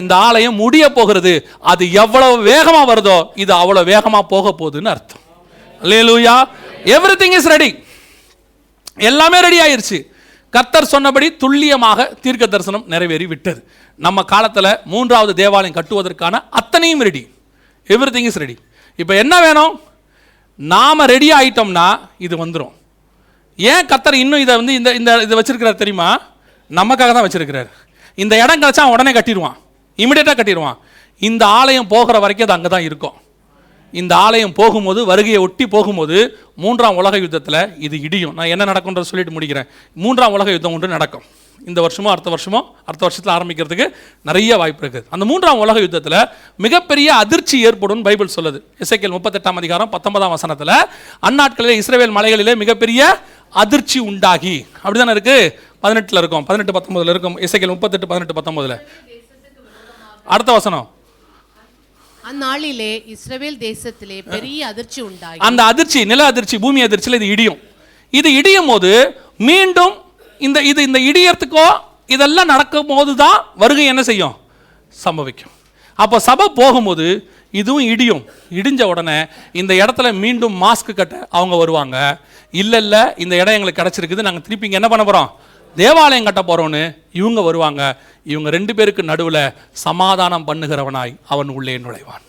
[0.00, 1.32] இந்த ஆலயம் முடிய போகிறது.
[1.72, 5.22] அது எவ்வளவு வேகமாக வருதோ இது அவ்வளோ வேகமாக போக போகுதுன்னு அர்த்தம்.
[5.82, 6.36] அல்லேலூயா
[6.96, 7.70] எவ்ரிதிங் இஸ் ரெடி
[8.98, 9.98] எல்லாமே ரெடி ஆயிடுச்சு
[10.54, 13.60] கத்தர் சொன்னபடி துல்லியமாக தீர்க்க தரிசனம் நிறைவேறி விட்டது
[13.98, 17.22] நம்ம காலத்தில் மூன்றாவது தேவாலயம் கட்டுவதற்கான அத்தனையும் ரெடி
[17.94, 18.56] எவ்ரிதிங் இஸ் ரெடி
[18.98, 19.74] இப்போ என்ன வேணும்?
[20.58, 21.86] நாம ரெடி ஆகிட்டோம்னா
[22.26, 22.74] இது வந்துடும்
[23.58, 26.08] ஏன் கத்தர் இன்னும் இதை வந்து இந்த இந்த இதை வச்சிருக்கிறார் தெரியுமா?
[26.70, 27.68] நமக்காக தான் வச்சிருக்கிறார்.
[28.18, 29.56] இந்த இடம் கிடைச்சா உடனே கட்டிடுவான்.
[29.98, 30.78] இமிடியேட்டாக கட்டிடுவான்.
[31.22, 33.16] இந்த ஆலயம் போகிற வரைக்கும் அது அங்கே தான் இருக்கும்.
[33.92, 38.34] இந்த ஆலயம் போகும்போது வருகையை ஒட்டி போகும்போது மூன்றாம் உலக யுத்தத்தில் இது இடியும்.
[38.34, 39.68] நான் என்ன நடக்கும்ன்றத சொல்லிட்டு முடிக்கிறேன்.
[39.94, 41.22] மூன்றாம் உலக யுத்தம் ஒன்று நடக்கும்.
[41.66, 45.04] இந்த வருஷமோ அடுத்த வருஷமோ அடுத்த வருஷத்தில் ஆரம்பிக்கிறதுக்கு நிறைய வாய்ப்பு இருக்குது.
[45.10, 48.62] அந்த மூன்றாம் உலக யுத்தத்தில் மிகப்பெரிய அதிர்ச்சி ஏற்படும் பைபிள் சொல்லுது.
[48.78, 50.74] இசைக்கல் முப்பத்தெட்டாம் அதிகாரம் பத்தொன்பதாம் வசனத்தில்
[51.22, 54.66] அந்நாட்களிலே இஸ்ரேல் மலைகளிலே மிகப்பெரிய அதிர்ச்சி உண்டாகி.
[54.84, 55.60] அப்படிதானே இருக்கு?
[55.80, 56.44] பதினெட்டில் இருக்கும்.
[56.44, 57.38] பதினெட்டு பத்தொன்பதில் இருக்கும்.
[57.38, 58.78] இசைக்கல் முப்பத்தெட்டு பதினெட்டு பத்தொன்பதுல.
[60.24, 60.90] அடுத்த வசனம்.
[62.28, 65.38] அந்நாளிலே இஸ்ரவேல் தேசத்திலே பெரிய அதிர்ச்சி உண்டாகி.
[65.48, 67.58] அந்த அதிர்ச்சி நில அதிர்ச்சி பூமி அதிர்ச்சியில் இது இடியும்.
[68.18, 68.90] இது இடியும் போது
[69.48, 69.94] மீண்டும்
[70.40, 71.66] இந்த இது இந்த இடியறதுக்கோ
[72.14, 74.34] இதெல்லாம் நடக்கும் போது தான் வருகை என்ன செய்யும்?
[75.04, 75.54] சம்பவிக்கும்.
[76.02, 77.06] அப்போ சபை போகும்போது
[77.60, 78.22] இதுவும் இடியும்.
[78.58, 79.18] இடிஞ்ச உடனே
[79.60, 81.96] இந்த இடத்துல மீண்டும் மாஸ்க் கட்ட அவங்க வருவாங்க.
[82.62, 84.26] இல்லை இல்லை இந்த இடம் எங்களுக்கு கிடச்சிருக்குது.
[84.26, 85.30] நாங்கள் திருப்பி இங்கே என்ன பண்ண போகிறோம்
[85.80, 86.82] தேவாலயம் கட்ட போகிறோன்னு
[87.20, 87.82] இவங்க வருவாங்க.
[88.32, 89.42] இவங்க ரெண்டு பேருக்கு நடுவில்
[89.86, 92.24] சமாதானம் பண்ணுகிறவனாய் அவன் உள்ளே நுழைவான்.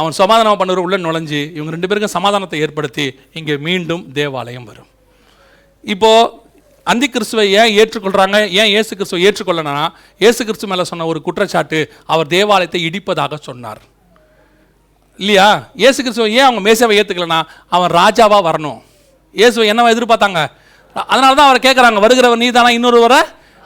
[0.00, 3.06] அவன் சமாதானம் பண்ணுற உள்ளே நுழைஞ்சு இவங்க ரெண்டு பேருக்கும் சமாதானத்தை ஏற்படுத்தி
[3.38, 4.90] இங்கே மீண்டும் தேவாலயம் வரும்.
[5.94, 6.10] இப்போ
[6.92, 9.86] அந்தி கிறிஸ்துவை ஏன் ஏற்றுக்கொள்கிறாங்க ஏன் ஏசு கிறிஸ்துவை ஏற்றுக்கொள்ளனா
[10.28, 11.78] ஏசு கிறிஸ்து மேலே சொன்ன ஒரு குற்றச்சாட்டு
[12.12, 13.80] அவர் தேவாலயத்தை இடிப்பதாக சொன்னார்.
[15.22, 15.48] இல்லையா?
[15.88, 17.40] ஏசு கிறிஸ்துவை ஏன் அவங்க மேசேவை ஏற்றுக்கலனா
[17.76, 18.80] அவன் ராஜாவாக வரணும்.
[19.40, 20.40] இயேசுவை என்னவா எதிர்பார்த்தாங்க?
[21.04, 23.20] அதனால தான் அவர் கேட்குறாங்க வருகிறவர் நீ தானா இன்னொருவரை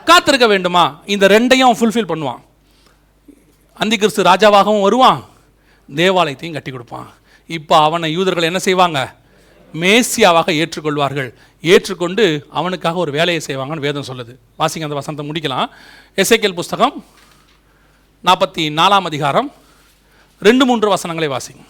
[0.07, 1.02] காத்திருக்க வேண்டுமா?
[1.07, 2.40] இந்த ரெண்டையும் ஃபுல்ஃபில் பண்ணுவான்.
[3.74, 5.24] அந்தி கிறிஸ்து ராஜாவாகவும் வருவான்
[5.94, 7.09] தேவாலயத்தையும் கட்டி கொடுப்பான்.
[7.47, 9.15] இப்போ அவனை யூதர்கள் என்ன செய்வாங்க?
[9.74, 11.35] மேசியாவாக ஏற்றுக்கொள்வார்கள்.
[11.61, 14.39] ஏற்றுக்கொண்டு அவனுக்காக ஒரு வேலையை செய்வாங்கன்னு வேதம் சொல்லுது.
[14.59, 15.70] வாசிங்க அந்த வசனத்தை முடிக்கலாம்.
[16.16, 17.05] எசேக்கியேல் புஸ்தகம்
[18.24, 19.52] நாற்பத்தி நாலாம் அதிகாரம்.
[20.39, 21.62] ரெண்டு மூன்று வசனங்களை வாசிங்க.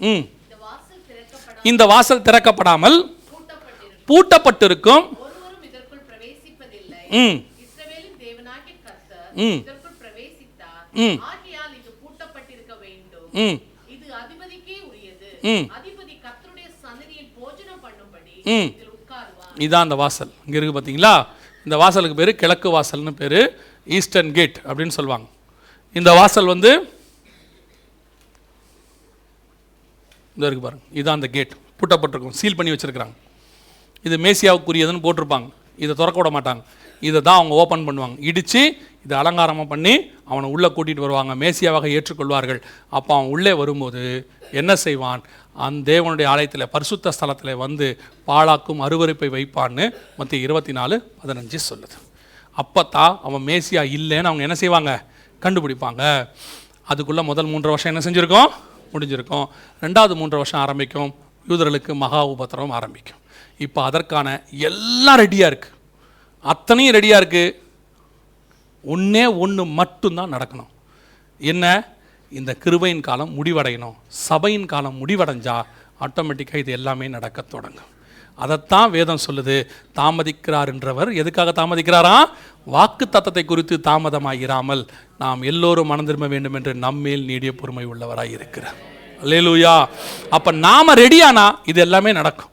[0.00, 0.24] ம்.
[1.62, 3.21] இந்த வாசல் திறக்கப்படாமல்
[4.12, 5.04] பூட்டப்பட்டிருக்கும்.
[7.10, 7.36] ம்.
[9.34, 9.60] ம்.
[10.92, 11.18] ம்.
[13.32, 13.58] ம்.
[15.42, 15.64] ம்.
[18.44, 18.68] ம்.
[19.56, 20.30] இதான் அந்த வாசல்.
[20.46, 21.26] இங்கே இருக்குது பார்த்தீங்களா
[21.64, 25.26] இந்த வாசலுக்கு பேர் கிழக்கு வாசல்னு பேர் ஈஸ்டர்ன் கேட் அப்படின்னு சொல்லுவாங்க.
[25.92, 26.70] இந்த வாசல் வந்து
[30.36, 30.84] இந்த இருக்கு பாருங்க.
[30.94, 31.52] இதான் அந்த கேட்.
[31.78, 32.30] பூட்டப்பட்டிருக்கும்.
[32.30, 33.12] சீல் பண்ணி வச்சிருக்கிறாங்க.
[34.02, 35.48] இது மேசியாவுக்குரியதுன்னு போட்டிருப்பாங்க.
[35.76, 36.62] இதை திறக்க விட மாட்டாங்க.
[37.00, 38.16] இதை தான் அவங்க ஓப்பன் பண்ணுவாங்க.
[38.18, 38.62] இடித்து
[39.04, 41.34] இதை அலங்காரமாக பண்ணி அவனை உள்ளே கூட்டிகிட்டு வருவாங்க.
[41.34, 42.60] மேசியாவாக ஏற்றுக்கொள்வார்கள்.
[42.88, 45.22] அப்போ அவன் உள்ளே வரும்போது என்ன செய்வான்?
[45.56, 51.96] அந்த தேவனுடைய ஆலயத்தில் பரிசுத்த ஸ்தலத்தில் வந்து பாழாக்கும் அருவருப்பை வைப்பான்னு மத்திய இருபத்தி நாலு பதினஞ்சு சொல்லுது.
[52.52, 54.92] அப்போ தான் அவன் மேசியா இல்லைன்னு அவங்க என்ன செய்வாங்க?
[55.42, 56.28] கண்டுபிடிப்பாங்க.
[56.84, 58.50] அதுக்குள்ளே முதல் மூன்று வருஷம் என்ன செஞ்சுருக்கோம்?
[58.92, 59.46] முடிஞ்சிருக்கும்.
[59.80, 61.14] ரெண்டாவது மூன்று வருஷம் ஆரம்பிக்கும்.
[61.48, 63.20] யூதர்களுக்கு மகா உபத்திரம் ஆரம்பிக்கும்.
[63.58, 64.28] இப்போ அதற்கான
[64.68, 65.78] எல்லாம் ரெடியாக இருக்குது
[66.44, 67.56] அத்தனையும் ரெடியாக இருக்குது
[68.84, 70.70] ஒன்றே ஒன்று மட்டும்தான் நடக்கணும்.
[71.40, 71.64] என்ன?
[72.32, 73.96] இந்த கிருபையின் காலம் முடிவடையணும்.
[74.08, 75.66] சபையின் காலம் முடிவடைஞ்சால்
[76.04, 77.90] ஆட்டோமேட்டிக்காக இது எல்லாமே நடக்க தொடங்கும்.
[78.38, 79.56] அதைத்தான் வேதம் சொல்லுது.
[79.98, 82.16] தாமதிக்கிறார் என்றவர் எதுக்காக தாமதிக்கிறாரா?
[82.74, 84.82] வாக்கு தத்தத்தை குறித்து தாமதமாகிறாமல்
[85.22, 88.78] நாம் எல்லோரும் மனந்திரும்ப வேண்டும் என்று நம்மேல் நீடிய பொறுமை உள்ளவராக இருக்கிறார்.
[89.30, 89.88] லேலூயா
[90.30, 92.51] அப்போ நாம் ரெடியானா இது எல்லாமே நடக்கும்.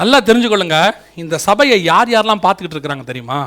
[0.00, 0.76] நல்லா தெரிஞ்சுக்கொள்ளுங்க
[1.22, 3.38] இந்த சபையை யார் யாரெல்லாம் பார்த்துக்கிட்டு இருக்கிறாங்க தெரியுமா?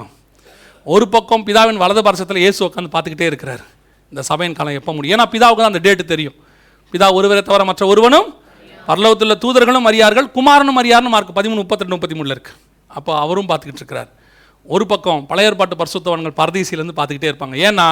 [0.94, 3.64] ஒரு பக்கம் பிதாவின் வலது பரசத்தில் இயேசு உட்காந்து பார்த்துக்கிட்டே இருக்கிறார்.
[4.12, 5.16] இந்த சபையின் காலம் எப்போ முடியும்?
[5.16, 6.36] ஏன்னா பிதாவுக்கு தான் அந்த டேட்டு தெரியும்.
[6.94, 8.28] பிதா ஒருவரை தவிர மற்ற ஒருவனும்
[8.90, 12.60] பரலோகத்தில் தூதர்களும் அறியார்கள் குமாரனும் அறியார்னு மார்க் பதிமூணு முப்பத்தி முப்பத்தி மூணில் இருக்குது
[12.98, 14.10] அப்போ அவரும் பார்த்துக்கிட்டு இருக்கிறார்.
[14.74, 17.56] ஒரு பக்கம் பழைய ஏற்பாட்டு பரிசுத்தவான்கள் பரதீசிலேருந்து பார்த்துக்கிட்டே இருப்பாங்க.
[17.68, 17.88] ஏன்னா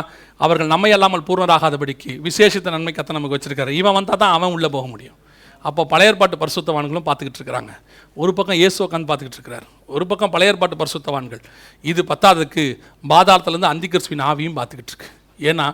[0.46, 3.74] அவர்கள் நம்மை அல்லாமல் பூர்ணராகாதபடிக்கு விசேஷித்த நன்மை கத்தை நமக்கு வச்சிருக்காரு.
[3.82, 5.18] இவன் வந்தால் தான் அவன் உள்ளே போக முடியும்.
[5.64, 7.72] அப்போ பழைய ஏற்பாட்டு பரிசுத்தவான்களும் பார்த்துக்கிட்டு இருக்கிறாங்க.
[8.18, 9.66] ஒரு பக்கம் இயேசு உட்காந்து பார்த்துக்கிட்டு இருக்கிறார்.
[9.96, 11.42] ஒரு பக்கம் பழைய ஏற்பாட்டு பரிசுத்தவான்கள்.
[11.82, 12.64] இது பத்தாததுக்கு
[13.10, 13.90] பாதாளத்துலேருந்து அந்தி
[14.32, 15.10] ஆவியும் பார்த்துக்கிட்டு இருக்கு.
[15.50, 15.68] ஏன்னா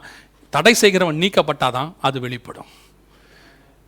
[0.49, 2.69] தடை செய்கிறவன் நீக்கப்பட்டாதான் அது வெளிப்படும்.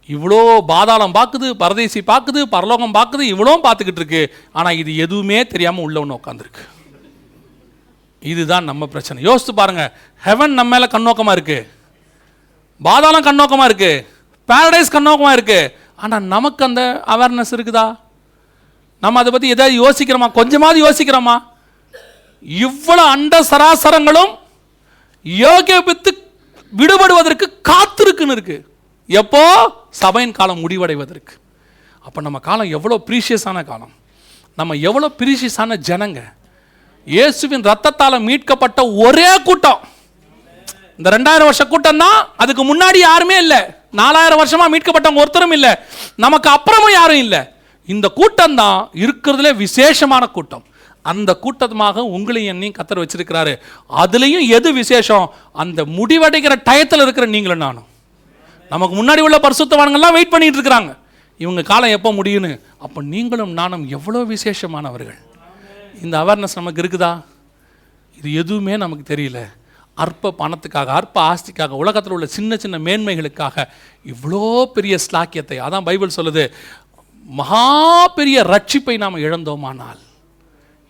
[0.10, 4.22] இவ்வளோ பாதாளம் பார்க்குது பரதேசி பார்க்குது பரலோகம் பார்க்குது இவ்வளோ பார்த்துக்கிட்டு இருக்கு.
[4.52, 6.64] ஆனால் இது எதுவுமே தெரியாமல் உள்ளவன் உட்காந்துருக்கு
[8.22, 9.24] இதுதான் நம்ம பிரச்சனை.
[9.24, 9.84] யோசித்து பாருங்க.
[10.24, 11.60] ஹெவன் நம்ம மேலே கண்ணோக்கமாக இருக்கு.
[12.82, 13.92] பாதாளம் கண்ணோக்கமாக இருக்கு.
[14.50, 15.60] பேரடைஸ் கண்ணோக்கமாக இருக்கு.
[16.04, 16.82] ஆனால் நமக்கு அந்த
[17.14, 17.88] அவேர்னஸ் இருக்குதா?
[19.04, 20.28] நம்ம அதை பற்றி எதாவது யோசிக்கிறோமா?
[20.40, 21.36] கொஞ்சமாவது யோசிக்கிறோமா?
[22.66, 24.32] இவ்வளோ அண்ட சராசரங்களும்
[25.26, 26.12] யோகியபித்து
[26.80, 28.58] விடுபடுவதற்கு காத்திருக்குன்னு இருக்கு.
[29.22, 29.44] எப்போ?
[30.02, 31.34] சபையின் காலம் முடிவடைவதற்கு.
[32.06, 33.94] அப்போ நம்ம காலம் எவ்வளோ ப்ரீஷியஸான காலம்?
[34.60, 36.20] நம்ம எவ்வளோ ப்ரீஷியஸான ஜனங்க?
[37.08, 39.82] இயேசுவின் ரத்தத்தால் மீட்கப்பட்ட ஒரே கூட்டம்.
[41.00, 43.62] இந்த ரெண்டாயிரம் வருஷ கூட்டம் தான் அதுக்கு முன்னாடி யாருமே இல்லை.
[43.91, 45.72] நாலாயிரம் வருஷமாக மீட்கப்பட்டவங்க ஒருத்தரும் இல்லை.
[46.16, 47.41] நமக்கு அப்புறமும் யாரும் இல்லை.
[47.86, 50.64] இந்த கூட்டம் தான் இருக்கிறதுல விசேஷமான கூட்டம்.
[51.02, 53.53] அந்த கூட்டமாக உங்களையும் என்னையும் கத்தர் வச்சிருக்கிறாரு.
[54.02, 55.30] அதுலேயும் எது விசேஷம்?
[55.52, 57.88] அந்த முடிவடைகிற டயத்தில் இருக்கிற நீங்களும் நானும்.
[58.72, 60.91] நமக்கு முன்னாடி உள்ள பரிசுத்தவான்கள்லாம் வெயிட் பண்ணிட்டு இருக்கிறாங்க.
[61.38, 62.60] இவங்க காலம் எப்போ முடியும்னு?
[62.80, 65.20] அப்போ நீங்களும் நானும் எவ்வளோ விசேஷமானவர்கள்?
[66.02, 67.24] இந்த அவேர்னஸ் நமக்கு இருக்குதா?
[68.18, 69.40] இது எதுவுமே நமக்கு தெரியல.
[70.04, 73.66] அற்ப பணத்துக்காக அற்ப ஆஸ்திக்காக உலகத்தில் உள்ள சின்ன சின்ன மேன்மைகளுக்காக
[74.06, 74.44] இவ்வளோ
[74.76, 76.44] பெரிய ஸ்லாக்கியத்தை அதான் பைபிள் சொல்லுது
[77.26, 77.66] மகா
[78.18, 80.00] பெரிய ரட்சிப்பை நாம் இழந்தோமானால்.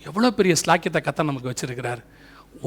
[0.02, 2.02] எவ்வளோ பெரிய ஸ்லாக்கியத்தை கத்த நமக்கு வச்சுருக்கிறார்.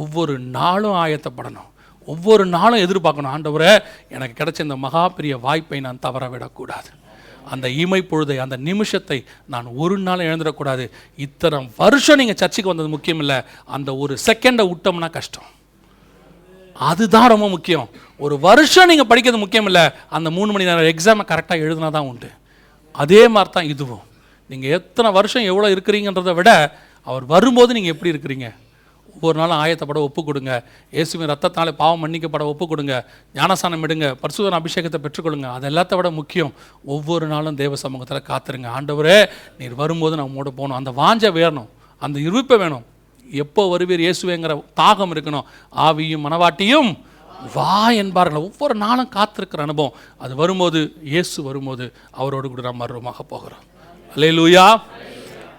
[0.01, 1.71] ஒவ்வொரு நாளும் ஆயத்தப்படணும்.
[2.09, 3.33] ஒவ்வொரு நாளும் எதிர்பார்க்கணும்.
[3.37, 3.71] ஆண்டவரை
[4.15, 6.91] எனக்கு கிடைச்ச இந்த மகா பெரிய வாய்ப்பை நான் தவற விடக்கூடாது
[7.53, 9.19] அந்த இமை பொழுதை அந்த நிமிஷத்தை
[9.53, 10.85] நான் ஒரு நாள் இழந்துடக்கூடாது.
[11.27, 13.39] இத்தனை வருஷம் நீங்கள் சர்ச்சுக்கு வந்தது முக்கியம் இல்லை
[13.77, 15.49] அந்த ஒரு செகண்டை விட்டோம்னா கஷ்டம்.
[16.77, 17.89] அதுதான் ரொம்ப முக்கியம்.
[18.25, 19.85] ஒரு வருஷம் நீங்கள் படிக்கிறது முக்கியம் இல்லை
[20.17, 22.31] அந்த மூணு மணி நேரம் எக்ஸாமை கரெக்டாக எழுதுனா தான் உண்டு.
[22.95, 24.05] அதே மாதிரி தான் இதுவும்.
[24.51, 26.51] நீங்கள் எத்தனை வருஷம் எவ்வளோ இருக்கிறீங்கன்றதை விட
[27.07, 28.49] அவர் வரும்போது நீங்கள் எப்படி இருக்கிறீங்க?
[29.15, 30.53] ஒவ்வொரு நாளும் ஆயத்தப்பட ஒப்பு கொடுங்க.
[30.95, 32.95] இயேசுவின் ரத்தத்தாலே பாவம் மன்னிக்கப்பட ஒப்பு கொடுங்க.
[33.35, 34.07] ஞானசானம் எடுங்க.
[34.23, 36.53] பரிசுதன அபிஷேகத்தை பெற்றுக்கொள்ளுங்க அது எல்லாத்த விட முக்கியம்
[36.95, 38.69] ஒவ்வொரு நாளும் தேவ சமூகத்தில் காத்துருங்க.
[38.77, 39.19] ஆண்டவரே
[39.59, 40.79] நீர் வரும்போது நான் மூட போகணும்.
[40.81, 41.69] அந்த வாஞ்சை வேணும்.
[41.99, 42.85] அந்த இருப்பை வேணும்.
[43.31, 45.45] எப்போ வருவீர் இயேசுவேங்கிற தாகம் இருக்கணும்.
[45.77, 46.99] ஆவியும் மனவாட்டியும்
[47.55, 48.47] வா என்பார்கள்.
[48.49, 49.93] ஒவ்வொரு நாளும் காத்திருக்கிற அனுபவம்.
[50.19, 53.65] அது வரும்போது இயேசு வரும்போது அவரோடு கூட நாம் மர்வமாக போகிறோம்.
[54.15, 54.83] அல்லேலூயா.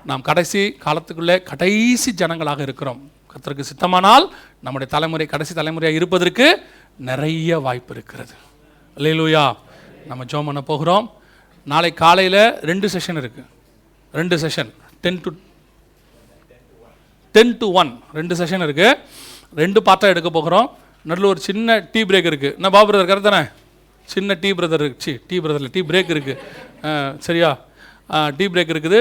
[0.06, 3.11] நாம் கடைசி காலத்துக்குள்ளே கடைசி ஜனங்களாக இருக்கிறோம்.
[3.34, 4.30] கத்திற்கு சித்தமானால்
[4.61, 6.64] நம்முடைய தலைமுறை கடைசி தலைமுறையாக இருப்பதற்கு
[6.98, 8.34] நிறைய வாய்ப்பு இருக்கிறது.
[8.98, 9.56] அல்லேலூயா.
[10.07, 11.11] நம்ம ஜோம் பண்ண போகிறோம்.
[11.65, 13.49] நாளை காலையில் ரெண்டு செஷன் இருக்குது
[14.11, 14.69] ரெண்டு session
[15.02, 15.31] ten to
[17.36, 18.92] ten to one ரெண்டு செஷன் இருக்குது
[19.62, 20.68] ரெண்டு பார்ட்டாக எடுக்க போகிறோம்.
[21.10, 23.42] நடுவில் ஒரு சின்ன டீ பிரேக் இருக்குது என்ன பாபு பிரதர் கரெக்ட் தானே?
[24.14, 26.40] சின்ன டீ பிரதர் சி டீ பிரதரில் டீ பிரேக் இருக்குது
[27.28, 27.50] சரியா?
[28.38, 29.00] டீ பிரேக் இருக்குது.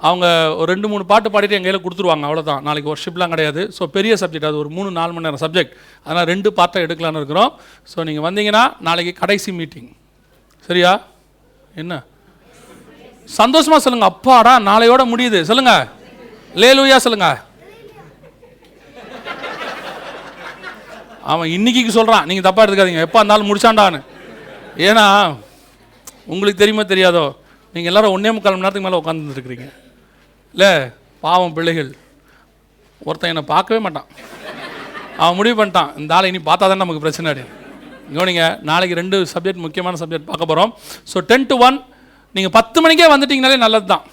[0.00, 0.26] அவங்க
[0.58, 2.24] ஒரு ரெண்டு மூணு பாட்டு பாடிட்டு எங்கள் கையில் கொடுத்துருவாங்க.
[2.28, 3.62] அவ்வளோதான் நாளைக்கு ஒர்ஷிப்லாம் கிடையாது.
[3.76, 5.72] ஸோ பெரிய சப்ஜெக்ட் அது ஒரு மூணு நாலு மணி நேரம் சப்ஜெக்ட்
[6.06, 7.50] அதனால் ரெண்டு பார்ட்டாக எடுக்கலான்னு இருக்கிறோம்.
[7.92, 9.90] ஸோ நீங்கள் வந்தீங்கன்னா நாளைக்கு கடைசி மீட்டிங்
[10.68, 10.92] சரியா?
[11.82, 11.94] என்ன?
[13.38, 15.40] சந்தோஷமாக சொல்லுங்கள் அப்பாடா நாளையோட முடியுது.
[15.48, 15.84] சொல்லுங்கள்
[16.62, 17.28] லேலூயா சொல்லுங்க.
[21.32, 23.04] அவன் இன்னைக்கு சொல்கிறான் நீங்கள் தப்பாக எடுத்துக்காதீங்க.
[23.06, 24.00] எப்போ இருந்தாலும் முடிச்சாண்டான்னு
[24.88, 25.04] ஏன்னா
[26.32, 27.24] உங்களுக்கு தெரியுமா தெரியாதோ?
[27.74, 29.66] நீங்கள் எல்லாரும் ஒன்றே முக்கால் மணி நேரத்துக்கு மேலே உட்காந்துருக்குறீங்க
[30.54, 30.70] இல்லை
[31.24, 31.90] பாவம் பிள்ளைகள்.
[33.06, 34.08] ஒருத்தன் என்னை பார்க்கவே மாட்டான்.
[35.22, 35.90] அவன் முடிவு பண்ணிட்டான்.
[36.00, 37.44] இந்த ஆளை இனி பார்த்தா தான் நமக்கு பிரச்சனை அடி
[38.16, 40.70] கவனிங்க நாளைக்கு ரெண்டு சப்ஜெக்ட் முக்கியமான சப்ஜெக்ட் பார்க்க போகிறோம்
[41.12, 41.76] ஸோ டென் டு ஒன்
[42.36, 44.04] நீங்கள் பத்து மணிக்கே வந்துட்டீங்கனாலே நல்லது தான்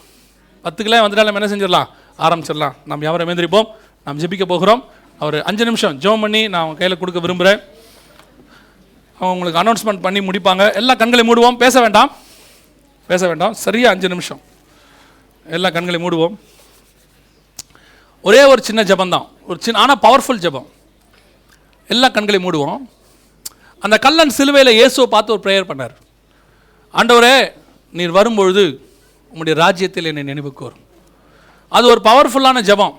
[0.66, 1.88] பத்துக்குள்ளே வந்துட்டாலும் என்ன செஞ்சிடலாம்?
[2.20, 2.76] ஆரம்பிச்சிடலாம்.
[2.86, 3.68] நம்ம யாவரை மேந்திரிப்போம்
[4.06, 4.84] நாம் ஜெபிக்க போகிறோம்.
[5.20, 6.00] அவர் அஞ்சு நிமிஷம்.
[6.00, 7.60] ஜோம் பண்ணி நான் அவங்க கையில் கொடுக்க விரும்புகிறேன்
[9.20, 10.74] அவங்க உங்களுக்கு அனௌன்ஸ்மெண்ட் பண்ணி முடிப்பாங்க.
[10.74, 11.58] எல்லா கண்களை மூடுவோம்.
[11.58, 12.12] பேச வேண்டாம்.
[13.08, 13.54] பேச வேண்டாம்.
[13.54, 14.42] சரியாக அஞ்சு நிமிஷம்.
[15.46, 16.36] எல்லா கண்களை மூடுவோம்.
[18.22, 19.28] ஒரே ஒரு சின்ன ஜெபம் தான்.
[19.48, 20.68] ஒரு சின்ன ஆனால் பவர்ஃபுல் ஜெபம்.
[21.88, 22.80] எல்லா கண்களை மூடுவோம்.
[23.80, 25.96] அந்த கல்லன் சிலுவையில் இயேசுவை பார்த்து ஒரு ப்ரேயர் பண்ணார்.
[26.94, 27.52] ஆண்டவரே
[27.92, 28.64] நீர் வரும்பொழுது
[29.34, 30.85] உம்முடைய ராஜ்யத்தில் என்னை நினைவுக்கு வரும்
[31.72, 32.96] அது ஒரு பவர்ஃபுல்லான ஜெபம்.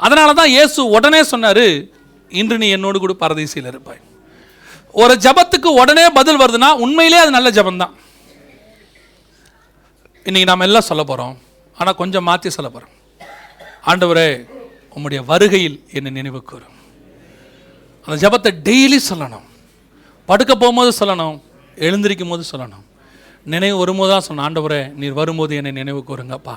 [0.00, 1.66] அதனால தான் இயேசு உடனே சொன்னார்
[2.40, 4.00] இன்று நீ என்னோடு கூட பரதேசியில் இருப்பாய்.
[5.02, 7.94] ஒரு ஜெபத்துக்கு உடனே பதில் வருதுன்னா உண்மையிலே அது நல்ல ஜெபம் தான்
[10.26, 11.34] இன்னைக்கு நாம் எல்லாம் சொல்ல போகிறோம்
[11.78, 12.92] ஆனால் கொஞ்சம் மாற்றி சொல்ல போகிறோம்
[13.90, 14.28] ஆண்டவரே
[14.96, 16.76] உம்முடைய வருகையில் என்னை நினைவு கூறும்
[18.06, 19.46] அந்த ஜெபத்தை டெய்லி சொல்லணும்.
[20.28, 21.36] படுக்க போகும்போது சொல்லணும்
[21.86, 22.84] எழுந்திருக்கும் போது சொல்லணும்.
[23.46, 26.54] நினைவு வரும்போது தான் சொன்ன ஆண்டவரே நீர் வரும்போது என்னை நினைவு கூறுங்கப்பா.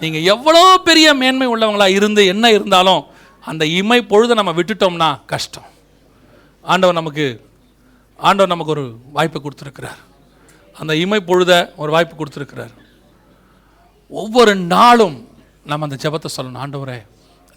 [0.00, 3.02] நீங்கள் எவ்வளோ பெரிய மேன்மை உள்ளவங்களாக இருந்து என்ன இருந்தாலும்
[3.40, 5.68] அந்த இமை பொழுதை நம்ம விட்டுட்டோம்னா கஷ்டம்.
[6.62, 7.26] ஆண்டவர் நமக்கு
[8.18, 10.00] ஆண்டவர் நமக்கு ஒரு வாய்ப்பு கொடுத்துருக்கிறார்.
[10.80, 12.74] அந்த இமை பொழுத ஒரு வாய்ப்பு கொடுத்துருக்கிறார்.
[14.08, 15.16] ஒவ்வொரு நாளும்
[15.64, 16.62] நம்ம அந்த ஜெபத்தை சொல்லணும்.
[16.64, 16.98] ஆண்டவரே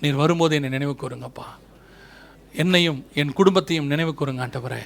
[0.02, 1.48] நீர் வரும்போது என்னை நினைவு கூறுங்கப்பா.
[2.54, 4.82] என்னையும் என் குடும்பத்தையும் நினைவு கூறுங்க ஆண்டவரே.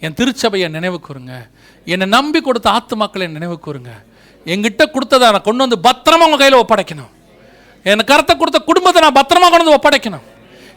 [0.00, 1.34] என் திருச்சபையை நினைவு கூறுங்க.
[1.84, 3.92] என்னை நம்பி கொடுத்த ஆத்துமாக்களை நினைவு கூறுங்க.
[4.52, 7.10] எங்கிட்ட கொடுத்ததை நான் கொண்டு வந்து பத்திரமா உங்கள் கையில் ஒப்படைக்கணும்.
[7.90, 10.24] என் கருத்தை கொடுத்த குடும்பத்தை நான் பத்திரமா கொண்டு வந்து ஒப்படைக்கணும்.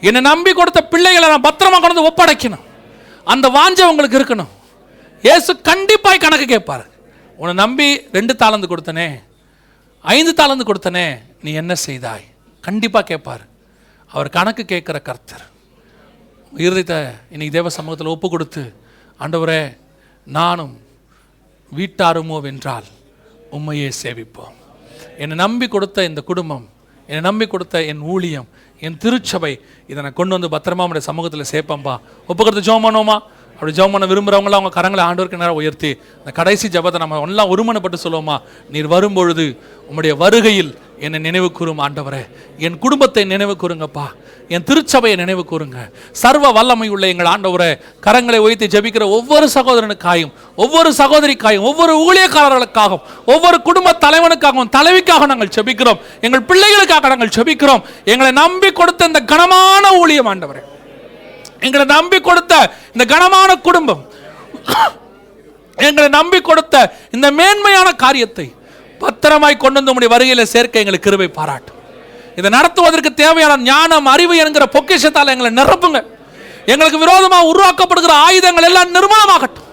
[0.07, 2.63] என்னை நம்பி கொடுத்த பிள்ளைகளை நான் பத்திரமா கொண்டு வந்து ஒப்படைக்கணும்.
[3.33, 4.51] அந்த வாஞ்சை உங்களுக்கு இருக்கணும்.
[5.33, 6.85] ஏசு கண்டிப்பாய் கணக்கு கேட்பார்.
[7.39, 7.87] உன்னை நம்பி
[8.17, 9.07] ரெண்டு தாளந்து கொடுத்தனே
[10.05, 11.05] ஐந்து தாளந்து கொடுத்தனே
[11.45, 12.25] நீ என்ன செய்தாய்?
[12.63, 13.43] கண்டிப்பாக கேட்பார்.
[14.11, 15.43] அவர் கணக்கு கேட்குற கர்த்தர்.
[16.63, 16.99] இருதயத்தை
[17.33, 18.63] இன்னைக்கு தேவ சமூகத்தில் ஒப்பு கொடுத்து
[19.23, 19.61] ஆண்டவரே
[20.37, 20.73] நானும்
[21.71, 22.87] வீட்டாருமோ வென்றால்
[23.55, 24.55] உண்மையை சேவிப்போம்.
[25.21, 26.65] என்னை நம்பி கொடுத்த இந்த குடும்பம்
[27.09, 28.47] என்னை நம்பி கொடுத்த என் ஊழியம்
[28.85, 29.53] என் திருச்சபை
[29.91, 31.93] இதை நான் கொண்டு வந்து பத்திரமா நம்முடைய சமூகத்தில் சேர்ப்பேன்பா.
[32.29, 33.17] ஒப்புக்கிறது ஜோம் பண்ணுவோமா?
[33.55, 35.89] அப்படி ஜோம் பண்ண விரும்புகிறவங்களாம் அவங்க கரங்களை ஆண்டவருக்கு நேரம் உயர்த்தி
[36.19, 38.35] அந்த கடைசி ஜபத்தை நம்ம எல்லாம் ஒருமனப்பட்டு சொல்லுவோமா?
[38.73, 39.45] நீர் வரும்பொழுது
[39.87, 40.71] உங்களுடைய வருகையில்
[41.05, 42.21] என்னை நினைவு கூறும் ஆண்டவரே.
[42.65, 44.05] என் குடும்பத்தை நினைவு கூறுங்கப்பா.
[44.55, 45.77] என் திருச்சபையை நினைவு கூறுங்க.
[46.21, 47.69] சர்வ வல்லமை உள்ள எங்கள் ஆண்டவரே
[48.05, 50.31] கரங்களை உயர்த்தி ஜபிக்கிற ஒவ்வொரு சகோதரனுக்காயும்
[50.63, 56.01] ஒவ்வொரு சகோதரிக்காயும் ஒவ்வொரு ஊழியக்காரர்களுக்காகவும் ஒவ்வொரு குடும்ப தலைவனுக்காகவும் தலைவிக்காக நாங்கள் ஜபிக்கிறோம்.
[56.21, 57.83] எங்கள் பிள்ளைகளுக்காக நாங்கள் ஜபிக்கிறோம்.
[58.11, 60.63] எங்களை நம்பி கொடுத்த இந்த கனமான ஊழியம் ஆண்டவரே.
[61.59, 62.53] எங்களை நம்பி கொடுத்த
[62.93, 64.03] இந்த கனமான குடும்பம்.
[65.87, 66.75] எங்களை நம்பி கொடுத்த
[67.15, 68.47] இந்த மேன்மையான காரியத்தை
[68.99, 71.75] பத்திரமாய் கொண்டு வந்து உம்முடைய வருகையில் சேர்க்க எங்களுக்கு கிருபை பாராட்டும்
[72.35, 76.03] இதை நடத்துவதற்கு தேவையான ஞானம் அறிவு என்கிற பொக்கிஷத்தால் எங்களை நிரப்புங்க.
[76.65, 79.67] எங்களுக்கு விரோதமாக உருவாக்கப்படுகிற ஆயுதங்கள் எல்லாம் நிர்மூலமாகட்டும்.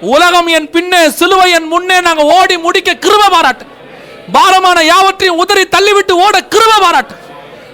[0.00, 3.66] உலகம் என் பின்னே சிலுவை என் முன்னே நாங்கள் ஓடி முடிக்க கிருப பாராட்டு.
[4.32, 7.14] பாரமான யாவற்றையும் உதறி தள்ளிவிட்டு ஓட கிருப பாராட்டு.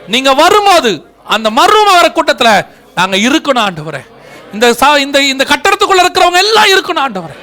[0.08, 2.64] நீங்க வரும்போது அந்த மர்ம வர கூட்டத்தில்
[2.94, 4.06] நாங்கள் இருக்கணும் ஆண்டவரே.
[4.52, 7.36] இந்த சா- இந்த இந்த கட்டடத்துக்குள்ள இருக்கிறவங்க எல்லாம் இருக்கணும் ஆண்டவரே.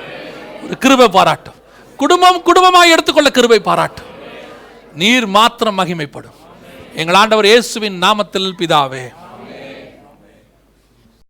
[0.64, 1.52] ஒரு கிருப பாராட்டு
[2.02, 4.04] குடும்பம் குடும்பமாக எடுத்துக்கொள்ள கிருபை பாராட்டு.
[4.94, 6.38] நீர் மாத்திரம் மகிமைப்படும்.
[6.96, 9.04] எங்கள் ஆண்டவர் இயேசுவின் நாமத்தில் பிதாவே.